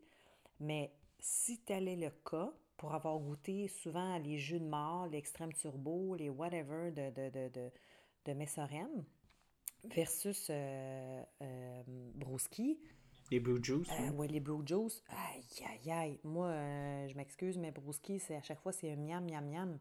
[0.58, 5.52] Mais si tel est le cas, pour avoir goûté souvent les jus de mort, l'extrême
[5.52, 7.70] turbo, les whatever de, de, de, de,
[8.24, 9.04] de Messorem
[9.84, 11.82] versus euh, euh,
[12.14, 12.80] Brouski,
[13.30, 13.88] Les Blue Juice.
[13.90, 14.16] euh, oui.
[14.16, 16.20] ouais, les Blue Juice, aïe, aïe, aïe.
[16.24, 19.78] Moi, euh, je m'excuse, mais Brouski, c'est à chaque fois, c'est un miam, miam, miam.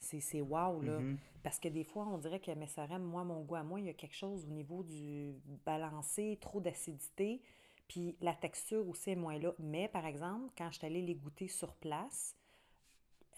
[0.00, 0.98] C'est, c'est wow, là.
[0.98, 1.18] Mhm.
[1.42, 3.90] Parce que des fois, on dirait que Messorem, moi, mon goût à moi, il y
[3.90, 5.34] a quelque chose au niveau du
[5.64, 7.40] balancé, trop d'acidité,
[7.88, 9.52] puis la texture aussi est moins là.
[9.58, 12.36] Mais, par exemple, quand je suis allée les goûter sur place,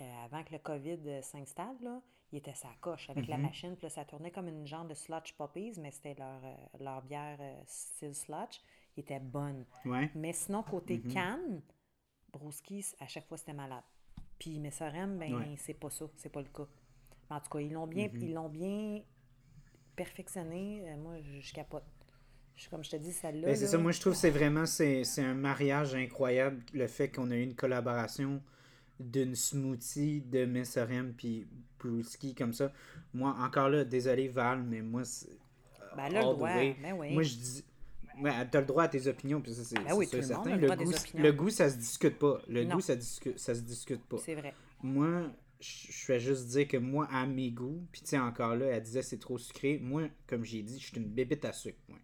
[0.01, 2.01] euh, avant que le COVID euh, s'installe, là,
[2.33, 4.95] il était sa coche avec la machine, puis là, ça tournait comme une genre de
[4.95, 8.61] slotch poppies, mais c'était leur, euh, leur bière euh, style slotch.
[8.97, 9.65] Il était bonne.
[9.85, 10.11] Ouais.
[10.15, 11.61] Mais sinon, côté canne,
[12.33, 13.83] Brouski, à chaque fois, c'était malade.
[14.41, 15.55] Puis Messorem, ben, Ouais.
[15.59, 16.67] c'est pas ça, c'est pas le cas.
[17.31, 19.03] Mais en tout cas, ils l'ont bien, ils l'ont bien
[19.95, 20.83] perfectionné.
[20.89, 21.85] Euh, moi, je, capote.
[22.57, 23.47] Je, comme je te dis, celle-là.
[23.49, 26.87] Ben, c'est là, ça, moi je trouve que c'est vraiment c'est, un mariage incroyable le
[26.87, 28.43] fait qu'on a eu une collaboration
[28.99, 31.47] d'une smoothie de Messorem puis
[31.79, 32.73] Brewski comme ça.
[33.15, 35.39] Moi encore là, désolé Val, mais moi c'est
[35.97, 36.77] Ben, a le way.
[36.83, 37.13] ben oui.
[37.13, 37.65] Moi je dis
[38.23, 40.57] ouais, t'as le droit à tes opinions puis ça c'est, Ben oui, sûr certain.
[40.57, 42.41] le goût, le goût ça se discute pas.
[42.49, 42.77] Le Non.
[42.77, 44.19] goût ça discute ça se discute pas.
[44.19, 44.55] C'est vrai.
[44.83, 48.67] Moi, je fais juste dire que moi, à mes goûts, puis tu sais, encore là,
[48.67, 49.79] elle disait c'est trop sucré.
[49.83, 51.79] Moi, comme j'ai dit, je suis une bébête à sucre.
[51.89, 51.99] Moi.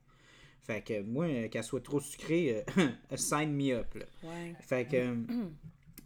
[0.63, 3.95] Fait que moi, qu'elle soit trop sucrée, euh, sign me up.
[3.95, 4.05] Là.
[4.25, 4.55] Ouais.
[4.61, 5.17] Fait que.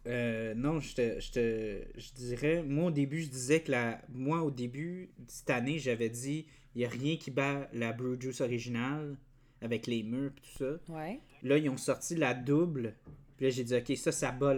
[0.07, 4.01] euh, non, je te, je te je dirais, moi au début, je disais que la,
[4.13, 8.21] moi au début, cette année, j'avais dit, il n'y a rien qui bat la Brew
[8.21, 9.17] Juice originale
[9.63, 10.93] avec les murs et tout ça.
[10.93, 11.21] Ouais.
[11.43, 12.95] Là, ils ont sorti la double.
[13.37, 14.55] Puis là, j'ai dit, OK, ça, ça bat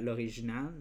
[0.00, 0.72] l'original.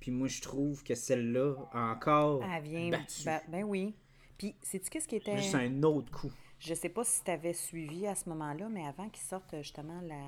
[0.00, 2.90] Puis moi, je trouve que celle-là a encore Elle vient.
[2.90, 3.24] battu.
[3.24, 3.94] ben, ben oui.
[4.38, 5.36] Puis, sais-tu qu'est-ce qui était.
[5.36, 6.32] Juste un autre coup.
[6.58, 10.00] Je sais pas si tu avais suivi à ce moment-là, mais avant qu'ils sortent justement
[10.02, 10.20] la,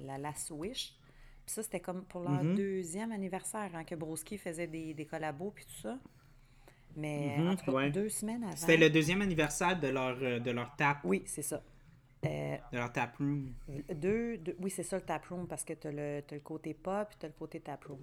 [0.00, 0.94] la Last Wish,
[1.44, 2.54] puis ça, c'était comme pour leur Mhm.
[2.54, 5.98] deuxième anniversaire, hein, que Broski faisait des, des collabos puis tout ça.
[6.96, 7.90] Mais Mhm, en tout cas, ouais.
[7.90, 8.56] deux semaines avant.
[8.56, 11.62] C'était le deuxième anniversaire de leur, euh, de leur tap, Oui, c'est ça.
[12.24, 13.52] Euh, de leur tap room.
[13.94, 16.74] deux, deux- oui, c'est ça le taproom, parce que tu as, le t'as le côté
[16.74, 18.00] pop puis tu as le côté taproom.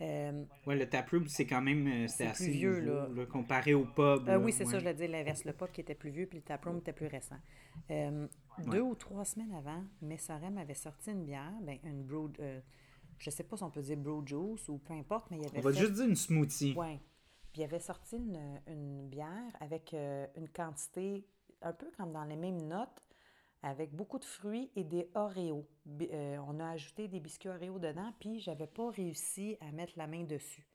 [0.00, 3.26] Euh, Ouais, le tap room, c'est quand même euh, c'est assez plus vieux, nouveau, là.
[3.26, 3.98] comparé au pub.
[4.00, 4.72] Euh, là, oui, c'est ouais.
[4.72, 5.44] ça, je le dis l'inverse.
[5.44, 7.36] Le pop qui était plus vieux, puis le taproom était plus récent.
[7.90, 8.26] Euh,
[8.66, 12.60] Deux ou trois semaines avant, Messorem avait sorti une bière, ben, une brew, euh,
[13.18, 15.46] je sais pas si on peut dire brew juice ou peu importe, mais il y
[15.46, 16.74] avait On va fait- juste dire une smoothie.
[16.76, 16.98] Ouais.
[17.52, 21.24] Puis il avait sorti une, une bière avec une quantité,
[21.60, 23.06] un peu comme dans les mêmes notes,
[23.62, 25.66] avec beaucoup de fruits et des Oreos.
[25.88, 30.06] Euh, on a ajouté des biscuits Oreos dedans, puis j'avais pas réussi à mettre la
[30.06, 30.66] main dessus.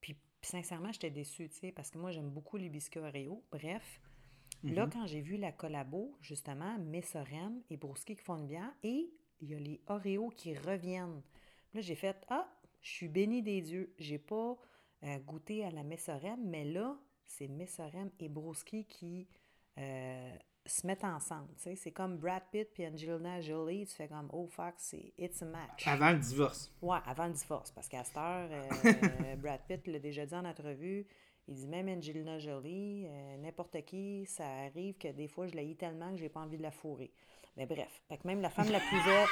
[0.00, 3.44] Puis, sincèrement, j'étais déçue, tu sais, parce que moi, j'aime beaucoup les biscuits Oreos.
[3.52, 4.00] Bref,
[4.64, 9.12] là, quand j'ai vu la collabo, justement, Messorem et Broski qui font une bière, et
[9.40, 11.22] il y a les Oreos qui reviennent.
[11.74, 12.50] Là, j'ai fait Ah,
[12.80, 13.94] je suis béni des dieux.
[13.98, 14.56] J'ai pas
[15.04, 19.28] euh, goûté à la Messorem, mais là, c'est Messorem et Broski qui
[19.78, 21.48] euh, se mettent ensemble.
[21.56, 23.86] C'est comme Brad Pitt puis Angelina Jolie.
[23.86, 25.86] Tu fais comme Oh fuck, c'est It's a match.
[25.86, 26.72] Avant le divorce.
[26.82, 27.70] Ouais, avant le divorce.
[27.72, 31.06] Parce qu'à cette heure, euh, Brad Pitt l'a déjà dit en entrevue,
[31.48, 35.62] Il dit même Angelina Jolie, euh, n'importe qui, ça arrive que des fois je la
[35.74, 37.12] tellement que j'ai pas envie de la fourrer.
[37.56, 39.26] Mais bref, fait que même la femme la plus belle.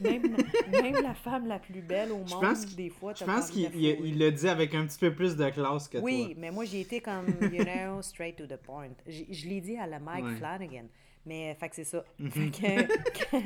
[0.00, 0.36] Même,
[0.70, 4.30] même la femme la plus belle au monde, pense des fois, Je pense qu'il l'a
[4.30, 6.34] dit avec un petit peu plus de classe que Oui, toi.
[6.38, 8.90] mais moi, j'ai été comme, you know, straight to the point.
[9.06, 10.30] Je l'ai dit à la Mike Ouais.
[10.32, 10.36] Mhm.
[10.38, 10.84] Flanagan.
[11.24, 12.04] Mais, fait que c'est ça.
[12.30, 13.42] Fait que, quand,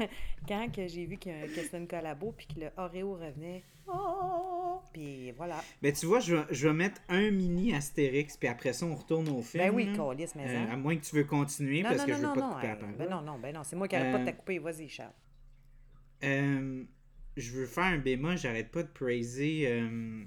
[0.47, 4.81] quand que j'ai vu que, que c'était une collabo, puis que le Oreo revenait, oh,
[4.93, 5.57] puis voilà.
[5.81, 8.95] Ben, tu vois, je vais, je vais mettre un mini Astérix, puis après ça, on
[8.95, 9.65] retourne au film.
[9.65, 10.69] Ben oui, câlisse, mais Euh, hein.
[10.73, 12.41] à moins que tu veux continuer, Non, parce non, que non, je veux non, pas
[12.49, 12.95] te couper hey, parole.
[12.99, 14.59] ben non, non, ben non, c'est moi qui arrête pas de Euh, te couper.
[14.59, 15.13] Vas-y, Charles.
[16.25, 16.85] Euh,
[17.37, 20.25] je veux faire un bémol, j'arrête pas de praiser, euh,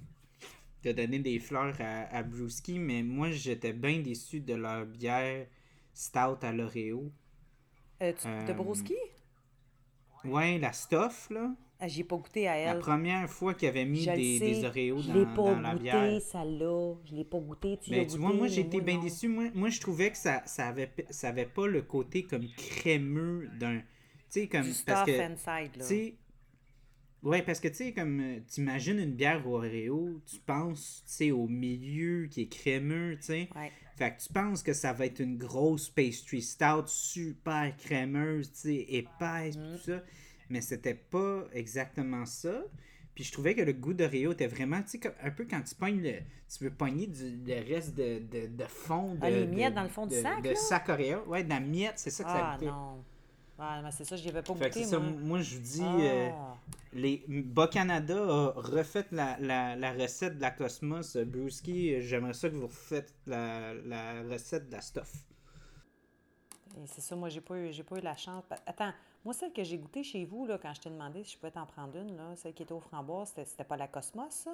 [0.83, 5.47] de donner des fleurs à, à Brewski, mais moi j'étais bien déçu de leur bière
[5.93, 7.11] stout à l'Oreo.
[8.01, 8.95] Euh, tu, de euh, Broski?
[10.25, 11.55] Ouais, la stuff, là.
[11.79, 12.79] Ah, j'ai pas goûté à La elle.
[12.79, 16.21] première fois qu'il avait mis Je des, des Oreos je dans, pas la goûté, bière.
[16.21, 16.95] celle-là.
[17.05, 17.77] Je l'ai pas goûté.
[17.77, 19.27] Tu Ben, tu goûté, vois, moi j'étais bien déçu.
[19.27, 23.49] Moi, moi je trouvais que ça, ça, avait, ça avait pas le côté comme crémeux
[23.59, 23.81] d'un.
[24.33, 24.63] Sais, comme.
[24.63, 25.85] Du parce que, inside, là.
[27.21, 31.13] Ouais, parce que tu sais, comme euh, t'imagines une bière au Oreo, tu penses, tu
[31.13, 33.49] sais, au milieu qui est crémeux, tu sais.
[33.55, 33.71] Ouais.
[33.95, 38.59] Fait que tu penses que ça va être une grosse pastry stout super crémeuse, tu
[38.59, 40.03] sais, épaisse, pis tout ça.
[40.49, 42.61] Mais c'était pas exactement ça.
[43.15, 45.75] Puis je trouvais que le goût d'Oreo était vraiment, tu sais, un peu quand tu
[45.75, 46.15] pognes le.
[46.57, 49.13] Tu veux pogner du, le reste de, de, de fond.
[49.15, 50.55] De, Ah, les de- miettes dans le fond du sac, De là?
[50.55, 51.23] sac Oreo.
[51.27, 52.65] Ouais, de la miette, c'est ça que ça Ah, goûtait.
[52.71, 53.03] non.
[53.57, 55.11] Ah, mais c'est ça, j'y avais pas Fait goûté, ça, moi.
[55.11, 55.81] moi je vous dis.
[55.83, 55.95] Ah.
[55.99, 56.31] euh,
[56.93, 61.15] les Bas-Canada a refait la, la, la recette de la Cosmos.
[61.15, 65.11] Euh, Brewski, euh, j'aimerais ça que vous refaites la, la recette de la stuff.
[66.85, 68.43] C'est ça, moi, j'ai pas, eu, j'ai pas eu la chance.
[68.65, 68.91] Attends,
[69.23, 71.51] moi, celle que j'ai goûtée chez vous, là, quand je t'ai demandé si je pouvais
[71.51, 74.51] t'en prendre une, là, celle qui était aux framboises, c'était, c'était pas la Cosmos, ça?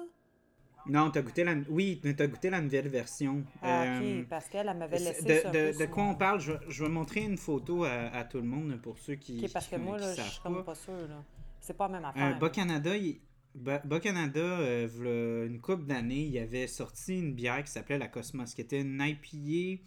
[0.86, 1.54] Non, t'as goûté la.
[1.68, 3.44] Oui, t'as goûté la nouvelle version.
[3.62, 6.40] Ah, Euh, OK, parce qu'elle, elle m'avait laissé de, ça de- quoi on parle?
[6.40, 9.42] Je, vais- je vais montrer une photo à, à tout le monde pour ceux qui.
[9.44, 10.72] OK, parce que moi, là, je suis comme pas.
[10.72, 11.22] là.
[11.60, 12.38] C'est pas la même Euh, affaire.
[12.38, 13.20] Bas-Canada, il-
[13.54, 18.60] Bas-Canada, euh, une couple d'années, il avait sorti une bière qui s'appelait la Cosmos, qui
[18.60, 19.82] était une IPA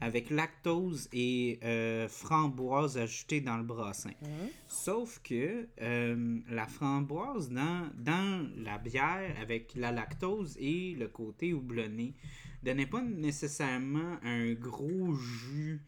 [0.00, 4.10] avec lactose et euh, framboise ajoutée dans le brassin.
[4.22, 4.48] Mhm.
[4.68, 11.54] Sauf que euh, la framboise dans, dans la bière avec la lactose et le côté
[11.54, 12.14] houblonné
[12.62, 15.80] donnait pas nécessairement un gros jus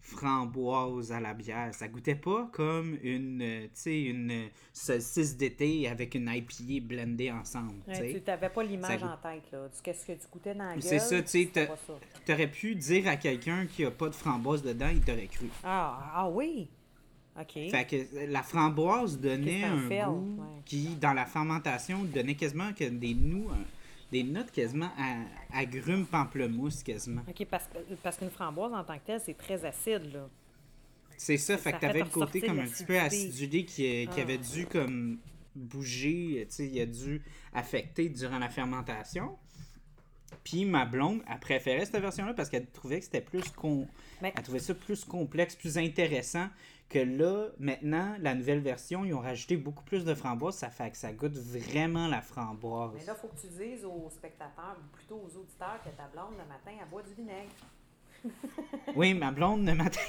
[0.00, 1.74] framboise à la bière.
[1.74, 7.30] Ça goûtait pas comme une, euh, tu sais, une saucisse d'été avec une IPA blendée
[7.30, 7.74] ensemble.
[7.84, 8.20] tu Ouais, sais.
[8.24, 9.68] tu n'avais pas l'image en tête, là.
[9.68, 10.82] Du qu'est-ce que tu goûtais dans la gueule.
[10.82, 11.48] C'est ça, tu.
[12.26, 15.48] T'aurais pu dire à quelqu'un qui a pas de framboise dedans, il t'aurait cru.
[15.64, 16.68] Ah, ah oui!
[17.40, 17.52] OK.
[17.70, 20.62] Fait que la framboise donnait un fais, goût ouais.
[20.64, 23.48] qui, dans la fermentation, donnait quasiment que des nous,
[24.12, 25.24] des notes quasiment à,
[25.58, 27.22] agrumes pamplemousse quasiment.
[27.28, 30.28] OK, parce, que- parce qu'une framboise, en tant que telle, c'est très acide, là.
[31.16, 34.08] C'est ça, fait Ça que t'avais le côté comme un petit peu acidulé qui, qui
[34.18, 34.22] Ah.
[34.22, 35.18] avait dû comme
[35.54, 37.22] bouger, tu sais, il a dû
[37.52, 39.36] affecter durant la fermentation.
[40.44, 43.86] Puis ma blonde, elle préférait cette version-là parce qu'elle trouvait que c'était plus con...
[44.22, 46.48] Elle trouvait ça plus complexe, plus intéressant
[46.90, 50.90] que là, maintenant, la nouvelle version, ils ont rajouté beaucoup plus de framboises, ça fait
[50.90, 52.90] que ça goûte vraiment la framboise.
[52.98, 56.08] Mais là, il faut que tu dises aux spectateurs, ou plutôt aux auditeurs, que ta
[56.12, 57.48] blonde, le matin, elle boit du vinaigre.
[58.96, 60.00] Oui, ma blonde, le matin,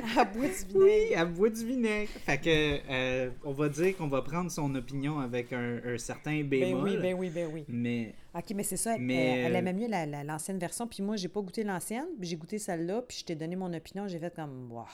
[0.00, 2.10] Elle boit du oui, elle boit du vinaigre.
[2.24, 6.42] Fait que, euh, on va dire qu'on va prendre son opinion avec un, un certain
[6.42, 6.84] Ben bémol.
[6.84, 7.64] oui, ben oui, ben oui.
[7.66, 10.58] Mais OK, mais c'est ça, elle, Mais, elle- elle euh, aimait mieux la- la- l'ancienne
[10.58, 13.56] version, puis moi, j'ai pas goûté l'ancienne, puis j'ai goûté celle-là, puis je t'ai donné
[13.56, 14.84] mon opinion, j'ai fait comme, wow.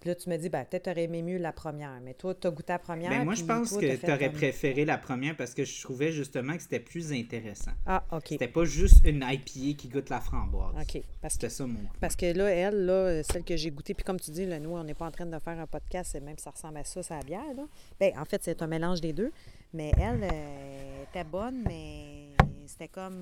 [0.00, 2.50] Puis là, tu me dis, ben, peut-être t'aurais aimé mieux la première, mais toi, t'as
[2.50, 3.10] goûté la première.
[3.10, 5.52] Ben moi, je pense toi, que t'as fait tu aurais comme- préféré la première parce
[5.52, 7.72] que je trouvais justement que c'était plus intéressant.
[7.84, 8.24] Ah, OK.
[8.30, 10.74] C'était pas juste une IPA qui goûte la framboise.
[10.80, 11.02] OK.
[11.20, 11.80] Parce que, C'était ça mon.
[12.00, 14.70] parce que là, elle, là, celle que j'ai goûtée, puis comme tu dis, là, nous,
[14.70, 17.02] on n'est pas en train de faire un podcast, et même ça ressemble à ça,
[17.02, 17.66] ça la bière, là.
[17.98, 19.30] Ben, en fait, c'est un mélange des deux.
[19.74, 22.30] Mais elle euh, était bonne, mais
[22.66, 23.14] c'était comme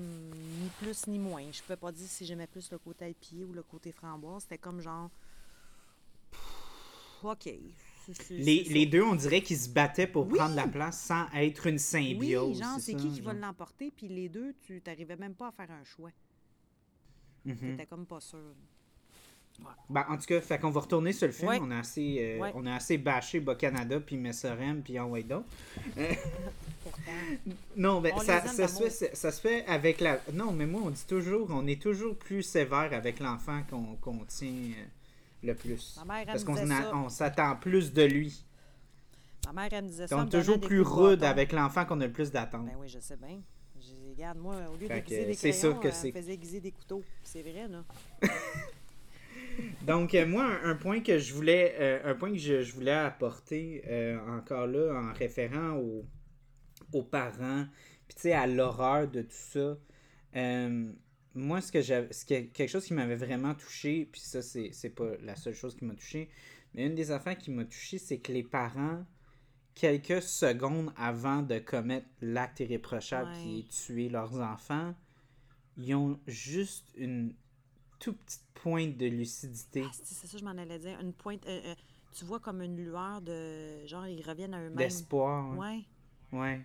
[0.61, 1.43] ni plus ni moins.
[1.51, 4.43] Je peux pas dire si j'aimais plus le côté IPA ou le côté framboise.
[4.43, 5.09] C'était comme genre.
[7.25, 7.49] OK.
[8.31, 10.37] Les, les deux, on dirait qu'ils se battaient pour Oui.
[10.37, 12.59] prendre la place sans être une Oui, symbiose.
[12.59, 15.69] genre, c'est qui qui va l'emporter, puis les deux, tu n'arrivais même pas à faire
[15.71, 16.09] un choix.
[17.45, 17.55] Mhm.
[17.57, 18.39] T'étais comme pas sûr.
[19.89, 21.49] Ben, en tout cas, fait qu'on va retourner sur le film.
[21.49, 21.59] Ouais.
[21.61, 22.51] On, a assez, euh, Ouais.
[22.55, 25.45] on a assez bâché Bas-Canada, puis Messorem, puis Enway d'autres.
[27.75, 30.19] Non, ben, On ça, ça se fait, ça se fait avec la.
[30.33, 34.23] Non, mais moi, on dit toujours, on est toujours plus sévère avec l'enfant qu'on qu'on
[34.25, 34.85] tient euh,
[35.43, 35.97] le plus.
[35.99, 38.45] Ma mère, elle Parce qu'on s'attend plus de lui.
[39.45, 40.17] Ma mère, elle me disait ça.
[40.17, 42.65] On est toujours plus rude avec l'enfant qu'on a le plus d'attente.
[42.65, 43.41] Ben oui, je sais bien.
[43.79, 46.33] Je regarde, moi, au lieu d'aiguiser des c'est crayons, sûr que euh, c'est- on faisait
[46.33, 47.03] aiguiser des couteaux.
[47.23, 47.83] C'est vrai, là.
[49.83, 52.73] Donc, euh, moi, un, un point que je voulais, euh, un point que je, je
[52.73, 56.05] voulais apporter euh, encore là, en référant aux,
[56.93, 57.65] aux parents,
[58.07, 59.77] puis tu sais, à l'horreur de tout ça.
[61.39, 64.71] Moi, ce que j'avais, ce que- quelque chose qui m'avait vraiment touché, puis ça, c'est,
[64.73, 66.29] c'est pas la seule chose qui m'a touché,
[66.73, 69.03] mais une des affaires qui m'a touché, c'est que les parents,
[69.75, 74.93] quelques secondes avant de commettre l'acte irréprochable qui est tuer leurs enfants,
[75.77, 77.33] ils ont juste une
[77.99, 79.83] toute petite pointe de lucidité.
[79.85, 80.99] Ah, c'est ça, je m'en allais dire.
[80.99, 81.45] Une pointe.
[81.47, 81.75] euh, euh,
[82.13, 83.85] tu vois comme une lueur de.
[83.87, 84.75] Genre, ils reviennent à eux-mêmes.
[84.75, 85.57] d'espoir.
[85.57, 85.85] Ouais.
[86.31, 86.39] Ouais.
[86.39, 86.61] ouais.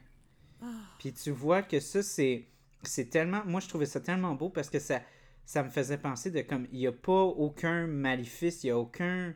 [0.63, 0.67] Ah,
[0.99, 2.47] Puis tu vois que ça, c'est
[2.83, 3.45] c'est tellement.
[3.47, 5.01] Moi, je trouvais ça tellement beau parce que ça,
[5.45, 6.67] ça me faisait penser de comme.
[6.73, 9.35] Il n'y a pas aucun maléfice, il n'y a aucun.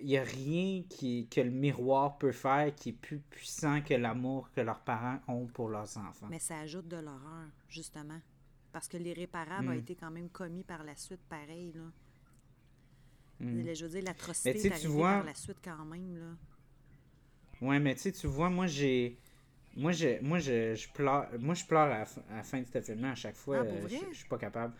[0.00, 3.94] Il n'y a rien qui, que le miroir peut faire qui est plus puissant que
[3.94, 6.26] l'amour que leurs parents ont pour leurs enfants.
[6.28, 8.20] mais ça ajoute de l'horreur, justement.
[8.72, 9.78] Parce que l'irréparable a Mm.
[9.78, 11.82] été quand même commis par la suite, pareil, là.
[13.40, 13.74] Mm.
[13.74, 16.36] Je veux dire, l'atrocité est arrivée vois- par la suite quand même, là.
[17.60, 19.18] Ouais, mais tu sais, tu vois, moi, j'ai.
[19.76, 22.60] Moi, je, moi, je, je pleure, moi, je pleure à, la fin- à la fin
[22.60, 23.58] de ce film-là à chaque fois.
[23.60, 23.98] Ah, pour euh, vrai?
[24.08, 24.74] je, je suis pas capable.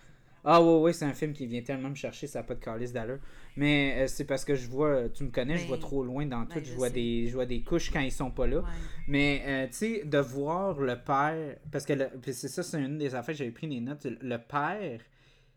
[0.44, 2.60] Ah, ouais, ouais, c'est un film qui vient tellement me chercher, ça n'a pas de
[2.60, 3.18] calice d'allure.
[3.56, 6.24] Mais euh, c'est parce que je vois, tu me connais, je vois Ben, trop loin
[6.24, 6.60] dans tout.
[6.60, 6.94] ben, je, je vois sais.
[6.94, 8.58] des, je vois des couches quand ils sont pas là.
[8.58, 8.64] Ouais.
[9.08, 11.56] Mais, euh, tu sais, de voir le père.
[11.72, 11.94] Parce que
[12.32, 14.06] c'est ça, c'est une des affaires, j'avais pris des notes.
[14.06, 15.00] Le père,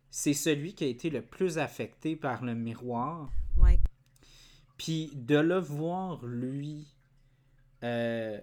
[0.09, 3.29] c'est celui qui a été le plus affecté par le miroir.
[3.57, 3.79] Ouais.
[4.77, 6.87] Puis de le voir, lui,
[7.83, 8.39] euh,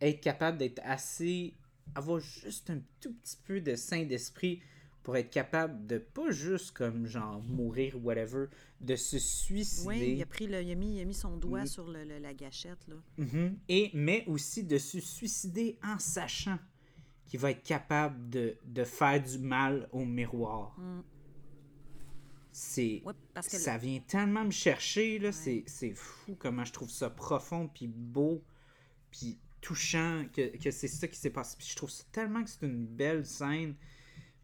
[0.00, 1.54] être capable d'être assez.
[1.94, 4.60] avoir juste un tout petit peu de saint d'esprit
[5.02, 8.46] pour être capable de pas juste comme genre mourir ou whatever,
[8.80, 9.86] de se suicider.
[9.88, 11.66] Oui, il a pris le, il a mis, il a mis son doigt Mm.
[11.66, 12.94] sur le- le- la gâchette, là.
[13.18, 13.58] Mhm.
[13.68, 16.58] Et, mais aussi de se suicider en sachant
[17.26, 20.74] qu'il va être capable de, de faire du mal au miroir.
[20.78, 21.02] Mm.
[22.50, 23.02] C'est.
[23.04, 23.12] Ouais,
[23.42, 25.28] ça vient tellement me chercher, là.
[25.28, 25.32] Ouais.
[25.32, 28.42] C'est, c'est fou comment je trouve ça profond, puis beau,
[29.10, 31.56] puis touchant, que, que c'est ça qui s'est passé.
[31.58, 33.74] Puis je trouve ça tellement que c'est une belle scène.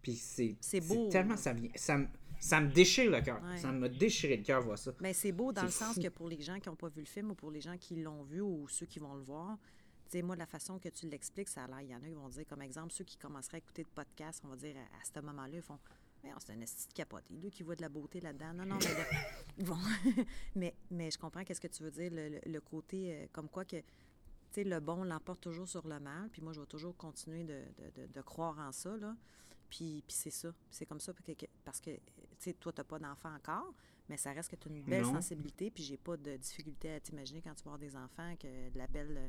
[0.02, 0.56] Puis c'est.
[0.60, 1.32] C'est beau, tellement.
[1.34, 1.36] là.
[1.36, 2.08] Ça, vient, ça, me-
[2.40, 3.42] ça me déchire le cœur.
[3.44, 3.58] Ouais.
[3.58, 4.92] Ça m'a déchiré le cœur, voir ça.
[5.00, 7.06] Ben, c'est beau dans le sens que pour les gens qui n'ont pas vu le
[7.06, 9.58] film ou pour les gens qui l'ont vu ou ceux qui vont le voir,
[10.10, 12.06] tu sais, moi, la façon que tu l'expliques, ça a l'air, il y en a
[12.06, 14.74] qui vont dire, comme exemple, ceux qui commenceraient à écouter le podcast, on va dire,
[14.76, 15.78] à, à ce moment-là, ils font,
[16.24, 18.54] mais c'est un esti de capoté, lui qui voit de la beauté là-dedans.
[18.54, 19.76] Non, non, mais vont-
[20.56, 23.48] mais, mais je comprends qu'est-ce que tu veux dire, le, le- le côté, euh, comme
[23.50, 23.76] quoi que,
[24.54, 27.62] sais, le bon l'emporte toujours sur le mal, puis moi, je vais toujours continuer de,
[27.78, 29.16] de- de- de croire en ça, là.
[29.68, 30.52] Puis, puis c'est ça.
[30.70, 32.00] C'est comme ça que- que- parce que, tu
[32.38, 33.72] sais, toi, tu n'as pas d'enfant encore,
[34.08, 35.14] mais ça reste que tu as une belle Non.
[35.14, 38.70] sensibilité, puis j'ai pas de difficulté à t'imaginer quand tu vas avoir des enfants que
[38.70, 39.28] de la belle euh,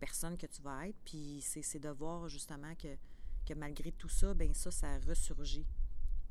[0.00, 0.96] personne que tu vas être.
[1.04, 2.96] Puis c'est c'est de voir justement que,
[3.46, 5.66] que malgré tout ça, ben ça, ça ressurgit.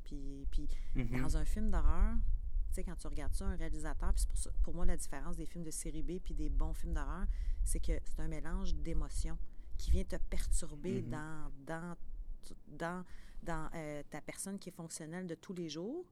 [0.04, 1.22] Puis, puis Mhm.
[1.22, 2.16] dans un film d'horreur,
[2.70, 5.38] tu sais, quand tu regardes ça, un réalisateur, puis c'est pour, pour moi la différence
[5.38, 7.26] des films de série B puis des bons films d'horreur,
[7.66, 9.38] c'est que c'est un mélange d'émotions
[9.78, 11.10] qui vient te perturber Mhm.
[11.10, 11.96] dans, dans,
[12.68, 13.06] dans,
[13.44, 16.06] dans euh, ta personne qui est fonctionnelle de tous les jours.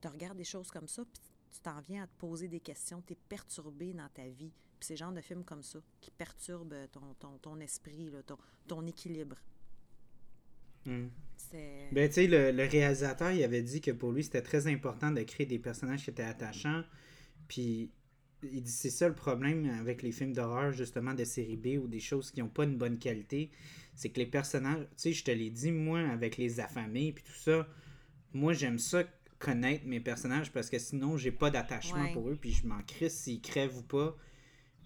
[0.00, 3.02] Tu regardes des choses comme ça, puis tu t'en viens à te poser des questions,
[3.06, 4.52] tu es perturbé dans ta vie.
[4.78, 8.22] Puis c'est le genre de film comme ça qui perturbe ton, ton, ton esprit, là,
[8.22, 8.36] ton,
[8.66, 9.36] ton équilibre.
[11.36, 11.88] C'est...
[11.92, 15.10] Ben, tu sais, le, le réalisateur, il avait dit que pour lui, c'était très important
[15.12, 16.82] de créer des personnages qui étaient attachants.
[17.48, 17.92] Puis,
[18.42, 21.86] il dit c'est ça le problème avec les films d'horreur, justement, de série B ou
[21.86, 23.50] des choses qui n'ont pas une bonne qualité.
[23.94, 27.24] C'est que les personnages, tu sais, je te l'ai dit, moi, avec les affamés puis
[27.24, 27.68] tout ça,
[28.32, 29.04] moi, j'aime ça
[29.38, 32.12] connaître mes personnages parce que sinon, j'ai pas d'attachement Ouais.
[32.12, 34.16] pour eux puis je m'en crisse s'ils crèvent ou pas.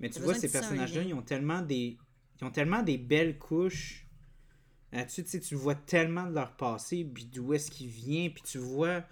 [0.01, 1.97] Mais tu vois, ces personnages-là, ils ont tellement des.
[2.41, 4.07] Ils ont tellement des belles couches
[4.93, 8.43] là-dessus, tu sais, tu vois tellement de leur passé, puis d'où est-ce qu'il vient, puis
[8.43, 9.05] tu vois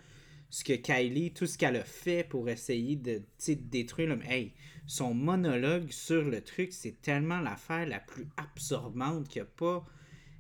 [0.55, 4.23] ce que Kylie, tout ce qu'elle a fait pour essayer de, de détruire l'homme.
[4.23, 4.53] Hey,
[4.87, 9.85] son monologue sur le truc, c'est tellement l'affaire la plus absorbante qu'il n'y a pas.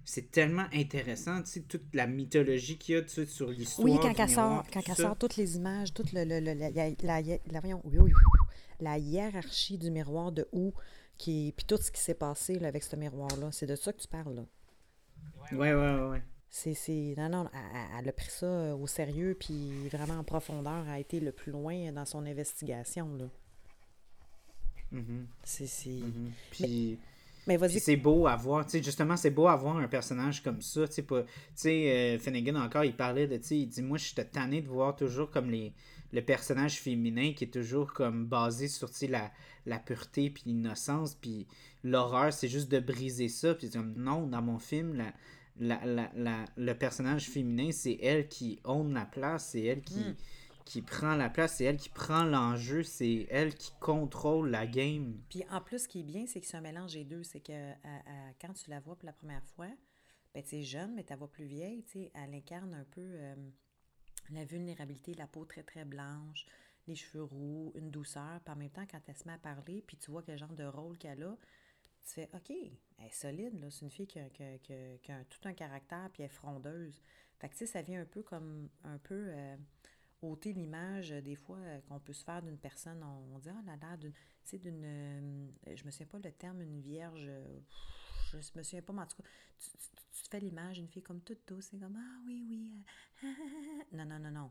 [0.05, 3.89] C'est tellement intéressant, tu sais, toute la mythologie qu'il y a tu sais, sur l'histoire.
[3.89, 7.21] Oui, quand elle sort, quand sort toutes les images, toute le, le- le- la, la,
[7.51, 8.47] la- voyons, oui, oui, oui, oui,
[8.79, 10.73] la hiérarchie du miroir de où,
[11.19, 14.01] qui, puis tout ce qui s'est passé là, avec ce miroir-là, c'est de ça que
[14.01, 14.37] tu parles.
[14.37, 14.47] Là.
[15.51, 16.09] Ouais, ouais, ouais.
[16.09, 16.23] ouais.
[16.57, 17.51] C'est, c'est, non, non,
[17.99, 21.51] elle, a pris ça euh, au sérieux, puis vraiment en profondeur, a été le plus
[21.51, 23.13] loin dans son investigation.
[23.17, 23.25] Là.
[24.93, 25.89] Mhm, C'est, c'est...
[25.91, 26.31] mhm.
[26.53, 26.99] Puis.
[27.49, 30.45] Mais vas-y, c'est beau à voir, tu sais, justement, c'est beau à voir un personnage
[30.45, 33.59] comme ça, tu sais, pas- tu sais, euh, Finnegan encore, il parlait de, tu sais,
[33.59, 35.73] il dit, moi, je suis tanné de voir toujours comme les,
[36.13, 39.33] le personnage féminin qui est toujours comme basé sur, tu sais, la,
[39.67, 41.49] la pureté puis l'innocence, puis
[41.83, 45.13] l'horreur, c'est juste de briser ça, puis comme, non, dans mon film, la,
[45.57, 49.99] la, la, la, le personnage féminin, c'est elle qui own la place, c'est elle qui,
[50.01, 50.17] Mm.
[50.65, 55.21] qui prend la place, c'est elle qui prend l'enjeu, c'est elle qui contrôle la game.
[55.29, 57.23] Puis en plus, ce qui est bien, c'est que c'est un mélange des deux.
[57.23, 59.69] C'est que à- à- quand tu la vois pour la première fois,
[60.35, 63.35] ben, tu es jeune, mais tu la vois plus vieille, elle incarne un peu euh,
[64.31, 66.47] la vulnérabilité, la peau très, très blanche,
[66.87, 68.41] les cheveux roux, une douceur.
[68.45, 70.53] Puis en même temps, quand elle se met à parler, puis tu vois quel genre
[70.55, 71.37] de rôle qu'elle a,
[72.07, 72.53] tu fais OK,
[72.99, 73.71] elle est solide, là.
[73.71, 76.23] C'est une fille qui a, qui a- qui a- qui a tout un caractère, puis
[76.23, 77.01] elle est frondeuse.
[77.39, 79.57] Fait que, tu sais, ça vient un peu comme un peu euh,
[80.23, 83.03] ôter l'image, euh, des fois, euh, qu'on peut se faire d'une personne.
[83.03, 84.13] On, on dit, ah, elle a l'air d'une.
[84.13, 84.83] Tu sais, d'une.
[84.85, 87.25] euh, je me souviens pas le terme, une vierge.
[87.29, 87.61] euh,
[88.33, 90.89] je me souviens pas, mais en tout cas, tu, tu- tu te fais l'image d'une
[90.89, 92.85] fille comme toute douce, c'est comme, ah oui, oui.
[93.93, 94.51] non, non, non, non.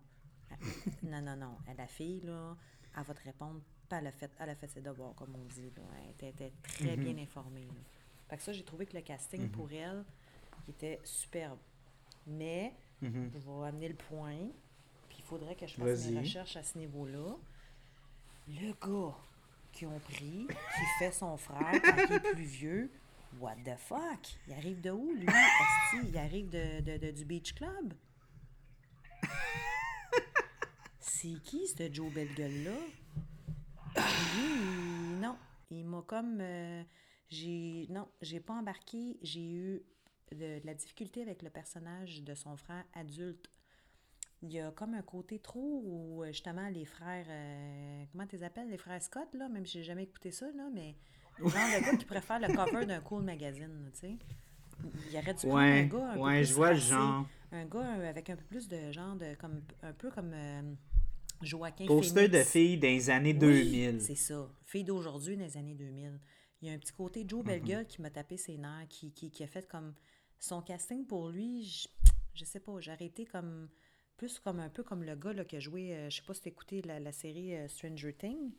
[1.03, 1.57] Non, non, non.
[1.77, 2.55] La fille, là,
[2.95, 5.45] elle va te répondre, pas elle a fait, elle a fait ses devoirs, comme on
[5.45, 5.71] dit.
[5.71, 5.81] Là.
[6.03, 7.65] Elle était, était très bien informée.
[7.67, 7.73] là.
[8.33, 10.03] Fait que ça, j'ai trouvé que le casting pour elle
[10.67, 11.59] il était superbe.
[12.25, 13.29] Mais, Mhm.
[13.31, 14.47] je vais amener le point,
[15.07, 17.35] puis il faudrait que je fasse mes recherches à ce niveau-là.
[18.47, 19.15] Le gars
[19.71, 22.89] qu'ils ont pris, qui fait son frère quand il est plus vieux,
[23.39, 24.35] what the fuck?
[24.47, 25.27] Il arrive de où, lui?
[26.07, 27.93] Il arrive de, de- de- du Beach Club?
[30.99, 32.79] C'est qui, ce Joe Belgueule-là?
[35.21, 35.37] Non.
[35.69, 36.39] Il m'a comme...
[36.41, 36.83] euh,
[37.33, 37.87] j'ai...
[37.89, 39.17] Non, j'ai pas embarqué.
[39.21, 39.81] J'ai eu
[40.31, 43.49] de, de la difficulté avec le personnage de son frère adulte.
[44.41, 47.25] Il y a comme un côté trop où, euh, justement, les frères...
[47.29, 48.69] euh, comment tu les appelles?
[48.69, 49.47] Les frères Scott, là?
[49.49, 50.95] Même si j'ai jamais écouté ça, là, mais...
[51.39, 54.17] Genre le gars qui préfère le cover d'un cool magazine, tu sais.
[55.11, 57.25] Il aurait dû prendre un Ouais, gars un peu ouais, plus je vois le genre.
[57.51, 59.33] Un gars euh, avec un peu plus de genre de...
[59.35, 60.73] comme Un peu comme euh,
[61.41, 64.01] Joaquin Poster de filles dans les années Oui, 2000.
[64.01, 64.47] c'est ça.
[64.65, 66.19] Fille d'aujourd'hui, dans les années 2000.
[66.63, 67.25] Il y a un petit côté.
[67.27, 69.93] Joe Belgueule qui m'a tapé ses nerfs, qui, qui, qui a fait comme...
[70.39, 71.89] Son casting pour lui, je,
[72.33, 73.67] je sais pas, j'ai arrêté comme...
[74.15, 75.93] Plus comme un peu comme le gars là, qui a joué...
[75.93, 78.53] euh, je sais pas si tu as écouté la, la série euh, Stranger Things.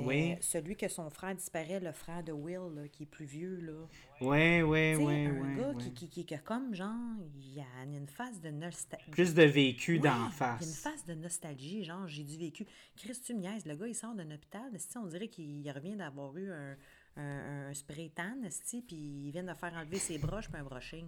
[0.06, 0.36] Oui.
[0.40, 3.86] celui que son frère disparaît, le frère de Will, là, qui est plus vieux, là.
[4.18, 4.62] Tu sais, ouais,
[4.94, 5.74] un gars.
[5.94, 6.94] Qui, qui, comme, genre,
[7.36, 9.10] il a une face de nostalgie.
[9.10, 10.80] Plus de vécu d'en Il y a une face.
[10.80, 12.66] face de nostalgie, genre j'ai du vécu.
[12.96, 13.34] Chris, tu
[13.66, 16.76] le gars il sort d'un hôpital, esti, on dirait qu'il revient d'avoir eu un,
[17.16, 18.36] un, un spray tan,
[18.86, 18.96] puis
[19.26, 21.06] il vient de faire enlever ses broches puis un brushing.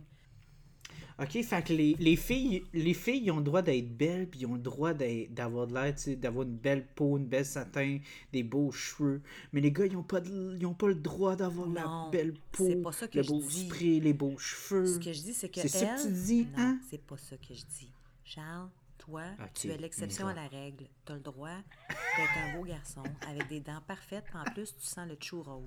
[1.18, 4.46] Ok, fait que les, les filles, les filles ont le droit d'être belles, puis ils
[4.46, 7.98] ont le droit d'avoir de l'air, d'avoir une belle peau, une belle satin,
[8.34, 9.22] des beaux cheveux.
[9.52, 12.34] Mais les gars, ils ont pas, de- ils ont pas le droit d'avoir la belle
[12.52, 13.66] peau, pas ça que le beau dis.
[13.66, 14.86] spray, les beaux cheveux.
[14.86, 16.78] Ce que je dis, c'est que C'est ça que tu dis, non, hein?
[16.90, 17.90] c'est pas ça que je dis.
[18.22, 18.68] Charles,
[18.98, 19.22] toi,
[19.54, 20.84] tu es l'exception à la règle.
[21.06, 21.48] Tu as le droit
[21.88, 25.64] d'être un beau garçon avec des dents parfaites, en plus, tu sens le churros.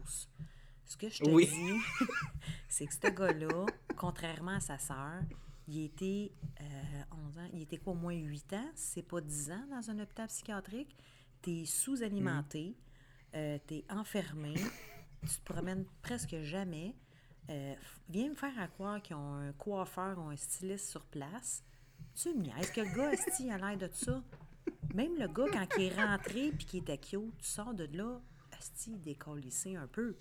[0.89, 1.45] Ce que je te Oui.
[1.47, 2.07] dis,
[2.67, 5.21] c'est que ce gars-là, contrairement à sa sœur,
[5.67, 9.51] il était euh, 11 ans, il était quoi, au moins 8 ans, c'est pas 10
[9.51, 10.95] ans dans un hôpital psychiatrique.
[11.43, 12.75] Tu es sous-alimenté,
[13.35, 14.55] euh, tu es enfermé,
[15.21, 16.95] tu te promènes presque jamais.
[17.51, 17.75] Euh,
[18.09, 21.63] viens me faire à croire qu'ils ont un coiffeur ou un styliste sur place.
[22.15, 24.23] Tu me niaises que le gars, esti, il a l'air de ça.
[24.95, 28.19] Même le gars, quand il est rentré puis qu'il était cute, tu sors de là,
[28.59, 30.17] esti, décollissé un peu.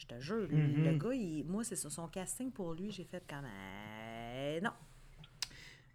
[0.00, 1.76] Je te jure, le gars, il- moi, c'est.
[1.76, 3.44] Son casting pour lui, j'ai fait comme...
[3.44, 4.70] euh, non.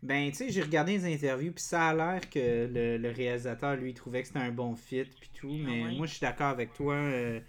[0.03, 3.75] Ben, tu sais, j'ai regardé les interviews, puis ça a l'air que le, le réalisateur,
[3.77, 5.53] lui, trouvait que c'était un bon fit, puis tout.
[5.53, 5.95] Mais Ah ouais?
[5.95, 6.93] moi, je suis d'accord avec toi.
[6.93, 7.39] euh,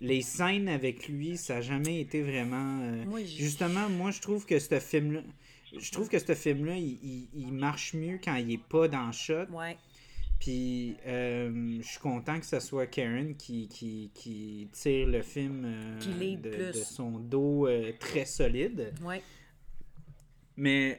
[0.00, 2.80] les scènes avec lui, ça n'a jamais été vraiment.
[2.82, 5.22] euh, Moi, Justement, moi, je trouve que ce film-là.
[5.76, 9.06] Je trouve que ce film-là, il, il- il marche mieux quand il est pas dans
[9.06, 9.46] le shot.
[9.50, 9.78] Ouais.
[10.38, 15.62] Puis, euh, je suis content que ce soit Karen qui, qui, qui tire le film
[15.64, 16.66] euh, Qui de, plus.
[16.66, 18.92] de son dos euh, très solide.
[19.02, 19.22] Ouais.
[20.56, 20.98] Mais,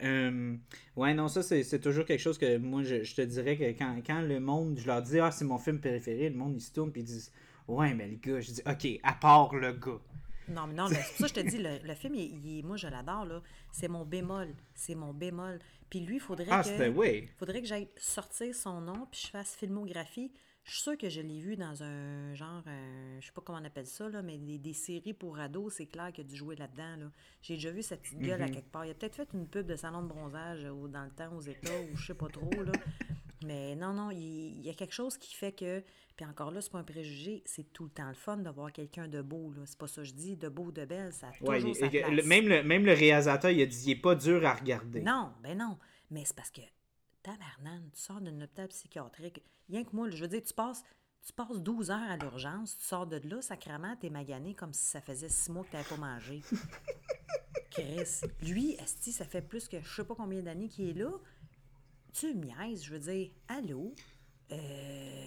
[0.98, 4.02] ouais, non, ça, c'est toujours quelque chose que moi, je, je te dirais que quand,
[4.06, 6.74] quand le monde, je leur dis, ah, c'est mon film préféré, le monde, ils se
[6.74, 7.32] tourne puis ils disent,
[7.68, 10.02] ouais, mais le gars, je dis, ok, à part le gars.
[10.48, 12.45] Non, mais non, mais c'est pour ça que je te dis, le, le film, il,
[12.45, 13.41] il moi, je l'adore, là.
[13.72, 14.49] C'est mon bémol.
[14.74, 15.60] C'est mon bémol.
[15.90, 16.70] Puis lui, il faudrait Ah, que...
[17.38, 20.32] faudrait que j'aille sortir son nom, puis je fasse filmographie.
[20.64, 23.60] Je suis sûre que je l'ai vu dans un genre, un- je sais pas comment
[23.62, 26.36] on appelle ça, là, mais des, des séries pour ados, c'est clair qu'il a dû
[26.36, 26.95] jouer là-dedans.
[26.98, 27.12] Là.
[27.44, 28.84] J'ai déjà vu cette petite gueule à quelque part.
[28.84, 31.32] Il a peut-être fait une pub de salon de bronzage euh, ou dans le temps
[31.36, 32.49] aux États, ou je sais pas trop.
[32.49, 32.72] Là.
[33.44, 35.84] Mais non, non, il, y a quelque chose qui fait que,
[36.16, 38.72] puis encore là, c'est pas un préjugé, c'est tout le temps le fun de voir
[38.72, 39.52] quelqu'un de beau.
[39.53, 39.64] Là.
[39.66, 41.90] C'est pas ça que je dis, de beau, de belle, ça a Ouais, toujours sa
[41.90, 42.10] place.
[42.12, 45.02] le- même, le, même le réalisateur, il a dit, il est pas dur à regarder.
[45.02, 45.78] Non, ben non.
[46.12, 46.62] Mais c'est parce que,
[47.24, 49.41] tabarnane, tu sors d'un hôpital psychiatrique.
[49.70, 50.84] Rien que moi, je veux dire, tu passes,
[51.26, 54.86] tu passes 12 heures à l'urgence, tu sors de là, sacrément, t'es magané comme si
[54.86, 56.41] ça faisait six mois que t'avais pas mangé.
[57.72, 61.10] Chris, lui, Esti, ça fait plus que je sais pas combien d'années qu'il est là.
[62.17, 63.93] Tu me niaises, je veux dire, allô,
[64.51, 65.25] euh,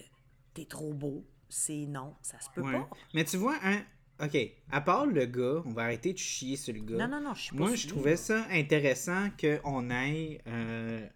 [0.55, 1.23] t'es trop beau.
[1.47, 2.73] C'est non, ça se peut Ouais.
[2.73, 2.89] pas.
[3.13, 3.81] Mais tu vois, un.
[4.21, 4.37] Ok,
[4.71, 6.97] à part le gars, on va arrêter de chier sur le gars.
[6.97, 11.07] Non, non, non, je suis pas Moi, je trouvais ça intéressant qu'on ait, euh,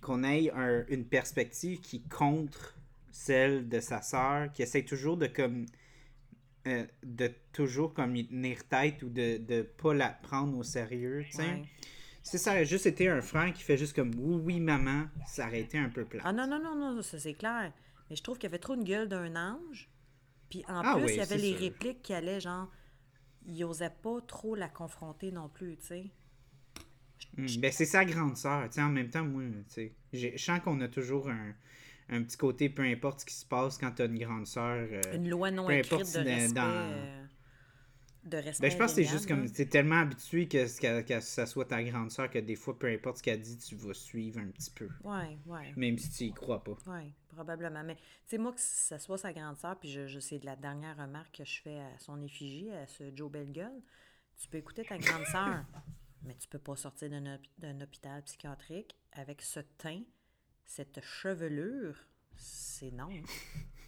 [0.00, 2.74] qu'on ait un- une perspective qui contre
[3.10, 5.66] celle de sa sœur, qui essaie toujours de comme
[6.66, 11.32] euh, de toujours comme tenir tête ou de de pas la prendre au sérieux, tu
[11.36, 11.42] sais.
[11.42, 11.62] Ouais.
[12.30, 15.46] Si ça avait juste été un frère qui fait juste comme oui oui maman, ça
[15.46, 16.22] aurait été un peu plat.
[16.22, 17.72] Ah non, non, non, non, ça c'est clair.
[18.08, 19.88] Mais je trouve qu'il avait trop une gueule d'un ange.
[20.50, 21.58] Puis en Ah plus, oui, il y avait les sûr.
[21.58, 22.70] répliques qui allaient genre.
[23.46, 26.10] Il osait pas trop la confronter non plus, tu sais.
[27.36, 30.36] Hmm, Ben, c'est sa grande sœur, tu sais, en même temps, moi, tu sais, je
[30.36, 31.54] sens qu'on a toujours un,
[32.10, 34.88] un petit côté, peu importe ce qui se passe quand t'as une grande sœur.
[34.90, 36.54] euh, Une loi non peu écrite importe de respect.
[36.54, 37.24] dans- euh,
[38.28, 38.66] de respect.
[38.68, 39.50] Ben, je pense que c'est juste comme, là.
[39.50, 43.18] t'es tellement habitué que, que ça soit ta grande sœur que des fois, peu importe
[43.18, 44.88] ce qu'elle dit, tu vas suivre un petit peu.
[45.04, 45.72] Ouais, ouais.
[45.76, 46.76] Même si tu y crois pas.
[46.86, 47.82] Oui, probablement.
[47.84, 50.46] Mais tu sais, moi, que ça soit sa grande sœur, puis je, je c'est de
[50.46, 53.82] la dernière remarque que je fais à son effigie, à ce Joe Bellegueule.
[54.40, 55.64] Tu peux écouter ta grande sœur,
[56.22, 60.02] mais tu peux pas sortir d'un hôpi- d'un hôpital psychiatrique avec ce teint,
[60.64, 61.96] cette chevelure.
[62.36, 63.08] C'est non.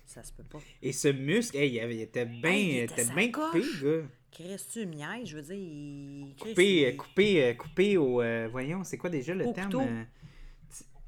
[0.07, 0.59] Ça se peut pas.
[0.83, 4.09] Et ce muscle, hey, il, était bien Hey, bien coupé, gars.
[4.33, 6.35] Chris, tu me niaises, je veux dire, il...
[6.39, 8.23] Coupé, coupé, coupé au.
[8.23, 9.81] euh, voyons, c'est quoi déjà le Au terme couteau.
[9.83, 10.05] euh,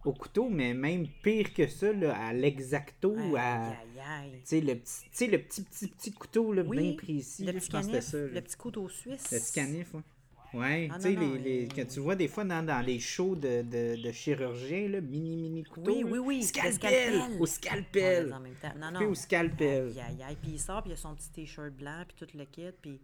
[0.04, 3.68] Au couteau, mais même pire que ça, là, à l'exacto, Aïe, à.
[3.68, 3.76] aïe,
[4.24, 4.30] aïe.
[4.32, 7.44] Tu sais, le petit, le petit, petit, petit couteau là, Oui, bien précis.
[7.44, 8.34] le là, petit je pense que canif, c'était ça.
[8.34, 9.30] le petit couteau suisse.
[9.30, 10.00] Le petit canif, ouais.
[10.54, 13.34] Ouais, Ah, tu sais, les, les- que tu vois des fois dans, dans les shows
[13.36, 15.90] de, de, de chirurgiens, là, mini, mini couteau.
[15.92, 16.74] Oui, oui, oui, Scalpel!
[16.74, 17.40] scalpel.
[17.40, 18.32] Au scalpel!
[18.32, 18.72] a en même temps.
[18.78, 19.10] Non, Coupé non.
[19.10, 19.88] au scalpel.
[19.88, 20.36] Aïe, aïe, aïe.
[20.42, 23.00] Puis il sort, puis il a son petit t-shirt blanc, puis tout le kit, puis...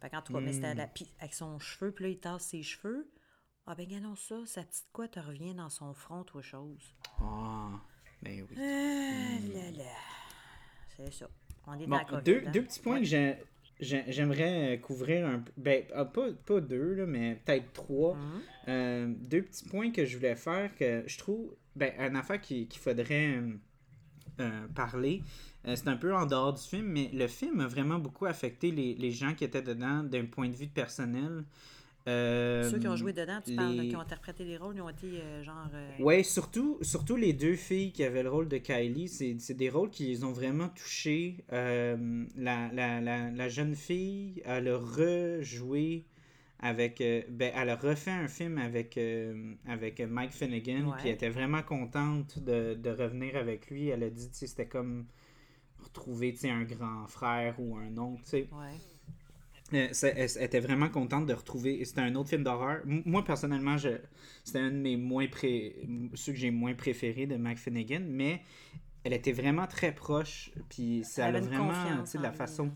[0.00, 0.54] Fait qu'en tout cas, mais Hmm.
[0.54, 0.86] c'était à la...
[0.88, 3.08] Puis avec son cheveu, puis là, il tasse ses cheveux.
[3.66, 6.94] Ah ben, regardons ça, sa petite quoi te revient dans son front, autre chose.
[7.20, 7.70] Ah,
[8.20, 8.56] ben oui.
[8.58, 9.90] Ah là là.
[10.96, 11.28] C'est ça.
[11.68, 12.50] On est Bon, deux, hein?
[12.50, 13.00] deux petits points Ouais.
[13.00, 13.36] que j'ai-
[13.82, 15.52] j'aimerais euh, couvrir un peu.
[15.56, 18.14] Ben, ah, pas, pas deux, là, mais peut-être trois.
[18.16, 18.40] Mhm.
[18.68, 21.54] Euh, deux petits points que je voulais faire que je trouve.
[21.76, 23.52] Ben, une affaire qui- qu'il faudrait euh,
[24.40, 25.22] euh, parler.
[25.66, 28.70] euh, c'est un peu en dehors du film, mais le film a vraiment beaucoup affecté
[28.70, 31.44] les, les gens qui étaient dedans d'un point de vue personnel.
[32.08, 34.80] Euh, Ceux qui ont joué dedans, tu parles, les- qui ont interprété les rôles, ils
[34.82, 35.68] ont été euh, genre...
[35.72, 39.54] euh, Ouais, surtout, surtout les deux filles qui avaient le rôle de Kylie, c'est c'est
[39.54, 41.44] des rôles qui les ont vraiment touchés.
[41.52, 46.04] Euh, la, la, la, la jeune fille, elle a rejoué
[46.58, 46.98] avec.
[47.30, 48.98] ben, elle a refait un film avec,
[49.66, 50.96] avec Mike Finnegan, Ouais.
[50.98, 53.88] puis elle était vraiment contente de, de revenir avec lui.
[53.88, 55.06] Elle a dit, c'était comme
[55.78, 58.48] retrouver, tu sais, un grand frère ou un oncle, tu sais.
[58.52, 58.78] Ouais.
[59.74, 61.84] Euh, elle, elle était vraiment contente de retrouver.
[61.84, 62.82] C'était un autre film d'horreur.
[62.84, 63.90] Moi, personnellement, je,
[64.44, 65.76] c'était un de mes moins pré...
[66.14, 68.42] ceux que j'ai moins préférés de Mac Finnegan, mais
[69.04, 70.50] elle était vraiment très proche.
[70.68, 72.70] Puis ça Elle a vraiment, tu sais, en la lui, façon.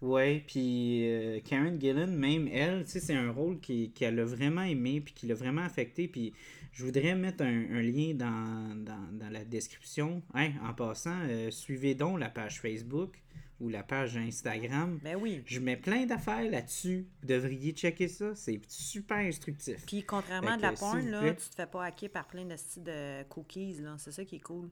[0.00, 4.24] Ouais, puis euh, Karen Gillan, même elle, tu sais, c'est un rôle qui- qu'elle a
[4.24, 6.08] vraiment aimé, puis qui l'a vraiment affecté.
[6.08, 6.32] Puis
[6.72, 10.20] je voudrais mettre un, un lien dans, dans, dans la description.
[10.34, 13.22] Hein, en passant, euh, suivez donc la page Facebook
[13.62, 14.98] ou la page Instagram.
[15.02, 15.42] Ben oui.
[15.46, 17.06] Je mets plein d'affaires là-dessus.
[17.22, 18.34] Vous devriez checker ça.
[18.34, 19.84] C'est super instructif.
[19.86, 21.36] Puis contrairement à de la porn, là, plaît.
[21.36, 23.94] tu te fais pas hacker par plein de styles de cookies, là.
[23.98, 24.68] C'est ça qui est cool.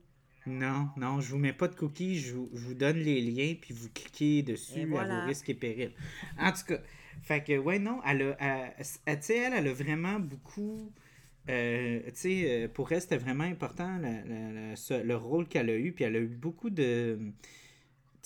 [0.46, 2.18] Non, non, je vous mets pas de cookies.
[2.18, 5.20] Je vous, je vous donne les liens, puis vous cliquez dessus Et à voilà.
[5.20, 5.92] vos risques et périls.
[6.38, 6.78] En tout cas,
[7.22, 8.36] fait que, ouais, non, elle a,
[8.78, 10.90] elle- elle- tu sais, elle, elle a vraiment beaucoup.
[11.48, 15.48] euh, tu sais, euh, pour elle, c'était vraiment important la- la- la- ce- le rôle
[15.48, 17.18] qu'elle a eu, puis elle a eu beaucoup de,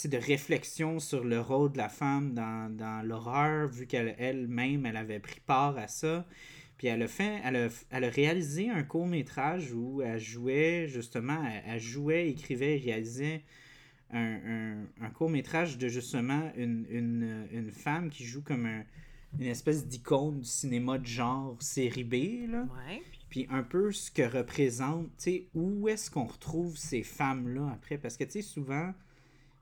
[0.05, 4.97] de réflexion sur le rôle de la femme dans, dans l'horreur, vu qu'elle elle-même, elle
[4.97, 6.27] avait pris part à ça.
[6.77, 10.87] Puis elle a fait, elle a, elle a réalisé un court métrage où elle jouait
[10.89, 13.43] justement, elle, elle jouait, écrivait, et réalisait
[14.11, 18.85] un, un, un court métrage de justement une, une, une femme qui joue comme un-
[19.39, 22.67] une espèce d'icône du cinéma de genre série B, là.
[22.89, 23.03] Ouais.
[23.31, 27.99] Puis un peu ce que représente, tu sais, où est-ce qu'on retrouve ces femmes-là après?
[27.99, 28.93] Parce que, tu sais, souvent,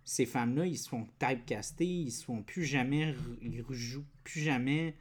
[0.04, 4.94] ces femmes-là, ils se font typecaster, ils se font plus jamais, ils rejouent plus jamais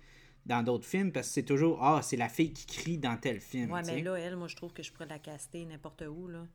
[0.45, 3.39] dans d'autres films parce que c'est toujours, ah, c'est la fille qui crie dans tel
[3.39, 3.71] film.
[3.71, 6.45] Ouais, mais là, elle, moi, je trouve que je pourrais la caster n'importe où, là.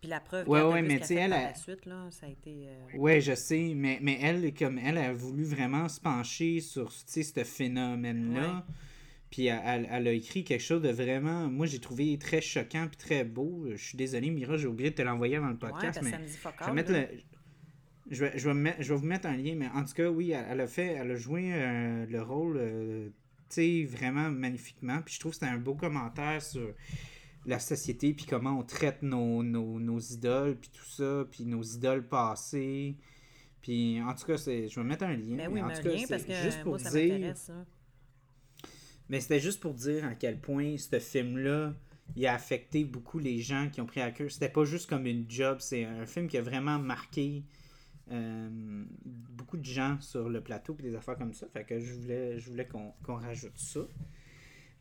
[0.00, 2.66] Puis la preuve, Ouais, ouais, mais elle, par elle- la suite, là, ça a été...
[2.68, 6.90] euh, Ouais, je sais, mais, mais elle, comme elle, a voulu vraiment se pencher sur,
[6.90, 8.56] tu sais, ce phénomène-là.
[8.56, 8.74] Ouais.
[9.30, 12.96] Puis elle, elle- a écrit quelque chose de vraiment, moi j'ai trouvé très choquant puis
[12.98, 13.66] très beau.
[13.70, 16.26] Je suis désolé, Mira, j'ai oublié de te l'envoyer avant le podcast, mais ça me
[16.26, 17.00] dit fuck je vais all, mettre là.
[17.00, 17.08] le,
[18.10, 19.94] je vais, je vais, me mettre- je vais vous mettre un lien, mais en tout
[19.94, 23.08] cas, oui, elle, elle a fait, elle a joué euh, le rôle euh,
[23.48, 25.00] sais, vraiment magnifiquement.
[25.02, 26.74] Puis je trouve que c'est un beau commentaire sur
[27.46, 31.62] la société, puis comment on traite nos, nos, nos idoles, puis tout ça, puis nos
[31.62, 32.96] idoles passées.
[33.62, 35.36] Puis en tout cas, c'est, je vais mettre un lien.
[35.36, 37.36] Ben oui, en mais tout cas, parce que juste pour moi, ça dire.
[37.36, 37.64] ça.
[39.08, 41.74] Mais c'était juste pour dire à quel point ce film-là,
[42.16, 44.30] il a affecté beaucoup les gens qui ont pris à cœur.
[44.30, 47.44] C'était pas juste comme une job, c'est un film qui a vraiment marqué
[48.10, 51.46] euh, beaucoup de gens sur le plateau et des affaires comme ça.
[51.52, 53.80] Fait que je voulais, je voulais qu'on qu'on rajoute ça.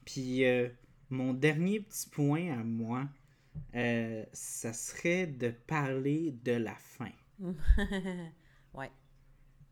[0.05, 0.69] Puis euh,
[1.09, 3.07] mon dernier petit point à moi,
[3.75, 7.11] euh, ça serait de parler de la fin.
[8.73, 8.91] ouais.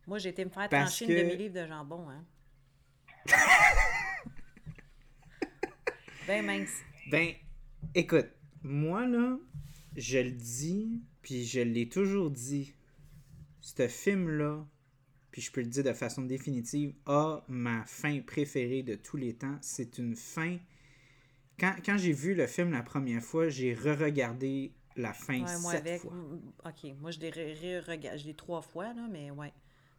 [0.07, 2.25] Moi, j'ai été me faire Parce trancher que- une demi-livre de jambon, hein.
[6.27, 6.81] ben mince.
[7.09, 7.33] Ben,
[7.95, 8.27] écoute,
[8.63, 9.37] moi là,
[9.95, 12.73] je le dis, puis je l'ai toujours dit,
[13.61, 14.65] ce film-là,
[15.31, 19.33] puis je peux le dire de façon définitive, a ma fin préférée de tous les
[19.35, 19.57] temps.
[19.61, 20.57] C'est une fin.
[21.59, 25.71] Quand, quand j'ai vu le film la première fois, j'ai re-regardé la fin Ouais, moi
[25.73, 26.01] sept avec.
[26.01, 26.11] fois.
[26.13, 29.53] mm, Ok, moi je l'ai re- re- rega- je l'ai trois fois, là, mais ouais.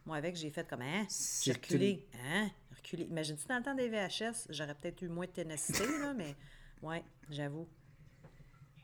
[0.05, 1.07] Moi avec, j'ai fait comme Hein?
[1.41, 2.05] J'ai reculé.
[2.25, 2.49] Hein?
[2.75, 3.03] Reculé.
[3.05, 6.35] Imagine-tu dans le temps des VHS, j'aurais peut-être eu moins de ténacité, là, mais
[6.81, 7.67] ouais, j'avoue.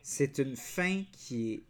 [0.02, 1.64] C'est une fin qui est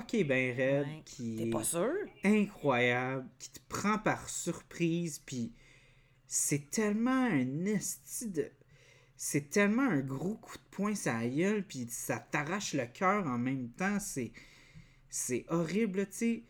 [0.00, 1.02] fucké bien raide, Ouais.
[1.04, 1.92] qui T'es est pas sûr?
[2.24, 5.52] incroyable, qui te prend par surprise, puis
[6.26, 8.50] c'est tellement un esti de...
[9.16, 13.38] C'est tellement un gros coup de poing la gueule, puis ça t'arrache le cœur en
[13.38, 14.32] même temps, c'est...
[15.10, 16.44] C'est horrible, tu sais.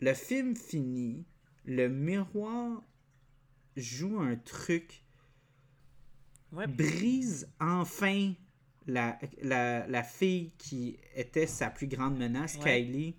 [0.00, 1.24] Le film finit,
[1.64, 2.82] le miroir
[3.76, 5.04] joue un truc,
[6.52, 6.66] Ouais.
[6.66, 8.34] brise enfin
[8.92, 12.82] la, la, la fille qui était sa plus grande menace, Ouais.
[12.84, 13.14] Kylie,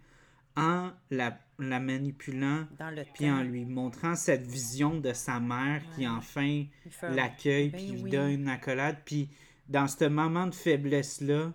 [0.58, 2.68] en la, la manipulant,
[3.14, 6.66] puis en lui montrant cette vision de sa mère qui enfin
[7.04, 8.10] l'accueille, Ben puis lui oui.
[8.10, 8.98] donne une accolade.
[9.06, 9.30] Puis
[9.70, 11.54] dans ce moment de faiblesse-là,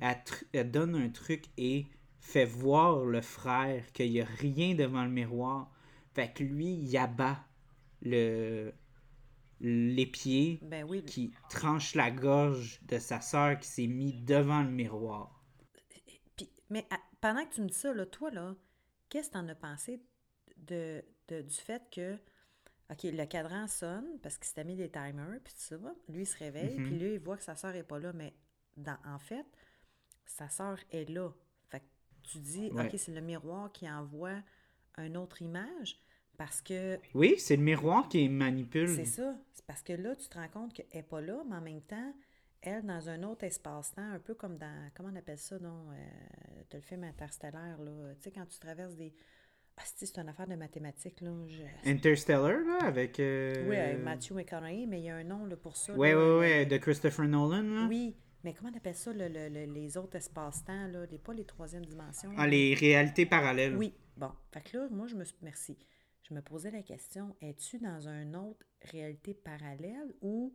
[0.00, 0.16] elle,
[0.52, 1.86] elle donne un truc et
[2.18, 5.70] fait voir le frère qu'il n'y a rien devant le miroir.
[6.14, 7.38] Fait que lui, il abat
[8.02, 8.72] le,
[9.60, 11.04] les pieds Ben oui.
[11.04, 15.42] qui tranche la gorge de sa sœur qui s'est mis devant le miroir.
[16.36, 18.54] Puis, mais à- pendant que tu me dis ça, là, toi, là,
[19.08, 20.00] qu'est-ce que t'en as pensé
[20.58, 22.14] de, de- du fait que,
[22.90, 25.76] OK, le cadran sonne parce qu'il s'était mis des timers, puis tout ça,
[26.08, 26.84] lui, il se réveille, Mhm.
[26.86, 28.34] puis lui, il voit que sa sœur est pas là, mais
[28.76, 29.46] dans, en fait,
[30.26, 31.30] sa sœur est là.
[31.68, 31.84] Fait que
[32.24, 32.86] tu dis, Ouais.
[32.86, 34.42] OK, c'est le miroir qui envoie
[34.98, 35.98] une autre image
[36.36, 38.88] parce que Oui, c'est le miroir qui manipule.
[38.88, 39.34] c'est ça.
[39.52, 41.82] C'est parce que là, tu te rends compte qu'elle n'est pas là, mais en même
[41.82, 42.14] temps,
[42.62, 44.90] elle, dans un autre espace-temps, un peu comme dans.
[44.94, 45.90] Comment on appelle ça, non?
[45.92, 48.14] Euh, le film interstellaire, là.
[48.16, 49.12] Tu sais, quand tu traverses des.
[49.78, 51.30] Ah, c'est une affaire de mathématiques, là.
[51.48, 53.20] Je- Interstellar, là, avec...
[53.20, 55.94] euh, Oui, avec Matthew McConaughey, mais il y a un nom là, pour ça.
[55.94, 57.86] Ouais, le- ouais, de Christopher Nolan, là.
[57.86, 61.04] Oui, mais comment on appelle ça, le- le- le- les autres espaces-temps, là?
[61.10, 62.30] Les, pas les troisième dimensions.
[62.38, 62.48] Ah, là.
[62.48, 63.76] les réalités parallèles.
[63.76, 64.30] Oui, bon.
[64.52, 65.36] Fait que là, moi, je me suis.
[65.42, 65.76] Merci.
[66.28, 70.52] Je me posais la question es-tu dans une autre réalité parallèle ou,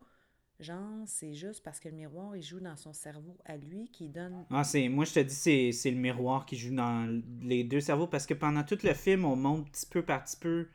[0.60, 4.10] genre, c'est juste parce que le miroir, il joue dans son cerveau à lui qui
[4.10, 4.46] donne.
[4.50, 7.80] Ah, c'est, moi, je te dis, c'est, c'est le miroir qui joue dans les deux
[7.80, 10.68] cerveaux parce que pendant tout le film, on montre petit peu par petit peu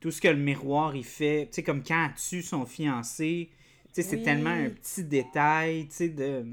[0.00, 1.46] tout ce que le miroir il fait.
[1.46, 3.50] Tu sais, comme quand elle tue son fiancé,
[3.86, 6.44] tu sais, c'est tellement un petit détail, tu sais, de.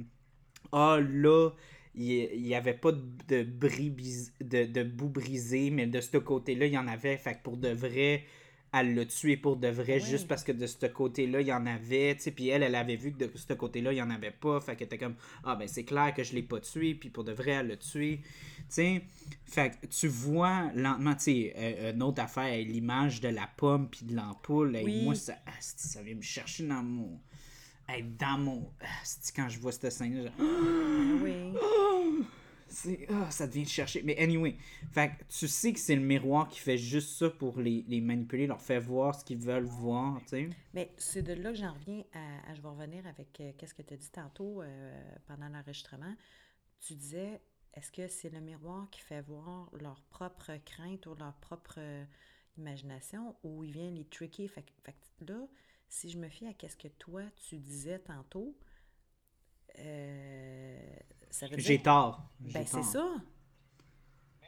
[0.71, 1.49] Ah, là,
[1.95, 3.93] il n'y avait pas de, bris
[4.39, 7.17] de, de bout brisé, mais de ce côté-là, il y en avait.
[7.17, 8.23] Fait que pour de vrai,
[8.73, 9.99] elle l'a tué pour de vrai, Oui.
[10.09, 12.75] juste parce que de ce côté-là, il y en avait, tu sais, puis elle, elle
[12.75, 15.15] avait vu que de ce côté-là, il y en avait pas, fait qu'elle était comme,
[15.43, 17.75] ah ben c'est clair que je l'ai pas tué, puis pour de vrai, elle l'a
[17.75, 18.21] tué,
[18.69, 19.01] sais,
[19.45, 23.89] fait que tu vois lentement, tu sais, euh, une autre affaire, l'image de la pomme
[23.89, 25.03] puis de l'ampoule, Oui.
[25.03, 27.19] moi, ça, ça vient me chercher dans mon,
[27.87, 28.71] hey, dans mon,
[29.01, 31.53] asti, quand je vois cette scène-là, je- Ah Oui.
[31.63, 32.23] Oh!
[33.09, 34.01] Ah, ça devient chercher.
[34.03, 34.55] Mais anyway,
[34.93, 38.47] fait tu sais que c'est le miroir qui fait juste ça pour les, les manipuler,
[38.47, 40.49] leur fait voir ce qu'ils veulent voir, tu sais.
[40.73, 43.73] Mais c'est de là que j'en reviens à, à- Je vais revenir avec euh, qu'est-ce
[43.73, 46.15] que tu as dit tantôt euh, pendant l'enregistrement.
[46.79, 47.41] Tu disais
[47.73, 52.05] est-ce que c'est le miroir qui fait voir leur propre crainte ou leur propre euh,
[52.57, 54.47] imagination ou il vient les tricker?
[54.47, 54.95] Fait, fait
[55.27, 55.45] là,
[55.93, 58.55] si je me fie à qu'est-ce que toi tu disais tantôt,
[59.79, 60.79] euh,
[61.29, 61.83] ça veut J'ai dire.
[61.83, 62.29] tort.
[62.45, 62.85] J'ai Ben, c'est tort.
[62.85, 63.15] ça.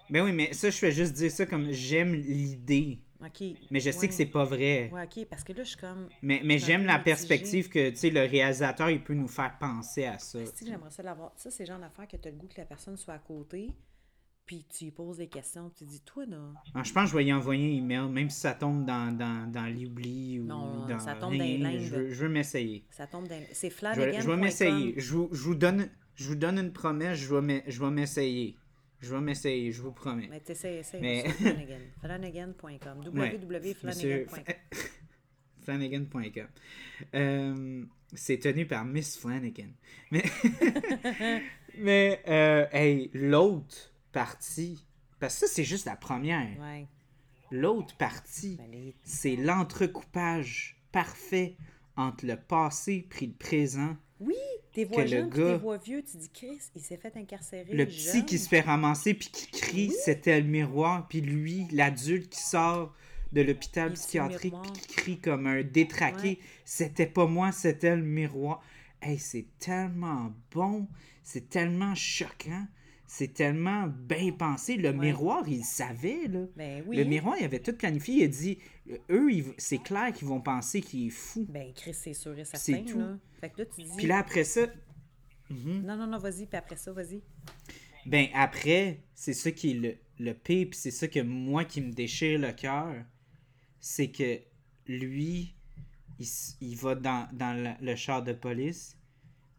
[0.09, 2.99] Mais oui, mais ça, je fais juste dire ça comme j'aime l'idée.
[3.21, 3.41] OK.
[3.71, 4.07] Mais je sais Ouais.
[4.07, 4.89] que c'est pas vrai.
[4.91, 6.09] Ouais, OK, parce que là, je suis comme.
[6.21, 10.05] Mais, mais j'aime la perspective que, tu sais, le réalisateur, il peut nous faire penser
[10.05, 10.45] à ça.
[10.45, 11.31] Si j'aimerais ça l'avoir.
[11.37, 13.19] Ça, c'est le genre d'affaire que tu as le goût que la personne soit à
[13.19, 13.69] côté,
[14.45, 16.53] puis tu lui poses des questions, puis tu dis, toi, là.
[16.73, 19.15] Ah, je pense que je vais y envoyer un email, même si ça tombe dans,
[19.17, 22.85] dans, dans l'oubli ou Non, dans ça tombe dans les je, je veux m'essayer.
[22.91, 23.41] Ça tombe dans.
[23.53, 24.39] C'est vais, je vais flanagan.com.
[24.39, 24.93] m'essayer.
[24.99, 27.91] Je vous, je vous donne, je vous donne une promesse, je vais m'e- je vais
[27.91, 28.57] m'essayer.
[28.99, 30.27] Je vais m'essayer, je vous promets.
[30.29, 31.01] Mais t'essayes, essaye.
[31.01, 31.79] Mais- sur Flanagan.
[31.99, 33.01] Flanagan.com.
[33.05, 34.53] Www.flanagan.com.
[35.61, 36.47] Flanagan.com.
[37.15, 37.83] Euh,
[38.13, 39.69] c'est tenu par Miss Flanagan.
[40.11, 40.23] Mais,
[41.77, 44.85] mais euh, hey, l'autre partie,
[45.19, 46.57] parce que ça, c'est juste la première.
[46.61, 46.87] Ouais.
[47.51, 51.57] L'autre partie, Ben, les- c'est l'entrecoupage parfait
[51.97, 53.95] entre le passé puis le présent.
[54.19, 54.35] Oui,
[54.71, 56.03] t'es voix le jeunes, gars- voix vieux.
[56.03, 57.73] Tu dis, Chris, il s'est fait incarcérer.
[57.73, 61.07] Le petit qui se fait ramasser puis qui crie, c'était le miroir.
[61.07, 62.95] Puis lui, l'adulte qui sort
[63.33, 66.39] de l'hôpital psychiatrique puis qui crie comme un détraqué, Ouais.
[66.65, 68.61] c'était pas moi, c'était le miroir.
[69.01, 70.87] Hey, c'est tellement bon,
[71.23, 72.65] c'est tellement choquant,
[73.15, 74.75] c'est tellement bien pensé.
[74.75, 76.45] Le miroir, il savait, là.
[76.55, 76.97] Ben oui.
[76.97, 78.15] Le miroir, il avait tout planifié.
[78.15, 78.57] Il a dit,
[78.89, 81.45] euh, eux, c'est clair qu'ils vont penser qu'il est fou.
[81.47, 82.83] Ben, Chris, c'est sûr et C'est certain.
[82.91, 82.97] tout.
[82.99, 83.17] Là.
[83.39, 83.91] Fait que là, tu dis.
[83.97, 84.61] Puis là, après ça,
[85.49, 85.83] Mhm.
[85.85, 87.21] Non, non, non, vas-y, puis après ça, vas-y.
[88.07, 89.95] Ben après, c'est ça qui est le,
[90.25, 92.95] le pire, puis c'est ça que moi qui me déchire le cœur,
[93.79, 94.39] c'est que
[94.87, 95.53] lui,
[96.61, 98.97] il, va dans, dans le, le char de police,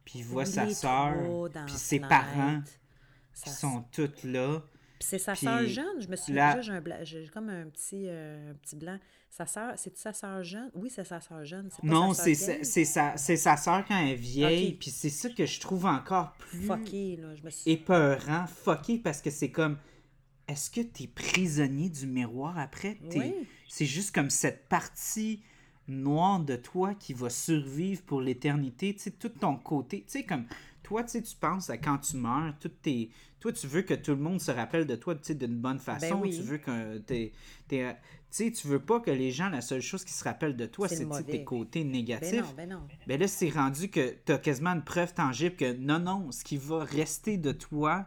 [0.05, 1.14] puis il voit Il sa soeur,
[1.66, 2.09] puis ses fenêtre.
[2.09, 2.62] parents
[3.35, 4.62] Ça qui sont toutes là.
[4.98, 6.62] Puis c'est sa Puis sœur jeune, je me suis la-
[7.05, 8.98] j'ai comme un petit, euh, un petit blanc.
[9.28, 10.70] Sa sœur, c'est sa sœur jeune?
[10.74, 11.69] Oui, c'est sa sœur jeune.
[11.70, 14.15] c'est pas Non, sa c'est sœur sa, c'est sa, c'est sa soeur quand elle est
[14.15, 17.69] vieille, puis c'est ça que je trouve encore plus Fucké, là, je me suis...
[17.73, 19.77] épeurant, fucké, parce que c'est comme,
[20.47, 22.98] est-ce que t'es prisonnier du miroir après?
[23.16, 23.35] Oui.
[23.69, 25.43] C'est juste comme cette partie
[25.89, 30.23] noire de toi qui va survivre pour l'éternité, tu sais, tout ton côté, tu sais,
[30.23, 30.47] comme,
[30.85, 33.11] toi, tu sais, tu penses à quand tu meurs, tout tes...
[33.40, 35.78] Toi, tu veux que tout le monde se rappelle de toi, tu sais, d'une bonne
[35.81, 36.36] façon, Ben oui.
[36.36, 37.32] tu veux que t'es...
[37.69, 37.93] t'es, euh,
[38.31, 40.66] Tu sais, tu veux pas que les gens, la seule chose qui se rappellent de
[40.66, 42.40] toi, C'est tes côtés Ben négatifs.
[42.43, 42.89] non, ben non.
[43.06, 46.43] Ben là, c'est rendu que tu as quasiment une preuve tangible que non, non, ce
[46.44, 48.06] qui va rester de toi,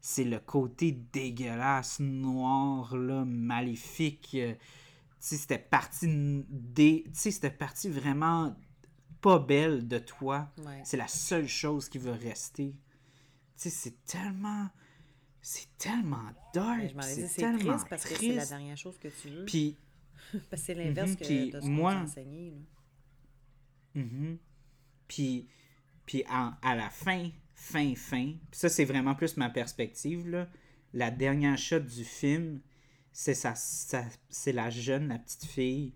[0.00, 4.30] c'est le côté dégueulasse, noir, là, maléfique.
[4.34, 4.58] euh, Tu
[5.20, 6.06] sais, c'était parti
[6.48, 7.02] des.
[7.06, 8.56] Tu sais, c'était parti vraiment
[9.20, 10.50] pas belle de toi.
[10.58, 10.80] Ouais.
[10.84, 12.72] C'est la seule chose qui va rester.
[12.72, 12.78] Tu
[13.56, 14.68] sais, c'est tellement.
[15.42, 16.94] C'est tellement dark.
[16.94, 18.48] Ben, c'est tellement triste parce que c'est la triste.
[18.50, 19.44] dernière chose que tu veux.
[19.46, 19.76] Puis,
[20.50, 22.50] Parce que c'est l'inverse Mhm, que puis de ce moi- qu'on enseigné.
[22.50, 24.02] Là.
[24.02, 24.38] Mhm.
[25.08, 25.48] Puis,
[26.06, 30.48] puis en- à la fin, fin, fin, puis ça c'est vraiment plus ma perspective, là,
[30.92, 32.60] la dernière shot du film,
[33.12, 35.94] c'est sa, sa- c'est la jeune, la petite fille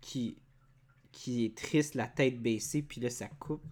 [0.00, 0.38] qui,
[1.12, 3.64] qui est triste, la tête baissée, puis là ça coupe.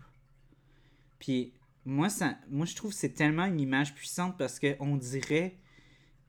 [1.18, 1.52] Puis
[1.84, 5.56] moi, ça, moi je trouve que c'est tellement une image puissante parce que on dirait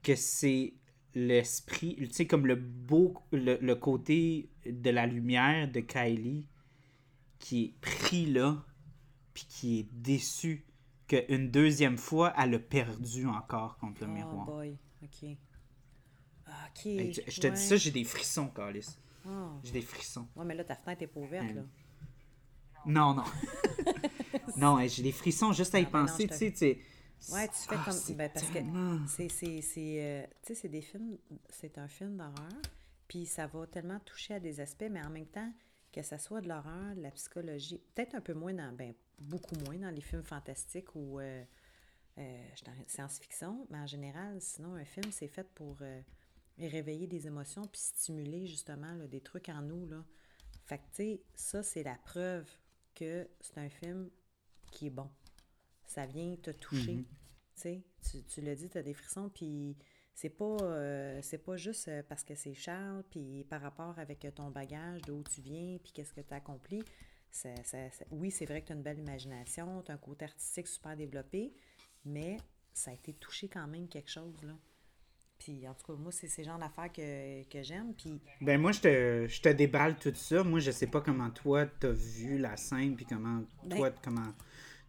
[0.02, 0.74] que c'est
[1.14, 6.46] l'esprit, tu sais, comme le beau, le, le côté de la lumière de Kylie
[7.38, 8.64] qui est pris là,
[9.34, 10.64] puis qui est déçu
[11.08, 14.46] qu'une deuxième fois, elle a perdu encore contre le Oh miroir.
[14.46, 15.36] boy, ok.
[17.12, 17.52] Je, je te ouais.
[17.52, 18.98] dis ça, j'ai des frissons, Carlis.
[19.26, 19.52] Ah.
[19.64, 20.26] J'ai des frissons.
[20.36, 21.62] Ouais, mais là, ta fenêtre est pas ouverte, là.
[22.86, 23.24] Non, non.
[24.56, 26.58] non, j'ai des frissons juste à y Ah, ben non, penser, tu te- sais, tu
[26.58, 26.78] sais.
[27.32, 28.16] Ouais, tu fais Ah, comme.
[28.16, 29.28] Ben, parce tellement- que c'est.
[29.28, 31.18] c'est, c'est, euh, tu sais, c'est des films.
[31.48, 32.62] C'est un film d'horreur.
[33.08, 35.52] Puis ça va tellement toucher à des aspects, mais en même temps,
[35.92, 38.72] que ça soit de l'horreur, de la psychologie, peut-être un peu moins dans.
[38.74, 41.18] Ben, beaucoup moins dans les films fantastiques ou.
[41.20, 41.42] euh,
[42.18, 42.48] euh,
[42.88, 46.00] science-fiction, mais en général, sinon, un film, c'est fait pour euh,
[46.60, 49.86] réveiller des émotions puis stimuler justement là, des trucs en nous.
[49.86, 50.04] Là.
[50.64, 52.48] Fait que, tu sais, ça, c'est la preuve
[52.94, 54.10] que c'est un film
[54.72, 55.08] qui est bon.
[55.86, 56.96] Ça vient te toucher.
[56.96, 57.04] Mhm.
[57.04, 59.76] Tu sais, tu, tu l'as dit, tu as des frissons, puis
[60.14, 64.50] c'est pas, euh, c'est pas juste parce que c'est Charles, puis par rapport avec ton
[64.50, 66.82] bagage, d'où tu viens, puis qu'est-ce que tu as accompli.
[67.30, 69.98] Ça- ça- ça- oui, c'est vrai que tu as une belle imagination, tu as un
[69.98, 71.52] côté artistique super développé,
[72.04, 72.36] mais
[72.72, 74.56] ça a été touché quand même quelque chose, là.
[75.38, 78.20] Puis, en tout cas, moi, c'est ces genres d'affaires que, que j'aime, puis...
[78.40, 80.42] Ben moi, je te, je te déballe tout ça.
[80.42, 84.32] Moi, je sais pas comment toi, t'as vu la scène, puis comment Ben- toi, comment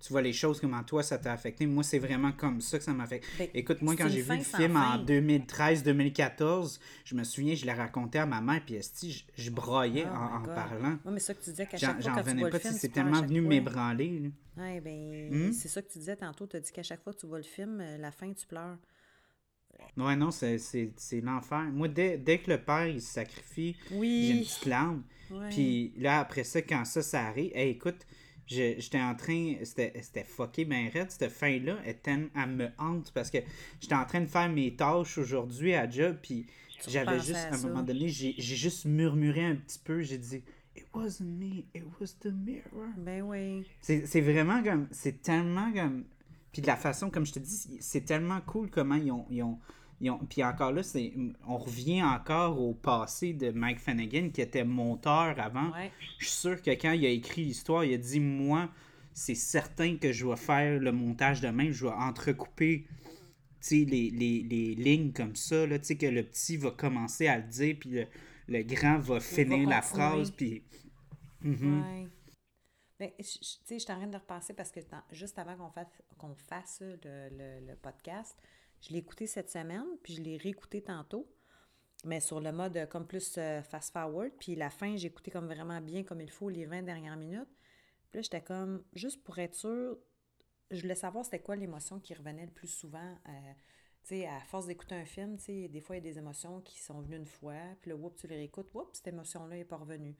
[0.01, 1.65] tu vois les choses, comment toi, ça t'a affecté.
[1.67, 3.27] Moi, c'est vraiment comme ça que ça m'a affecté.
[3.38, 5.03] Ben, Écoute, moi, quand j'ai vu le film en fin.
[5.03, 10.05] 2013-2014, je me souviens, je l'ai raconté à ma mère, puis esti, je, je broyais
[10.07, 10.97] Oh en, en parlant.
[11.03, 12.73] Moi, mais ça que tu disais qu'à chaque fois quand tu vois pas, le film,
[12.73, 14.31] c'est tellement venu m'ébranler.
[14.57, 15.51] Ouais, ben, Hmm?
[15.53, 16.47] c'est ça que tu disais tantôt.
[16.47, 18.45] Tu as dit qu'à chaque fois que tu vois le film, euh, la fin, tu
[18.47, 18.77] pleures.
[19.97, 21.64] Ouais, non, c'est- l'enfer.
[21.73, 25.03] Moi, dès, dès que le père, il se sacrifie, j'ai une petite larme.
[25.31, 25.49] Ouais.
[25.49, 28.06] Puis là, après ça, quand ça, ça arrive, hey, écoute,
[28.47, 33.38] j'étais en train, c'était fucké ben raide, cette fin-là, elle, elle me hante parce que
[33.80, 36.47] j'étais en train de faire mes tâches aujourd'hui à job, puis
[36.88, 40.41] j'avais juste, à, un moment donné, j'ai juste murmuré un petit peu, j'ai dit
[40.76, 42.89] «It wasn't me, it was the mirror».
[42.97, 43.65] Ben oui.
[43.81, 46.06] C'est vraiment comme, c'est tellement comme,
[46.51, 49.43] puis de la façon, comme je te dis, c'est tellement cool comment ils ont, ils
[49.43, 49.59] ont
[50.30, 51.13] puis encore là, c'est,
[51.45, 55.71] on revient encore au passé de Mike Flanagan qui était monteur avant.
[56.19, 58.69] Je suis sûr que quand il a écrit l'histoire, il a dit Moi,
[59.13, 62.85] c'est certain que je vais faire le montage de même, je vais entrecouper
[63.71, 67.76] les, les, les lignes comme ça, là, que le petit va commencer à le dire,
[67.77, 68.05] puis
[68.47, 70.31] le, grand va finir la phrase.
[70.31, 70.63] Puis.
[71.41, 72.05] Mm
[72.99, 74.81] ben, je suis en train de repasser parce que
[75.11, 78.38] juste avant qu'on fasse, qu'on fasse le, le podcast,
[78.81, 81.27] je l'ai écouté cette semaine, puis je l'ai réécouté tantôt,
[82.05, 84.31] mais sur le mode euh, comme plus euh, fast-forward.
[84.39, 87.49] Puis la fin, j'ai écouté comme vraiment bien comme il faut les 20 dernières minutes.
[88.09, 89.97] Puis là, j'étais comme, juste pour être sûre,
[90.71, 93.15] je voulais savoir c'était quoi l'émotion qui revenait le plus souvent.
[93.27, 93.53] Euh,
[94.01, 96.17] tu sais, à force d'écouter un film, tu sais, des fois, il y a des
[96.17, 99.57] émotions qui sont venues une fois, puis là, whoop, tu les réécoutes, whoop, cette émotion-là
[99.57, 100.15] n'est pas revenue.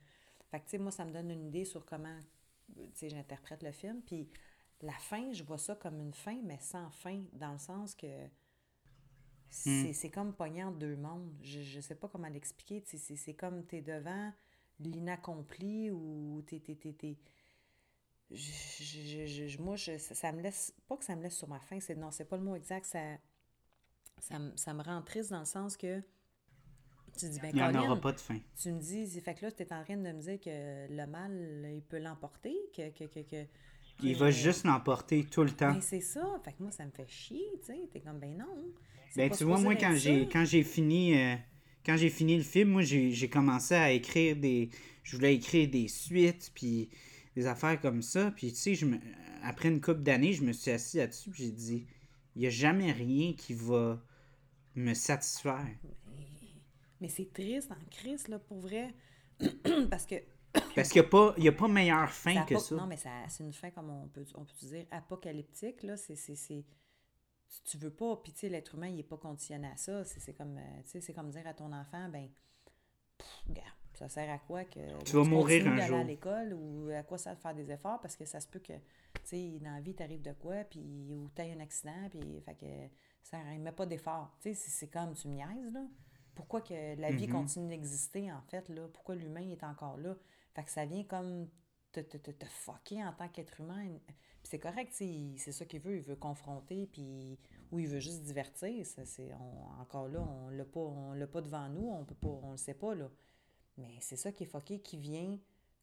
[0.52, 2.39] Fait que, tu sais, moi, ça me donne une idée sur comment, tu sais,
[3.02, 4.02] j'interprète le film.
[4.02, 4.30] Puis
[4.82, 8.08] la fin, je vois ça comme une fin, mais sans fin, dans le sens que
[9.66, 9.92] Hmm.
[9.94, 11.34] C'est comme pogner en deux mondes.
[11.42, 12.84] Je ne sais pas comment l'expliquer.
[12.86, 14.32] C'est comme tu es devant
[14.80, 17.18] l'inaccompli ou tu es.
[18.32, 20.74] Je, moi, je, ça, me laisse.
[20.88, 22.86] Pas que ça me laisse sur ma faim, c'est non, c'est pas le mot exact.
[22.86, 23.18] Ça,
[24.20, 26.04] ça, ça, me rend triste dans le sens que.
[27.20, 28.38] Tu dis, ben, il n'y en aura pas de fin.
[28.62, 31.06] Tu me dis, fait que là, tu es en train de me dire que le
[31.06, 33.46] mal, il peut l'emporter, que, que, que, que
[34.02, 35.74] il va juste l'emporter tout le temps.
[35.74, 36.22] Ben, c'est ça.
[36.44, 37.80] Fait que moi, ça me fait chier, tu sais.
[37.92, 38.46] T'es comme, ben non.
[39.16, 41.18] Ben, tu vois, moi, quand j'ai, quand j'ai fini.
[41.18, 41.36] Euh,
[41.86, 44.70] quand j'ai fini le film, moi, j'ai, commencé à écrire des.
[45.04, 46.90] Je voulais écrire des suites, puis
[47.36, 48.32] des affaires comme ça.
[48.32, 48.98] Puis, tu sais, je me,
[49.44, 51.86] après une couple d'années, je me suis assis là-dessus, puis j'ai dit,
[52.36, 54.00] il n'y a jamais rien qui va
[54.76, 55.68] me satisfaire.
[57.02, 58.94] Mais, c'est triste en crise, là, pour vrai.
[59.90, 60.16] Parce que.
[60.76, 62.76] Parce qu'il n'y a, pas, a pas meilleure fin que ça.
[62.76, 65.96] Non, mais c'est une fin, comme on peut, on peut dire, apocalyptique, là.
[65.96, 66.26] C'est
[67.66, 70.04] tu veux pas, puis tu sais, l'être humain, il n'est pas conditionné à ça.
[70.06, 72.30] C'est comme, euh, c'est comme dire à ton enfant, ben,
[73.48, 77.04] regarde, ça sert à quoi que tu vas mourir un jour à l'école ou à
[77.04, 78.00] quoi ça de faire des efforts?
[78.02, 81.14] Parce que ça se peut que, tu sais, dans la vie, t'arrives de quoi, puis
[81.14, 84.38] ou t'as un accident, puis fait que ça ne met pas d'effort.
[84.42, 85.86] Tu sais, c'est comme, tu me niaises, là.
[86.40, 87.32] Pourquoi que la vie mm-hmm.
[87.32, 88.88] continue d'exister, en fait, là?
[88.94, 90.16] Pourquoi l'humain est encore là?
[90.56, 91.48] Fait que ça vient comme
[91.92, 94.00] te, te, te, te fucker en tant qu'être humain
[94.44, 97.38] c'est correct, c'est ça qu'il veut, il veut confronter, puis
[97.72, 98.86] ou il veut juste divertir.
[98.86, 99.32] c'est,
[99.80, 102.74] encore là, on l'a pas, on pas devant nous, on peut pas, on le sait
[102.74, 103.10] pas, là.
[103.78, 105.38] Mais c'est ça qui est fucké, qui vient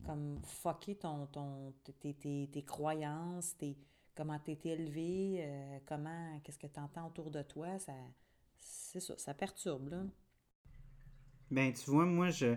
[0.05, 3.78] comme fucker ton, ton, tes, tes, tes croyances, tes,
[4.15, 7.93] comment tu été élevé, euh, comment, qu'est-ce que tu entends autour de toi, ça,
[8.57, 10.03] c'est ça, ça perturbe, là.
[11.51, 12.56] Ben, tu vois, moi, je,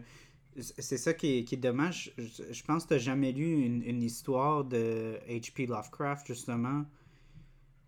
[0.57, 2.13] c'est ça qui est, qui est dommage.
[2.17, 5.67] Je, pense que tu n'as jamais lu une, une, histoire de H.P.
[5.67, 6.85] Lovecraft, justement.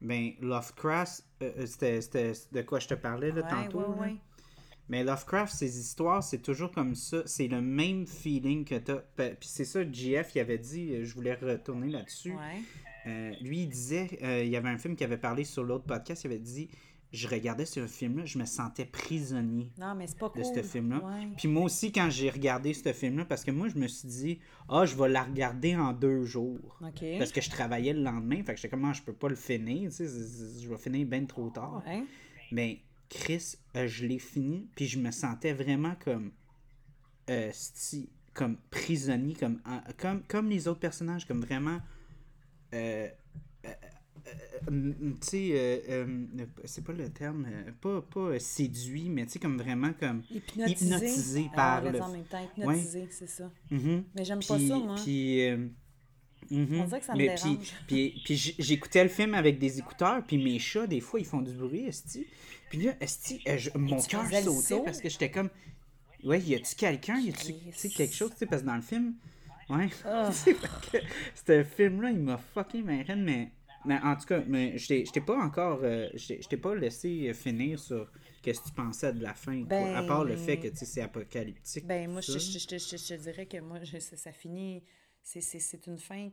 [0.01, 3.95] Ben, Lovecraft, euh, euh, c'était de quoi je te parlais là, tantôt.
[4.89, 7.21] Mais Lovecraft, ses histoires, c'est toujours comme ça.
[7.25, 9.29] C'est le même feeling que tu as.
[9.35, 12.33] Puis c'est ça JF il avait dit, euh, je voulais retourner là-dessus.
[13.41, 14.09] lui, il disait,
[14.43, 16.69] il y avait un film qui avait parlé sur l'autre podcast, il avait dit
[17.11, 21.01] je regardais ce film-là, je me sentais prisonnier non, mais pas de ce film-là.
[21.37, 24.39] Puis moi aussi, quand j'ai regardé ce film-là, parce que moi, je me suis dit,
[24.69, 26.79] ah, je vais la regarder en deux jours.
[26.79, 29.35] Parce que je travaillais le lendemain, fait que j'étais comme, ah, je peux pas le
[29.35, 31.83] finir, tu sais, je vais finir bien trop tard.
[32.51, 36.31] Mais Chris, euh, je l'ai fini, puis je me sentais vraiment comme,
[37.29, 37.51] euh,
[38.33, 39.61] comme prisonnier, comme,
[39.97, 41.79] comme, comme les autres personnages, comme vraiment.
[42.73, 43.09] Euh,
[44.69, 47.47] euh, tu sais, euh, euh, c'est pas le terme,
[47.81, 52.01] pas, pas séduit, mais tu sais, comme vraiment comme hypnotisé, par le...
[52.01, 53.51] en même temps, hypnotisé, c'est ça.
[53.71, 54.03] Mm-hmm.
[54.15, 54.95] Mais j'aime pas ça, moi.
[55.03, 55.39] Puis,
[56.51, 56.79] mm-hmm.
[56.79, 57.73] On dirait que ça me mais, dérange.
[57.87, 61.41] Puis, puis, j'écoutais le film avec des écouteurs, puis mes chats, des fois, ils font
[61.41, 62.27] du bruit, esti.
[62.69, 63.43] Puis là, esti,
[63.75, 65.49] mon cœur sautait parce que j'étais comme,
[66.23, 69.15] ouais, y a-tu quelqu'un, y a-tu quelque chose, tu sais, parce que dans le film,
[69.69, 70.29] ouais, oh.
[70.31, 73.51] ce film-là, il m'a fucké ma reine, mais
[73.85, 75.79] mais en tout cas, mais je t'ai pas encore.
[75.83, 79.63] Euh, je t'ai pas laissé finir sur qu'est-ce que tu pensais de la fin.
[79.69, 81.85] à part le fait que c'est apocalyptique.
[81.85, 84.83] Ben, moi, je, je, te dirais que moi, ça, finit.
[85.23, 86.29] C'est une fin.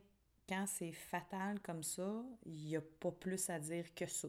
[0.49, 4.29] Quand c'est fatal comme ça, il n'y a pas plus à dire que ça.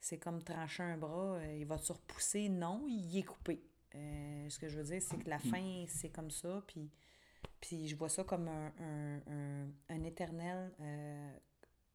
[0.00, 2.48] C'est comme trancher un bras, euh, il va te repousser.
[2.48, 3.62] Non, il est coupé.
[3.94, 6.64] Euh, ce que je veux dire, c'est que la fin, c'est comme ça.
[6.66, 6.90] Puis
[7.60, 11.38] Puis je vois ça comme un, un, un, un éternel euh,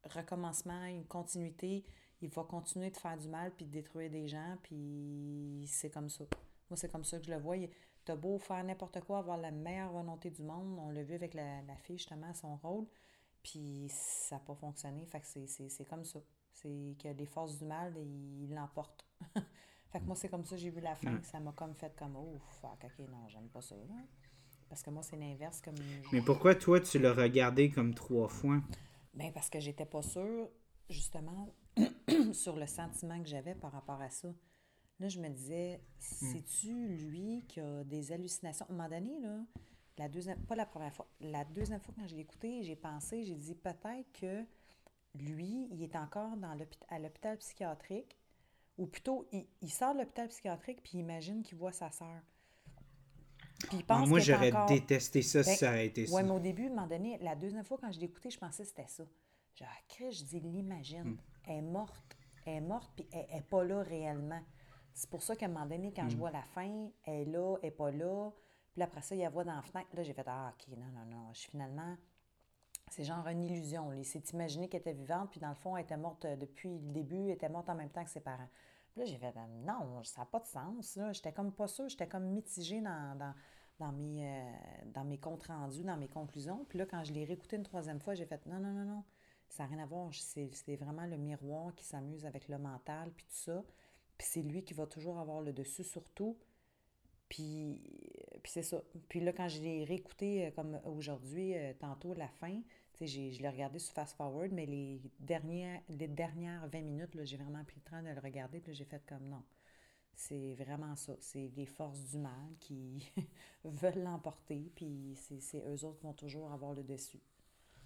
[0.04, 1.84] recommencement, une continuité.
[2.20, 6.08] Il va continuer de faire du mal puis de détruire des gens, puis c'est comme
[6.08, 6.24] ça.
[6.68, 7.56] Moi, c'est comme ça que je le vois.
[8.04, 10.78] T'as beau faire n'importe quoi, avoir la meilleure volonté du monde.
[10.78, 12.86] On l'a vu avec la, la fille, justement, son rôle.
[13.42, 15.06] Puis ça n'a pas fonctionné.
[15.06, 16.18] Fait que c'est comme ça.
[16.52, 19.06] C'est que les forces du mal, ils l'emportent.
[19.92, 21.22] fait que moi, c'est comme ça, j'ai vu la fin.
[21.22, 23.76] Ça m'a comme fait comme, oh, fuck, ok, non, j'aime pas ça.
[24.68, 25.60] Parce que moi, c'est l'inverse.
[25.62, 25.76] comme
[26.12, 28.60] Mais pourquoi toi, tu l'as regardé comme trois fois?
[29.18, 30.48] Ben, parce que j'étais pas sûre,
[30.88, 31.52] justement,
[32.32, 34.32] sur le sentiment que j'avais par rapport à ça.
[35.00, 36.26] Là, je me disais, hmm.
[36.32, 38.64] c'est-tu lui qui a des hallucinations?
[38.68, 39.40] À un moment donné, là,
[39.98, 43.24] la deuxième, pas la première fois, la deuxième fois quand je l'ai écouté, j'ai pensé,
[43.24, 44.44] j'ai dit peut-être que
[45.16, 46.56] lui, il est encore dans
[46.88, 48.16] à l'hôpital psychiatrique,
[48.76, 52.22] ou plutôt, il, sort de l'hôpital psychiatrique puis il imagine qu'il voit sa sœur.
[53.66, 56.14] Puis il pense Moi, j'aurais détesté ça si ça avait été ça.
[56.14, 58.30] Oui, mais au début, à un moment donné, la deuxième fois quand je l'ai écouté,
[58.30, 59.04] je pensais que c'était ça.
[59.54, 61.02] J'ai dit, je dis, l'imagine.
[61.02, 61.18] Hmm.
[61.46, 62.16] Elle est morte.
[62.46, 64.40] Elle est morte, puis elle n'est pas là réellement.
[64.94, 66.20] C'est pour ça qu'à un moment donné, quand je hmm.
[66.20, 68.30] vois la fin, elle est là, elle n'est pas là.
[68.72, 69.88] Puis après ça, il y a voix dans la fenêtre.
[69.92, 71.32] Là, j'ai fait Ah, OK, non, non, non.
[71.32, 71.96] Je, finalement,
[72.90, 73.90] c'est genre une illusion.
[74.02, 76.92] C'est imaginer qu'elle était vivante, puis dans le fond, elle était morte euh, depuis le
[76.92, 78.48] début, elle était morte en même temps que ses parents.
[78.92, 79.34] Puis là, j'ai fait
[79.64, 80.98] Non, ça n'a pas de sens.
[81.12, 83.34] J'étais comme pas sûre, j'étais comme mitigée dans, dans,
[83.78, 86.64] dans mes, euh, mes comptes rendus, dans mes conclusions.
[86.68, 89.04] Puis là, quand je l'ai réécouté une troisième fois, j'ai fait Non, non, non, non.
[89.48, 90.10] Ça n'a rien à voir.
[90.12, 93.64] C'est vraiment le miroir qui s'amuse avec le mental, puis tout ça.
[94.18, 96.36] Puis c'est lui qui va toujours avoir le dessus sur tout.
[97.28, 97.80] Puis,
[98.42, 98.82] puis c'est ça.
[99.08, 102.60] Puis là, quand je l'ai réécouté euh, comme aujourd'hui, euh, tantôt, la fin,
[103.06, 107.64] je l'ai regardé sur Fast Forward, mais les dernières, les dernières 20 minutes, j'ai vraiment
[107.64, 109.42] pris le temps de le regarder, puis j'ai fait comme non.
[110.14, 111.14] C'est vraiment ça.
[111.20, 113.08] C'est les forces du mal qui
[113.64, 117.20] veulent l'emporter, puis c'est eux autres qui vont toujours avoir le dessus.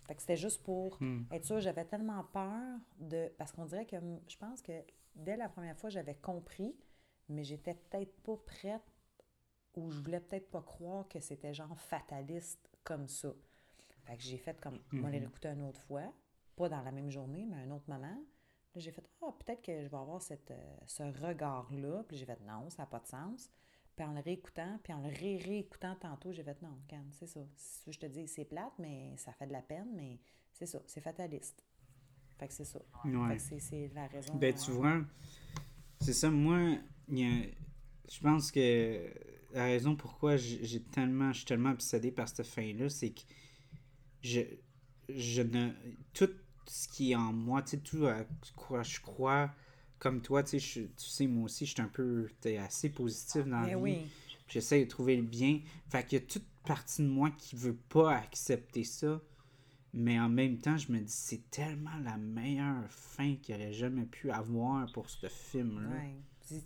[0.07, 1.25] Fait que c'était juste pour hmm.
[1.31, 3.31] être sûr, j'avais tellement peur de.
[3.39, 3.97] Parce qu'on dirait que
[4.29, 4.73] je pense que
[5.15, 6.75] dès la première fois, j'avais compris,
[7.29, 8.83] mais j'étais peut-être pas prête
[9.77, 13.33] ou je voulais peut-être pas croire que c'était genre fataliste comme ça.
[14.05, 15.27] Fait que j'ai fait comme, moi, les mhm.
[15.27, 16.13] réécouter une autre fois,
[16.57, 18.19] pas dans la même journée, mais un autre moment.
[18.75, 22.05] Là, j'ai fait, ah, peut-être que je vais avoir cette, euh, ce regard-là.
[22.09, 23.51] Puis j'ai fait, non, ça n'a pas de sens.
[23.95, 27.41] Puis en le réécoutant, puis en le ré-réécoutant tantôt, j'ai fait, non, regarde, c'est ça.
[27.87, 30.19] Je te dis, c'est plate, mais ça fait de la peine, mais
[30.53, 31.63] c'est ça, c'est fataliste.
[32.39, 32.81] Fait que c'est ça.
[33.03, 34.35] Fait que c'est la raison.
[34.37, 35.03] Ben, tu vois,
[36.01, 39.13] c'est ça, moi, je pense que
[39.53, 43.21] la raison pourquoi j'ai tellement, je suis tellement obsédé par cette fin-là, c'est que
[44.23, 44.41] je,
[45.09, 45.71] je ne.
[46.15, 46.31] Tout
[46.67, 48.25] ce qui est en moi, tu sais, tout à
[48.57, 49.53] quoi je crois,
[49.99, 52.29] comme toi, tu sais, tu sais, moi aussi, je suis un peu
[52.61, 53.99] assez positif dans la ben vie.
[54.49, 55.61] J'essaie de trouver le bien.
[55.89, 59.21] Fait qu'il y a toute partie de moi qui veut pas accepter ça.
[59.95, 64.07] Mais en même temps, je me dis, c'est tellement la meilleure fin qu'il aurait jamais
[64.07, 65.91] pu avoir pour ce film-là.
[65.91, 66.17] Ouais.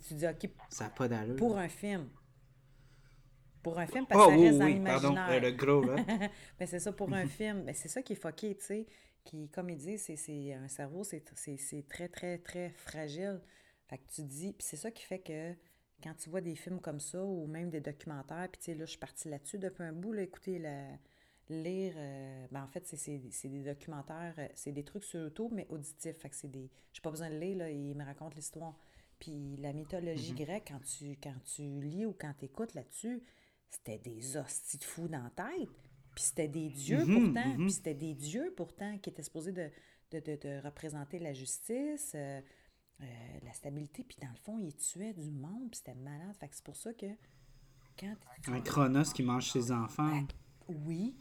[0.07, 1.35] Tu dis, OK, ça n'a pas d'allure.
[1.35, 2.07] Pour un film,
[3.67, 5.29] pour un film, parce que oh, ça reste dans l'imaginaire.
[5.29, 5.95] Euh, le gros, là.
[6.59, 7.63] mais c'est ça, pour un film.
[7.65, 8.87] Mais c'est ça qui est fucké, tu sais.
[9.25, 11.21] Qui, comme il dit, c'est un cerveau, c'est
[11.89, 13.41] très, très, très fragile.
[13.87, 15.53] Fait que tu dis, puis c'est ça qui fait que
[16.01, 18.85] quand tu vois des films comme ça, ou même des documentaires, puis tu sais, là,
[18.85, 20.83] je suis partie là-dessus depuis un bout, là, écouter, la,
[21.49, 25.67] lire, euh, ben en fait, c'est des documentaires, euh, c'est des trucs sur YouTube, mais
[25.69, 26.17] auditifs.
[26.17, 28.77] Fait que c'est des, j'ai pas besoin de lire, là, il me raconte l'histoire.
[29.19, 30.45] Puis la mythologie mm-hmm.
[30.45, 33.21] grecque, quand tu, quand tu lis ou quand tu écoutes là-dessus,
[33.69, 35.69] c'était des hosties de fous dans la tête.
[36.15, 37.49] Puis c'était des dieux mhm, pourtant.
[37.49, 37.57] Mhm.
[37.57, 39.69] Puis c'était des dieux pourtant qui étaient supposés de,
[40.11, 42.41] de, représenter la justice, euh,
[43.01, 43.05] euh,
[43.43, 44.03] la stabilité.
[44.03, 45.69] Puis dans le fond, ils tuaient du monde.
[45.69, 46.35] Puis c'était malade.
[46.39, 47.07] Fait que c'est pour ça que
[47.99, 48.15] quand...
[48.47, 50.09] Un Chronos qui mange ses enfants.
[50.09, 50.27] Ben,
[50.67, 51.15] oui,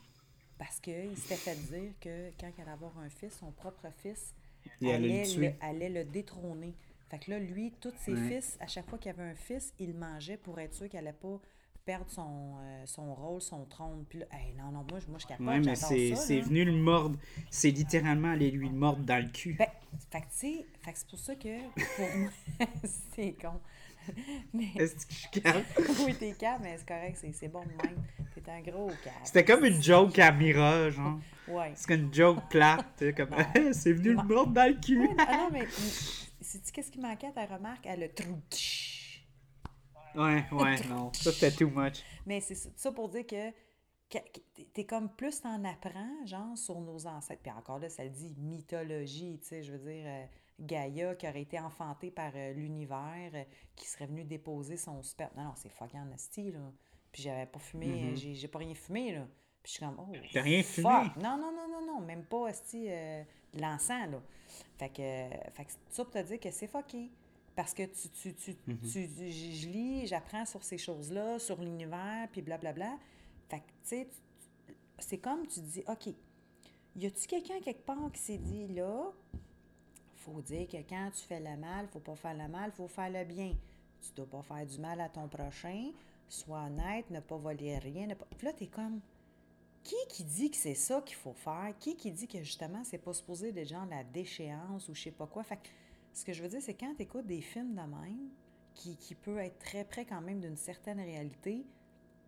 [0.58, 4.34] parce qu'il s'était fait dire que quand il allait avoir un fils, son propre fils,
[4.82, 6.74] allait, le, allait, le, détrôner.
[7.08, 9.94] Fait que là, lui, tous ses fils, à chaque fois qu'il avait un fils, il
[9.94, 11.40] mangeait pour être sûr qu'il n'allait pas
[11.86, 14.04] perdre son, euh, son rôle, son trône.
[14.08, 14.26] Puis là,
[14.58, 15.48] non, non, moi, moi je capable.
[15.48, 17.16] Ouais, mais c'est venu le mordre.
[17.50, 19.54] C'est littéralement aller lui mordre dans le cul.
[19.54, 19.68] Ben,
[20.10, 21.58] fait que, tu sais, c'est pour ça que,
[21.96, 22.30] pour moi,
[23.14, 23.60] c'est con.
[24.52, 24.66] Mais...
[24.76, 25.64] Est-ce que je suis calme?
[26.04, 27.96] oui, t'es calme, mais c'est correct, c'est bon de même.
[28.34, 29.16] T'es un gros calme.
[29.24, 31.18] C'était comme une joke à Mira, genre.
[31.48, 31.72] ouais.
[31.74, 33.30] C'est une joke plate, comme
[33.72, 35.08] c'est venu le mordre dans le cul.
[35.18, 35.66] ah non, mais
[36.40, 37.84] sais-tu qu'est-ce qui manquait à ta remarque?
[37.84, 38.08] Elle a
[40.16, 41.12] Ouais, ouais, non.
[41.12, 42.02] Ça, c'était too much.
[42.24, 43.52] Mais c'est ça pour dire que,
[44.72, 47.42] t'es comme plus t'en apprends, genre, sur nos ancêtres.
[47.42, 50.24] Puis encore là, ça le dit mythologie, tu sais, je veux dire, euh,
[50.60, 53.44] Gaïa qui aurait été enfantée par euh, l'univers, euh,
[53.74, 55.32] qui serait venu déposer son sperme.
[55.36, 56.60] Non, non, c'est fucking nasty, là.
[57.12, 58.34] Puis j'avais pas fumé, mm-hmm.
[58.34, 59.26] j'ai pas rien fumé, là.
[59.62, 60.12] Puis je suis comme, oh.
[60.32, 60.88] T'as rien fumé?
[61.22, 64.22] Non, non, non, non, non, même pas, de l'encens, là.
[64.78, 67.10] Fait que, fait que ça pour te dire que c'est fucké.
[67.56, 68.92] Parce que tu, tu, tu, Mm-hmm.
[68.92, 72.98] tu- je lis, j'apprends sur ces choses-là, sur l'univers, puis blablabla.
[73.48, 74.08] Fait que, tu sais,
[74.98, 76.14] c'est comme tu dis, OK,
[76.94, 79.10] y a-tu quelqu'un quelque part qui s'est dit, là,
[80.16, 83.10] faut dire que quand tu fais le mal, faut pas faire le mal, faut faire
[83.10, 83.54] le bien.
[84.02, 85.90] Tu dois pas faire du mal à ton prochain,
[86.28, 88.06] sois honnête, ne pas voler rien.
[88.06, 88.26] Ne pas...
[88.36, 89.00] Puis là, t'es comme,
[89.82, 91.72] qui qui dit que c'est ça qu'il faut faire?
[91.78, 95.10] Qui qui dit que justement, c'est pas supposé d'être genre la déchéance ou je sais
[95.12, 95.42] pas quoi?
[95.44, 95.68] Fait que
[96.16, 98.28] ce que je veux dire, c'est quand tu écoutes des films de même,
[98.74, 101.64] qui, qui peut être très près quand même d'une certaine réalité,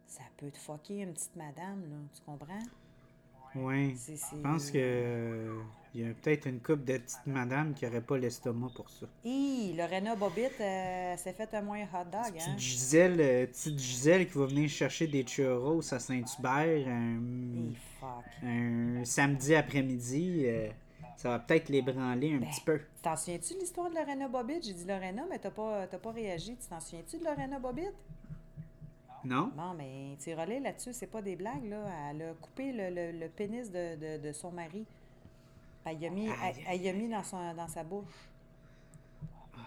[0.07, 1.97] ça peut te fucker une petite madame, là.
[2.15, 2.59] Tu comprends?
[3.97, 5.59] C'est- Je pense que euh,
[5.95, 9.07] il y a peut-être une couple de petites madames qui n'auraient pas l'estomac pour ça.
[9.25, 12.31] Hi, Lorena Bobbitt euh, s'est fait un moins hot dog, hein?
[12.35, 18.25] Petite Gisèle, euh, petite Gisèle qui va venir chercher des churros à Saint-Hubert un, fuck.
[18.45, 20.45] un samedi après-midi.
[21.19, 22.81] Ça va peut-être l'ébranler un Ben, petit peu.
[23.03, 24.65] T'en souviens-tu de l'histoire de Lorena Bobbitt?
[24.65, 26.57] J'ai dit Lorena, mais t'as pas, pas réagi.
[26.57, 27.93] Tu t'en souviens-tu de Lorena Bobbitt?
[29.25, 29.51] Non?
[29.57, 31.85] Non, mais relais là-dessus, c'est pas des blagues, là.
[32.11, 34.87] Elle a coupé le, le- le pénis de, de- de son mari.
[35.85, 38.05] Elle y a mis, elle, elle y a mis dans, son, dans sa bouche.
[39.55, 39.59] Ah.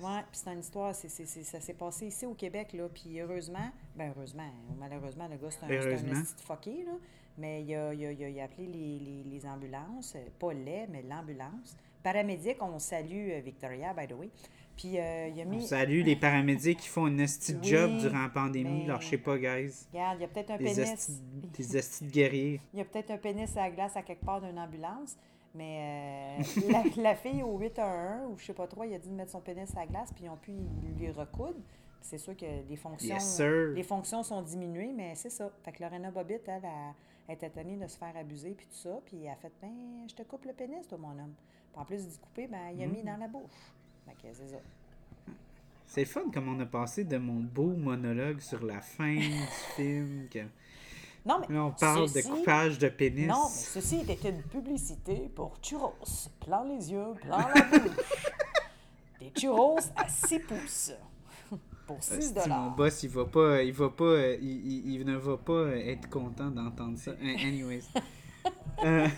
[0.00, 2.88] Ouais, puis c'est une histoire, c'est- ça s'est passé ici au Québec, là.
[2.92, 6.92] Puis heureusement, ben heureusement, malheureusement, le gars, c'est un, de fucké, là.
[7.38, 10.24] Mais il a, il a- il a- il a appelé les, les- les ambulances, euh,
[10.38, 11.76] pas les, mais l'ambulance.
[12.02, 14.28] Paramédic, on salue euh, Victoria, by the way.
[14.76, 15.66] Puis euh, il a On mis.
[15.66, 18.84] salue les paramédics qui font un esti de job Oui, durant la pandémie.
[18.84, 19.72] Alors, je sais pas, guys.
[19.92, 21.20] Regarde, il y a peut-être un Des pénis.
[21.56, 22.60] des estis de guerriers.
[22.74, 25.16] Il y a peut-être un pénis à la glace à quelque part d'une ambulance,
[25.54, 26.62] mais euh,
[26.96, 29.32] la, la fille au 811 ou je sais pas trop, il a dit de mettre
[29.32, 30.52] son pénis à la glace, puis ils ont pu
[30.96, 31.58] lui recoudre.
[32.00, 33.40] C'est sûr que les fonctions, Yes,
[33.74, 35.50] les fonctions sont diminuées, mais c'est ça.
[35.64, 36.94] Fait que Lorena Bobbitt, elle, elle,
[37.28, 39.70] elle était tannée de se faire abuser, puis tout ça, puis elle a fait, ben,
[40.08, 41.34] je te coupe le pénis, toi, mon homme.
[41.72, 42.90] Puis en plus d'y couper, ben, il a Mm.
[42.92, 43.42] mis dans la bouche.
[44.06, 44.56] Fait que c'est ça.
[45.86, 49.20] C'est fun comme on a passé de mon beau monologue sur la fin du
[49.76, 50.28] film.
[50.30, 50.46] que-
[51.26, 53.26] Non, mais Là, on parle ceci- de coupage de pénis.
[53.28, 55.94] Non, mais ceci était une publicité pour churros.
[56.40, 57.96] Plein les yeux, plein la bouche.
[59.20, 60.92] Des churros à 6 pouces.
[61.88, 62.76] Pour 6 Asti, mon dollars.
[62.76, 64.48] boss, il va pas, il va pas, euh, il,
[64.86, 67.10] il- il ne va pas euh, être content d'entendre ça.
[67.12, 67.82] Euh, Anyways.
[68.84, 69.08] Euh,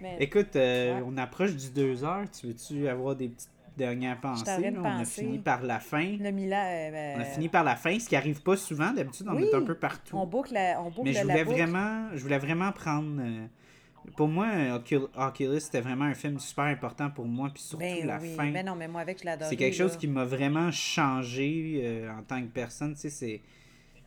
[0.00, 2.30] Mais écoute, euh, on approche du 2 heures.
[2.30, 4.70] Tu veux-tu avoir des petites dernières pensées?
[4.70, 4.80] là?
[4.80, 6.16] On a fini par la fin.
[6.20, 8.92] le Milan, euh, On a euh, fini par la fin, ce qui arrive pas souvent.
[8.92, 10.16] D'habitude, on Oui, est un peu partout.
[10.16, 11.56] on boucle la, on boucle Mais je la voulais boucle.
[11.58, 13.20] vraiment, je voulais vraiment prendre.
[14.16, 14.46] Pour moi,
[14.78, 18.34] Ocul- Oculus, c'était vraiment un film super important pour moi, puis surtout Ben la oui,
[18.34, 18.50] fin.
[18.50, 19.48] ben non, mais moi avec, je l'adore.
[19.48, 22.94] c'est quelque chose qui m'a vraiment changé euh, en tant que personne.
[22.94, 23.40] Tu sais, c'est,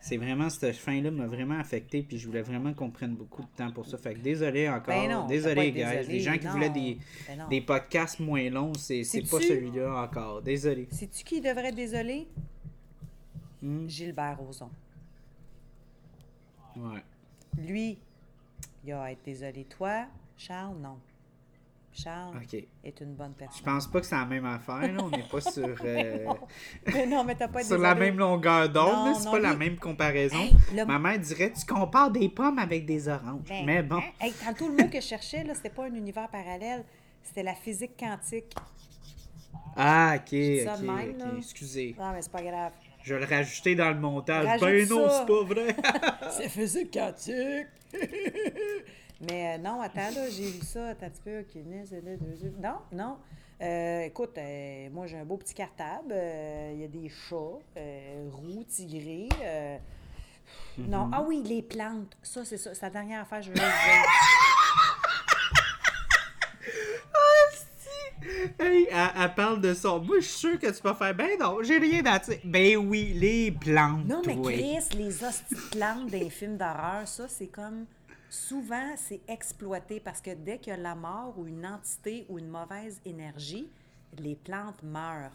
[0.00, 3.48] c'est vraiment cette fin-là m'a vraiment affecté, puis je voulais vraiment qu'on prenne beaucoup de
[3.56, 3.96] temps pour ça.
[3.98, 5.84] Fait que désolé encore, Ben non, désolé, guys.
[5.84, 6.52] désolé, Les gens qui non.
[6.52, 6.98] voulaient des,
[7.28, 10.42] Ben des podcasts moins longs, c'est, c'est pas celui-là encore.
[10.42, 10.88] Désolé.
[10.90, 12.26] Sais-tu qui devrait être désolé?
[13.62, 14.70] Hmm, Gilbert Rozon.
[16.76, 17.02] ouais.
[17.58, 17.98] Lui,
[18.84, 19.64] il a à être désolé.
[19.64, 20.06] Toi,
[20.36, 20.98] Charles, non.
[21.94, 22.38] Charles
[22.82, 23.64] est une bonne Je personne.
[23.64, 24.80] pense pas que c'est la même affaire.
[24.80, 25.02] Là.
[25.04, 25.76] On n'est pas sur.
[25.84, 26.26] euh,
[26.86, 29.76] mais non, mais t'as pas été sur la même longueur d'onde, c'est pas la même
[29.78, 30.38] comparaison.
[30.40, 33.42] Hey, le- Ma mère dirait tu compares des pommes avec des oranges.
[33.46, 33.96] Ben, Mais bon.
[33.96, 34.02] hein?
[34.20, 36.82] Hey, tantôt, le mot que je cherchais, c'était pas un univers parallèle,
[37.22, 38.54] c'était la physique quantique.
[39.76, 41.34] Ah, ok, dis ça ok, de même.
[41.38, 41.94] Excusez.
[41.98, 42.72] Non, mais c'est pas grave.
[43.02, 44.46] Je vais le rajouter dans le montage.
[44.46, 45.76] Rajoute ben non, c'est pas vrai.
[46.30, 47.66] c'est physique quantique!
[49.28, 52.54] mais euh, non, attends, là, j'ai vu ça, attends un petit peu, deux yeux.
[52.60, 53.18] Non, non.
[53.60, 56.14] Euh, écoute, euh, moi, j'ai un beau petit cartable.
[56.72, 57.58] Il y a des chats,
[58.30, 59.28] roux, tigrés.
[60.78, 62.16] Non, ah oui, les plantes.
[62.22, 62.74] Ça, c'est ça.
[62.74, 63.64] C'est la dernière affaire je veux dire.
[68.58, 70.00] Hey, elle, elle parle de son.
[70.00, 71.14] Moi, je suis sûr que tu vas faire.
[71.14, 72.38] Ben non, j'ai rien à dire.
[72.44, 74.06] Ben oui, les plantes.
[74.06, 74.54] Non, mais oui.
[74.54, 77.86] Chris, les hosties plantes des films d'horreur, ça, c'est comme.
[78.30, 82.38] Souvent, c'est exploité parce que dès qu'il y a la mort ou une entité ou
[82.38, 83.68] une mauvaise énergie,
[84.18, 85.30] les plantes meurent.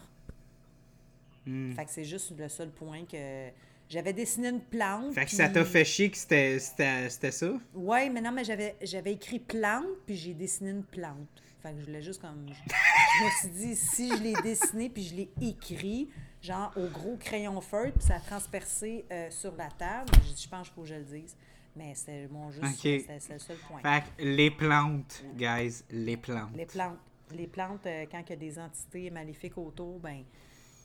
[1.46, 1.74] Hmm.
[1.74, 3.50] Fait que c'est juste le seul point que.
[3.90, 5.14] J'avais dessiné une plante.
[5.14, 7.54] Fait que ça t'a fait chier que c'était, c'était, c'était ça?
[7.74, 11.42] Ouais, mais non, mais j'avais, j'avais écrit plante, puis j'ai dessiné une plante.
[11.62, 12.48] Fait que je voulais juste comme.
[12.48, 16.10] Je, me suis dit, si je l'ai dessiné, puis je l'ai écrit,
[16.42, 20.44] genre au gros crayon feutre, puis ça a transpercé euh, sur la table, j'ai dit,
[20.44, 21.36] je pense qu'il faut que je le dise.
[21.76, 22.66] Mais c'est mon juste.
[22.76, 23.82] C'était le seul point.
[23.82, 26.56] Fait que les plantes, guys, les plantes.
[26.56, 26.98] Les plantes.
[27.32, 30.24] Les plantes, euh, quand il y a des entités maléfiques autour, ben,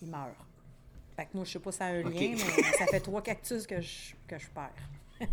[0.03, 0.47] ils meurent.
[1.17, 3.23] Fait que moi, je sais pas si ça a un lien, mais ça fait trois
[3.23, 4.73] cactus que je, que je perds.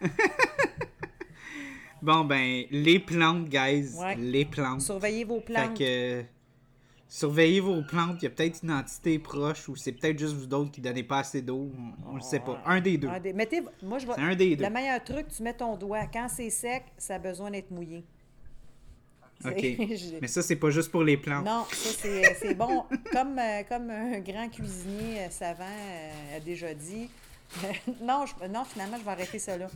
[2.04, 3.90] bon, ben, les plantes, guys.
[3.96, 4.16] Ouais.
[4.16, 4.80] Les plantes.
[4.82, 5.78] Surveillez vos Fait plantes.
[5.78, 6.24] que.
[7.08, 8.16] Surveillez vos plantes.
[8.20, 11.02] Il y a peut-être une entité proche ou c'est peut-être juste vous d'autres qui donnez
[11.04, 11.70] pas assez d'eau.
[12.06, 12.60] On, on le sait pas.
[12.66, 13.08] Un des deux.
[13.08, 14.14] Un des- Mettez, moi, je vais.
[14.16, 14.64] Un des deux.
[14.64, 16.06] Le meilleur truc, tu mets ton doigt.
[16.12, 18.04] Quand c'est sec, ça a besoin d'être mouillé.
[19.44, 19.62] Ok.
[20.22, 21.44] Mais ça, c'est pas juste pour les plantes.
[21.44, 22.08] Non, ça
[22.40, 22.84] c'est bon.
[23.12, 27.08] Comme, euh, comme un grand cuisinier euh, savant euh, a déjà dit.
[28.02, 29.66] non, je- non, finalement, je vais arrêter ça là.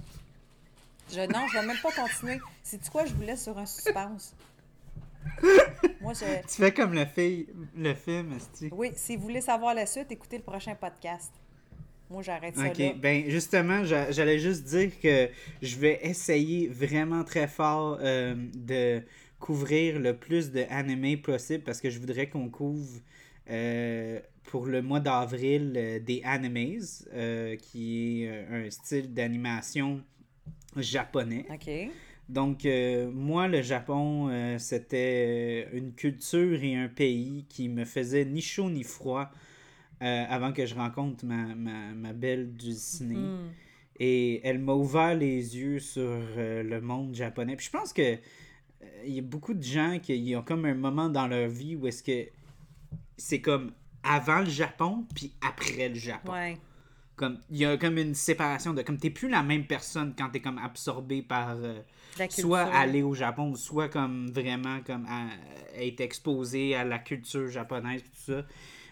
[1.11, 2.39] Je, non, je vais même pas continuer.
[2.63, 4.35] C'est quoi, je vous laisse sur un suspense?
[6.01, 6.43] Moi, je.
[6.47, 8.69] Tu fais comme le, fi- le film, esti.
[8.73, 11.33] Oui, si vous voulez savoir la suite, écoutez le prochain podcast.
[12.11, 12.93] Moi, j'arrête ça Ok, là.
[12.97, 15.29] ben justement, j'a- j'allais juste dire que
[15.61, 19.03] je vais essayer vraiment très fort euh, de
[19.39, 23.01] couvrir le plus de anime possible parce que je voudrais qu'on couvre
[23.51, 26.81] euh, pour le mois d'avril euh, des animes,
[27.61, 30.03] qui est un style d'animation
[30.77, 31.47] japonais.
[31.51, 31.91] OK.
[32.29, 37.87] Donc, euh, moi, le Japon, euh, c'était euh, une culture et un pays qui me
[37.87, 39.31] faisait ni chaud ni froid
[40.03, 43.17] euh, avant que je rencontre ma, ma, ma belle Dulcinée.
[43.17, 43.49] Hmm.
[43.99, 47.57] Et elle m'a ouvert les yeux sur le monde japonais.
[47.57, 48.19] Puis je pense que
[48.83, 51.77] euh, il y a beaucoup de gens qui ont comme un moment dans leur vie
[51.77, 52.31] où est-ce que
[53.17, 53.73] c'est comme
[54.03, 56.57] avant le Japon puis après le Japon Ouais.
[57.19, 60.31] Comme il y a comme une séparation de comme t'es plus la même personne quand
[60.31, 61.81] t'es comme absorbé par euh,
[62.31, 65.29] soit aller au Japon soit comme vraiment comme à-
[65.83, 68.43] être exposé à la culture japonaise tout ça.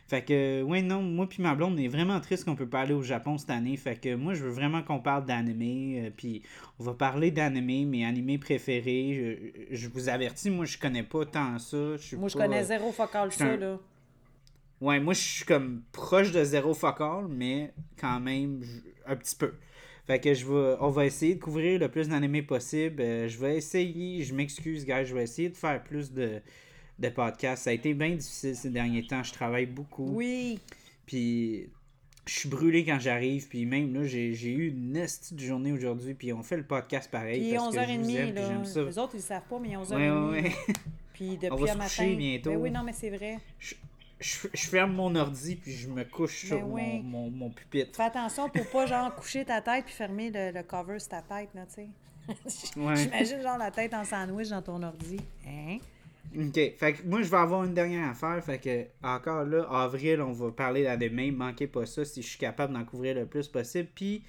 [0.09, 2.83] Fait que ouais non moi puis ma blonde on est vraiment triste qu'on peut pas
[2.83, 3.77] aller au Japon cette année.
[3.77, 6.43] Fait que moi je veux vraiment qu'on parle d'anime euh, puis
[6.79, 9.49] on va parler d'anime mes animés préférés.
[9.71, 11.97] Je, je vous avertis moi je connais pas tant ça.
[11.97, 13.79] Je suis Moi, je connais zéro focal ça, là.
[14.81, 18.63] Ouais, moi je suis comme proche de zéro focal, mais quand même
[19.07, 19.55] un petit peu.
[20.07, 23.03] Fait que je vais, on va essayer de couvrir le plus d'animés possible.
[23.03, 26.41] Euh, je vais essayer, je m'excuse, gars, je vais essayer de faire plus de,
[26.99, 27.65] de podcasts.
[27.65, 29.23] Ça a été bien difficile ces derniers temps.
[29.25, 30.09] Je travaille beaucoup.
[30.15, 30.61] Oui.
[31.07, 31.69] Puis
[32.27, 33.49] je suis brûlé quand j'arrive.
[33.49, 36.15] Puis même là, j'ai eu une nasty de journée aujourd'hui.
[36.15, 37.41] Puis on fait le podcast pareil.
[37.41, 38.65] Puis parce que je vous 11h30, aime, puis là.
[38.65, 38.83] ça.
[38.85, 39.97] Les autres, ils le savent pas, mais 11h30.
[39.97, 40.53] Ouais, ouais, ouais.
[41.15, 42.15] Puis depuis On va un se matin.
[42.17, 42.51] bientôt.
[42.51, 43.39] Ben oui, non, mais c'est vrai.
[43.59, 43.75] Je,
[44.21, 47.01] je- je ferme mon ordi puis je me couche Ben sur oui.
[47.03, 47.95] mon, mon, mon pupitre.
[47.97, 51.23] Fais attention pour pas, genre, coucher ta tête puis fermer le, le cover sur ta
[51.23, 51.89] tête, là, tu sais.
[52.77, 52.97] Ouais.
[52.97, 55.19] J'imagine, genre, la tête en sandwich dans ton ordi.
[55.47, 55.79] Hein?
[56.37, 60.21] Ok, fait que moi je vais avoir une dernière affaire, fait que encore là, avril,
[60.21, 63.47] on va parler d'anime, manquez pas ça si je suis capable d'en couvrir le plus
[63.47, 64.23] possible, puis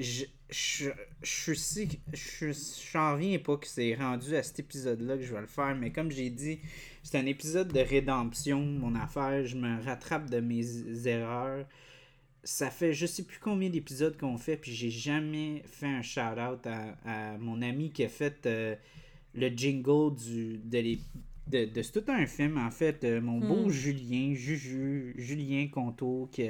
[0.00, 0.90] je je
[1.22, 2.52] je suis je je
[2.92, 5.92] j'en reviens pas que c'est rendu à cet épisode-là que je vais le faire, mais
[5.92, 6.60] comme j'ai dit,
[7.04, 11.66] c'est un épisode de rédemption, mon affaire, je me rattrape de mes erreurs.
[12.44, 16.66] Ça fait je sais plus combien d'épisodes qu'on fait, puis j'ai jamais fait un shout-out
[16.66, 18.76] à, à mon ami qui a fait euh,
[19.34, 21.00] le jingle du, de, les,
[21.48, 23.04] de, de c'est tout un film, en fait.
[23.04, 23.70] euh, mon beau Hmm.
[23.70, 26.48] Julien, Juju, Julien Conto, qui,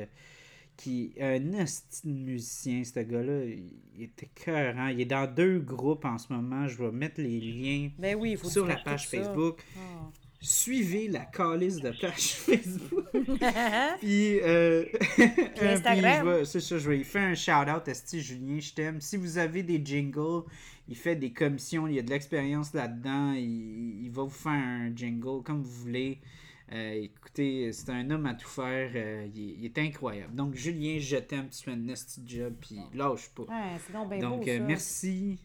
[0.80, 3.44] qui est un esti de musicien, ce gars-là.
[3.44, 6.66] Il, était cœur, Il est dans deux groupes en ce moment.
[6.68, 9.06] Je vais mettre les liens Ben oui, il faut sur la page.
[9.06, 9.62] Facebook.
[9.76, 10.10] Ah.
[10.40, 13.04] Suivez la calice de page Facebook.
[14.00, 14.86] Puis, euh,
[15.16, 16.44] puis Instagram.
[16.46, 19.00] c'est ça, je vais lui faire un shout-out à Steve Julien, je t'aime.
[19.02, 20.44] Si vous avez des jingles,
[20.88, 24.52] il fait des commissions, il y a de l'expérience là-dedans, il, il va vous faire
[24.52, 26.20] un jingle comme vous voulez.
[26.72, 30.34] Euh, écoutez, c'est un homme à tout faire, euh, il, est- il est incroyable.
[30.36, 33.42] Donc, Julien, je t'aime, tu fais un nasty job, puis lâche pas.
[33.42, 34.64] Ouais, c'est donc bien Donc, beau, euh, ça.
[34.64, 35.38] merci.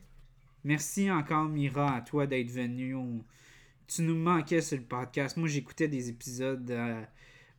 [0.64, 2.96] Merci encore, Mira, à toi d'être venu.
[2.96, 3.24] On-
[3.88, 5.38] Tu nous manquais sur le podcast.
[5.38, 6.76] Moi, j'écoutais des épisodes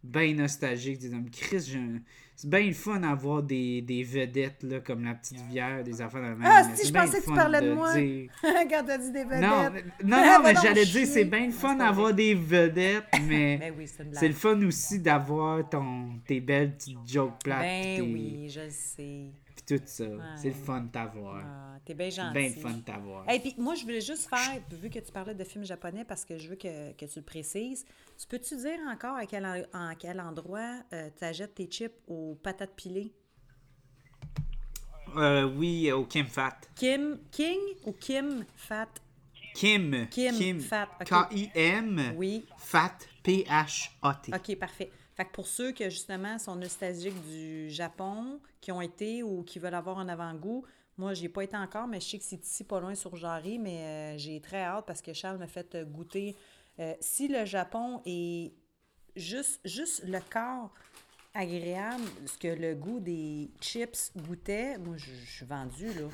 [0.03, 0.99] bien nostalgiques.
[0.99, 1.31] Des hommes.
[1.31, 2.01] Chris, j'ai-
[2.37, 6.19] c'est bien le fun d'avoir des, des vedettes là, comme la petite Vière, des enfants
[6.19, 6.43] de la même.
[6.45, 7.95] Ah, si, je pensais que tu parlais de moi.
[7.99, 9.41] dire- Quand t'as dit des vedettes.
[9.41, 13.05] Non, mais- non, Ah, non, mais j'allais dire, c'est bien le fun d'avoir des vedettes,
[13.27, 17.63] mais Ben oui, c'est le fun aussi d'avoir ton, tes belles petites jokes plates.
[17.63, 19.31] Ben oui, je le sais.
[19.67, 20.05] Tout ça.
[20.37, 21.43] C'est le fun de t'avoir.
[21.45, 22.33] Ah, T'es bien C'est gentil.
[22.39, 23.31] bien le fun de t'avoir.
[23.31, 26.25] Et puis moi, je voulais juste faire, vu que tu parlais de films japonais, parce
[26.25, 27.85] que je veux que, que tu le précises,
[28.19, 32.75] tu peux-tu dire encore à quel, en, quel endroit tu achètes tes chips aux patates
[32.75, 33.13] pilées?
[35.17, 36.57] Euh, oui, au Kim Fat.
[36.75, 38.89] Kim, King ou Kim Fat?
[39.55, 40.07] Kim.
[40.11, 41.07] Kim Fat, ok.
[41.09, 42.13] K-I-M.
[42.17, 42.45] Oui.
[42.59, 42.99] Fat.
[43.23, 44.33] P-H-A-T.
[44.35, 44.91] OK, parfait.
[45.17, 49.59] Fait que pour ceux que justement sont nostalgiques du Japon, qui ont été ou qui
[49.59, 50.65] veulent avoir un avant-goût,
[50.99, 53.59] moi, j'ai pas été encore, mais je sais que c'est ici pas loin sur Jarry,
[53.59, 56.35] mais euh, j'ai très hâte parce que Charles m'a fait euh, goûter.
[56.79, 58.53] euh, si le Japon est
[59.15, 60.73] juste, juste le corps
[61.35, 66.09] agréable, ce que le goût des chips goûtait, moi, je, suis vendue, là.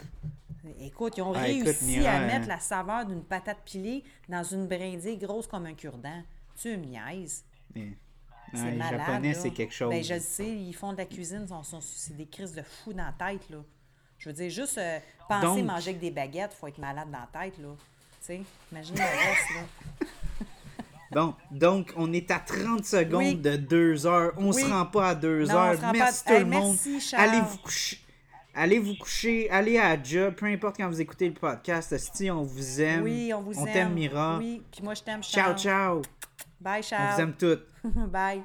[0.81, 2.27] Écoute, ils ont Ah, écoute, réussi Mira, à hein.
[2.27, 6.23] mettre la saveur d'une patate pilée dans une brindille grosse comme un cure-dent.
[6.57, 7.45] Tu me niaises.
[8.55, 9.91] C'est Ouais, les malade, Japonais, c'est quelque chose.
[9.91, 11.47] Ben, je le sais, ils font de la cuisine,
[11.81, 13.59] c'est des crises de fou dans la tête, là.
[14.19, 14.99] Je veux dire, juste euh,
[15.29, 17.69] penser Donc- manger avec des baguettes, faut être malade dans la tête, là.
[18.21, 20.07] Tu sais, imagine le reste, là.
[21.11, 23.35] Bon, donc, on est à 30 secondes Oui.
[23.35, 24.33] de 2 heures.
[24.39, 24.63] On Oui.
[24.63, 25.79] se rend pas à 2 Non, on heures.
[25.79, 26.77] pas Merci tout Hey, le monde.
[26.87, 27.15] merci.
[27.15, 27.99] Allez vous coucher.
[28.55, 31.95] Allez vous coucher, allez à la job, peu importe quand vous écoutez le podcast.
[31.99, 33.03] Si on vous aime.
[33.03, 33.73] Oui, on vous on aime.
[33.75, 34.39] t'aime, Mira.
[34.39, 36.01] Oui, puis moi, je t'aime, Ciao, ciao.
[36.63, 37.15] Bye, On Charles.
[37.15, 37.67] vous aime toutes.
[37.85, 38.43] Bye.